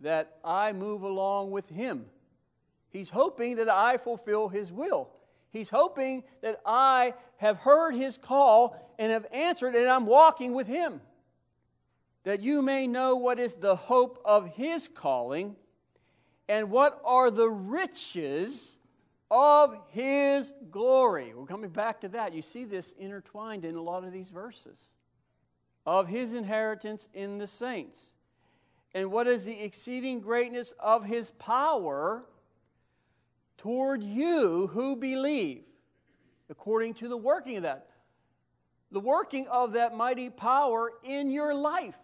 that 0.00 0.36
I 0.44 0.72
move 0.72 1.02
along 1.02 1.50
with 1.50 1.68
Him. 1.68 2.06
He's 2.90 3.10
hoping 3.10 3.56
that 3.56 3.68
I 3.68 3.96
fulfill 3.98 4.48
His 4.48 4.72
will. 4.72 5.10
He's 5.50 5.70
hoping 5.70 6.24
that 6.42 6.60
I 6.64 7.14
have 7.38 7.58
heard 7.58 7.94
His 7.94 8.18
call 8.18 8.94
and 8.98 9.12
have 9.12 9.26
answered, 9.32 9.74
and 9.74 9.88
I'm 9.88 10.06
walking 10.06 10.54
with 10.54 10.66
Him. 10.66 11.00
That 12.24 12.40
you 12.40 12.60
may 12.60 12.86
know 12.86 13.16
what 13.16 13.38
is 13.38 13.54
the 13.54 13.76
hope 13.76 14.20
of 14.24 14.48
His 14.54 14.88
calling 14.88 15.56
and 16.48 16.70
what 16.70 17.00
are 17.04 17.30
the 17.30 17.48
riches 17.48 18.78
of 19.30 19.76
his 19.88 20.52
glory. 20.70 21.32
We're 21.34 21.46
coming 21.46 21.70
back 21.70 22.00
to 22.02 22.08
that. 22.08 22.32
You 22.32 22.42
see 22.42 22.64
this 22.64 22.92
intertwined 22.98 23.64
in 23.64 23.74
a 23.74 23.82
lot 23.82 24.04
of 24.04 24.12
these 24.12 24.30
verses. 24.30 24.78
Of 25.84 26.08
his 26.08 26.34
inheritance 26.34 27.08
in 27.14 27.38
the 27.38 27.46
saints. 27.46 28.14
And 28.94 29.10
what 29.10 29.26
is 29.26 29.44
the 29.44 29.62
exceeding 29.62 30.20
greatness 30.20 30.72
of 30.80 31.04
his 31.04 31.30
power 31.32 32.24
toward 33.58 34.02
you 34.02 34.68
who 34.72 34.96
believe, 34.96 35.64
according 36.48 36.94
to 36.94 37.08
the 37.08 37.16
working 37.16 37.56
of 37.58 37.64
that? 37.64 37.88
The 38.90 39.00
working 39.00 39.46
of 39.48 39.72
that 39.72 39.94
mighty 39.94 40.30
power 40.30 40.92
in 41.04 41.30
your 41.30 41.54
life 41.54 41.96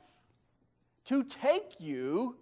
to 1.07 1.25
take 1.25 1.81
you 1.81 2.37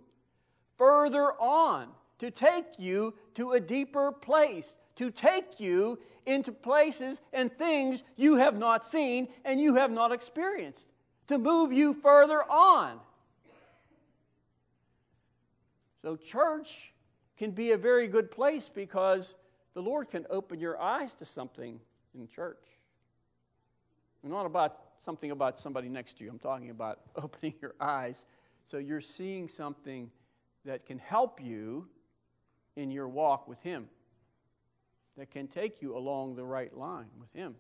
further 0.77 1.33
on, 1.41 1.89
to 2.21 2.31
take 2.31 2.79
you 2.79 3.15
to 3.35 3.53
a 3.53 3.61
deeper 3.61 4.13
place, 4.13 4.77
to 4.97 5.11
take 5.11 5.59
you 5.59 5.99
into 6.27 6.53
places 6.53 7.21
and 7.33 7.53
things 7.53 8.03
you 8.17 8.37
have 8.37 8.57
not 8.57 8.87
seen 8.87 9.29
and 9.45 9.61
you 9.61 9.75
have 9.75 9.91
not 9.91 10.13
experienced, 10.13 10.87
to 11.27 11.39
move 11.39 11.73
you 11.73 11.95
further 11.95 12.43
on. 12.45 13.01
So, 16.03 16.17
church 16.17 16.93
can 17.37 17.51
be 17.51 17.73
a 17.73 17.77
very 17.77 18.07
good 18.07 18.31
place 18.31 18.69
because 18.69 19.35
the 19.75 19.83
Lord 19.83 20.11
can 20.11 20.27
open 20.31 20.61
your 20.61 20.81
eyes 20.81 21.15
to 21.15 21.25
something 21.25 21.81
in 22.15 22.29
church. 22.29 22.65
I'm 24.23 24.31
not 24.31 24.47
about 24.47 24.79
something 25.01 25.31
about 25.31 25.59
somebody 25.59 25.89
next 25.89 26.19
to 26.19 26.25
you, 26.25 26.31
I'm 26.31 26.39
talking 26.39 26.71
about 26.71 27.01
opening 27.17 27.55
your 27.61 27.75
eyes 27.81 28.27
so 28.67 28.77
you're 28.77 29.01
seeing 29.01 29.49
something 29.49 30.11
that 30.65 30.87
can 30.87 30.99
help 30.99 31.43
you 31.43 31.87
in 32.77 32.91
your 32.91 33.09
walk 33.09 33.49
with 33.49 33.61
Him, 33.63 33.89
that 35.17 35.31
can 35.31 35.49
take 35.49 35.83
you 35.83 35.97
along 35.97 36.37
the 36.37 36.45
right 36.45 36.77
line 36.77 37.11
with 37.19 37.33
Him. 37.33 37.57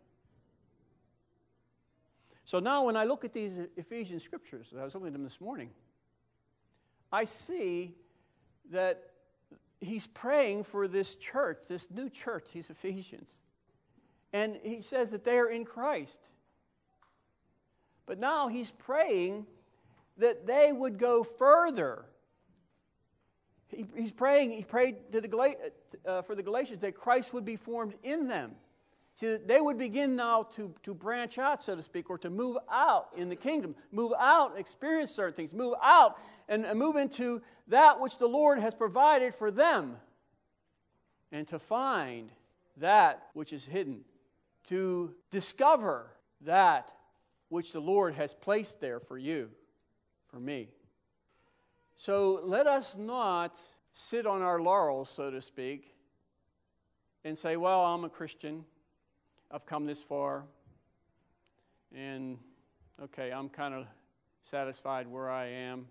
So 2.44 2.58
now, 2.58 2.84
when 2.84 2.96
I 2.96 3.04
look 3.04 3.24
at 3.24 3.32
these 3.32 3.61
Ephesian 3.76 4.18
scriptures, 4.18 4.74
I 4.78 4.82
was 4.82 4.94
looking 4.94 5.08
at 5.08 5.12
them 5.12 5.24
this 5.24 5.40
morning, 5.40 5.70
I 7.12 7.24
see 7.24 7.94
that 8.70 9.11
he's 9.80 10.06
praying 10.06 10.64
for 10.64 10.86
this 10.88 11.14
church, 11.14 11.64
this 11.68 11.86
new 11.90 12.08
church, 12.08 12.48
these 12.52 12.70
Ephesians. 12.70 13.40
And 14.32 14.58
he 14.62 14.80
says 14.80 15.11
that 15.11 15.24
they 15.24 15.38
are 15.38 15.48
in 15.48 15.64
Christ. 15.64 16.18
But 18.06 18.18
now 18.18 18.48
he's 18.48 18.70
praying 18.70 19.46
that 20.18 20.46
they 20.46 20.72
would 20.72 20.98
go 20.98 21.24
further 21.24 22.04
he, 23.70 23.86
he's 23.96 24.12
praying, 24.12 24.52
he 24.52 24.64
prayed 24.64 24.96
the, 25.10 25.70
uh, 26.06 26.22
for 26.22 26.34
the 26.34 26.42
Galatians 26.42 26.80
that 26.80 26.94
Christ 26.94 27.32
would 27.32 27.44
be 27.44 27.56
formed 27.56 27.94
in 28.02 28.28
them. 28.28 28.52
See, 29.16 29.36
they 29.44 29.60
would 29.60 29.76
begin 29.76 30.16
now 30.16 30.44
to, 30.56 30.72
to 30.82 30.94
branch 30.94 31.38
out, 31.38 31.62
so 31.62 31.76
to 31.76 31.82
speak, 31.82 32.08
or 32.08 32.18
to 32.18 32.30
move 32.30 32.56
out 32.70 33.08
in 33.16 33.28
the 33.28 33.36
kingdom, 33.36 33.74
move 33.92 34.12
out, 34.18 34.58
experience 34.58 35.10
certain 35.10 35.34
things, 35.34 35.52
move 35.52 35.74
out 35.82 36.18
and, 36.48 36.64
and 36.64 36.78
move 36.78 36.96
into 36.96 37.42
that 37.68 38.00
which 38.00 38.18
the 38.18 38.26
Lord 38.26 38.58
has 38.58 38.74
provided 38.74 39.34
for 39.34 39.50
them, 39.50 39.96
and 41.32 41.46
to 41.48 41.58
find 41.58 42.30
that 42.78 43.28
which 43.34 43.52
is 43.52 43.64
hidden, 43.64 44.00
to 44.68 45.14
discover 45.30 46.10
that 46.42 46.90
which 47.50 47.72
the 47.72 47.80
Lord 47.80 48.14
has 48.14 48.34
placed 48.34 48.80
there 48.80 49.00
for 49.00 49.18
you, 49.18 49.50
for 50.28 50.40
me. 50.40 50.68
So 52.01 52.40
let 52.44 52.66
us 52.66 52.96
not 52.96 53.55
sit 53.92 54.26
on 54.26 54.40
our 54.40 54.59
laurels, 54.59 55.11
so 55.11 55.30
to 55.30 55.42
speak, 55.42 55.94
and 57.24 57.36
say, 57.36 57.59
well, 57.59 57.84
I'm 57.84 58.05
a 58.05 58.09
Christian. 58.09 58.64
I've 59.51 59.66
come 59.66 59.84
this 59.84 60.03
far. 60.03 60.44
And 61.94 62.38
okay, 63.03 63.30
I'm 63.30 63.51
kind 63.51 63.74
of 63.74 63.84
satisfied 64.44 65.09
where 65.09 65.28
I 65.28 65.48
am. 65.48 65.88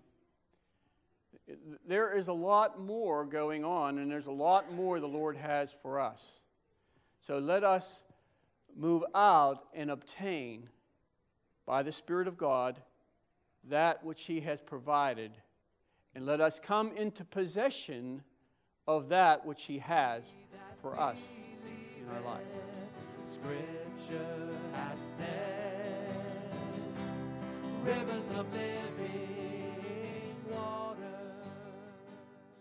There 1.86 2.16
is 2.16 2.26
a 2.26 2.32
lot 2.32 2.80
more 2.80 3.24
going 3.24 3.64
on, 3.64 3.98
and 3.98 4.10
there's 4.10 4.26
a 4.26 4.32
lot 4.32 4.72
more 4.72 4.98
the 4.98 5.06
Lord 5.06 5.36
has 5.36 5.72
for 5.80 6.00
us. 6.00 6.20
So 7.20 7.38
let 7.38 7.62
us 7.62 8.02
move 8.76 9.04
out 9.14 9.62
and 9.74 9.92
obtain, 9.92 10.70
by 11.66 11.84
the 11.84 11.92
Spirit 11.92 12.26
of 12.26 12.36
God, 12.36 12.80
that 13.68 14.04
which 14.04 14.22
He 14.22 14.40
has 14.40 14.60
provided 14.60 15.30
and 16.14 16.26
let 16.26 16.40
us 16.40 16.60
come 16.60 16.92
into 16.96 17.24
possession 17.24 18.22
of 18.86 19.08
that 19.08 19.46
which 19.46 19.64
He 19.64 19.78
has 19.78 20.32
for 20.82 20.98
us 20.98 21.18
in 21.98 22.08
our 22.14 22.22
life. 22.22 22.42
Scripture 23.22 24.48
has 24.72 24.98
said, 24.98 26.08
rivers 27.84 28.30
of 28.30 28.52
living 28.52 29.29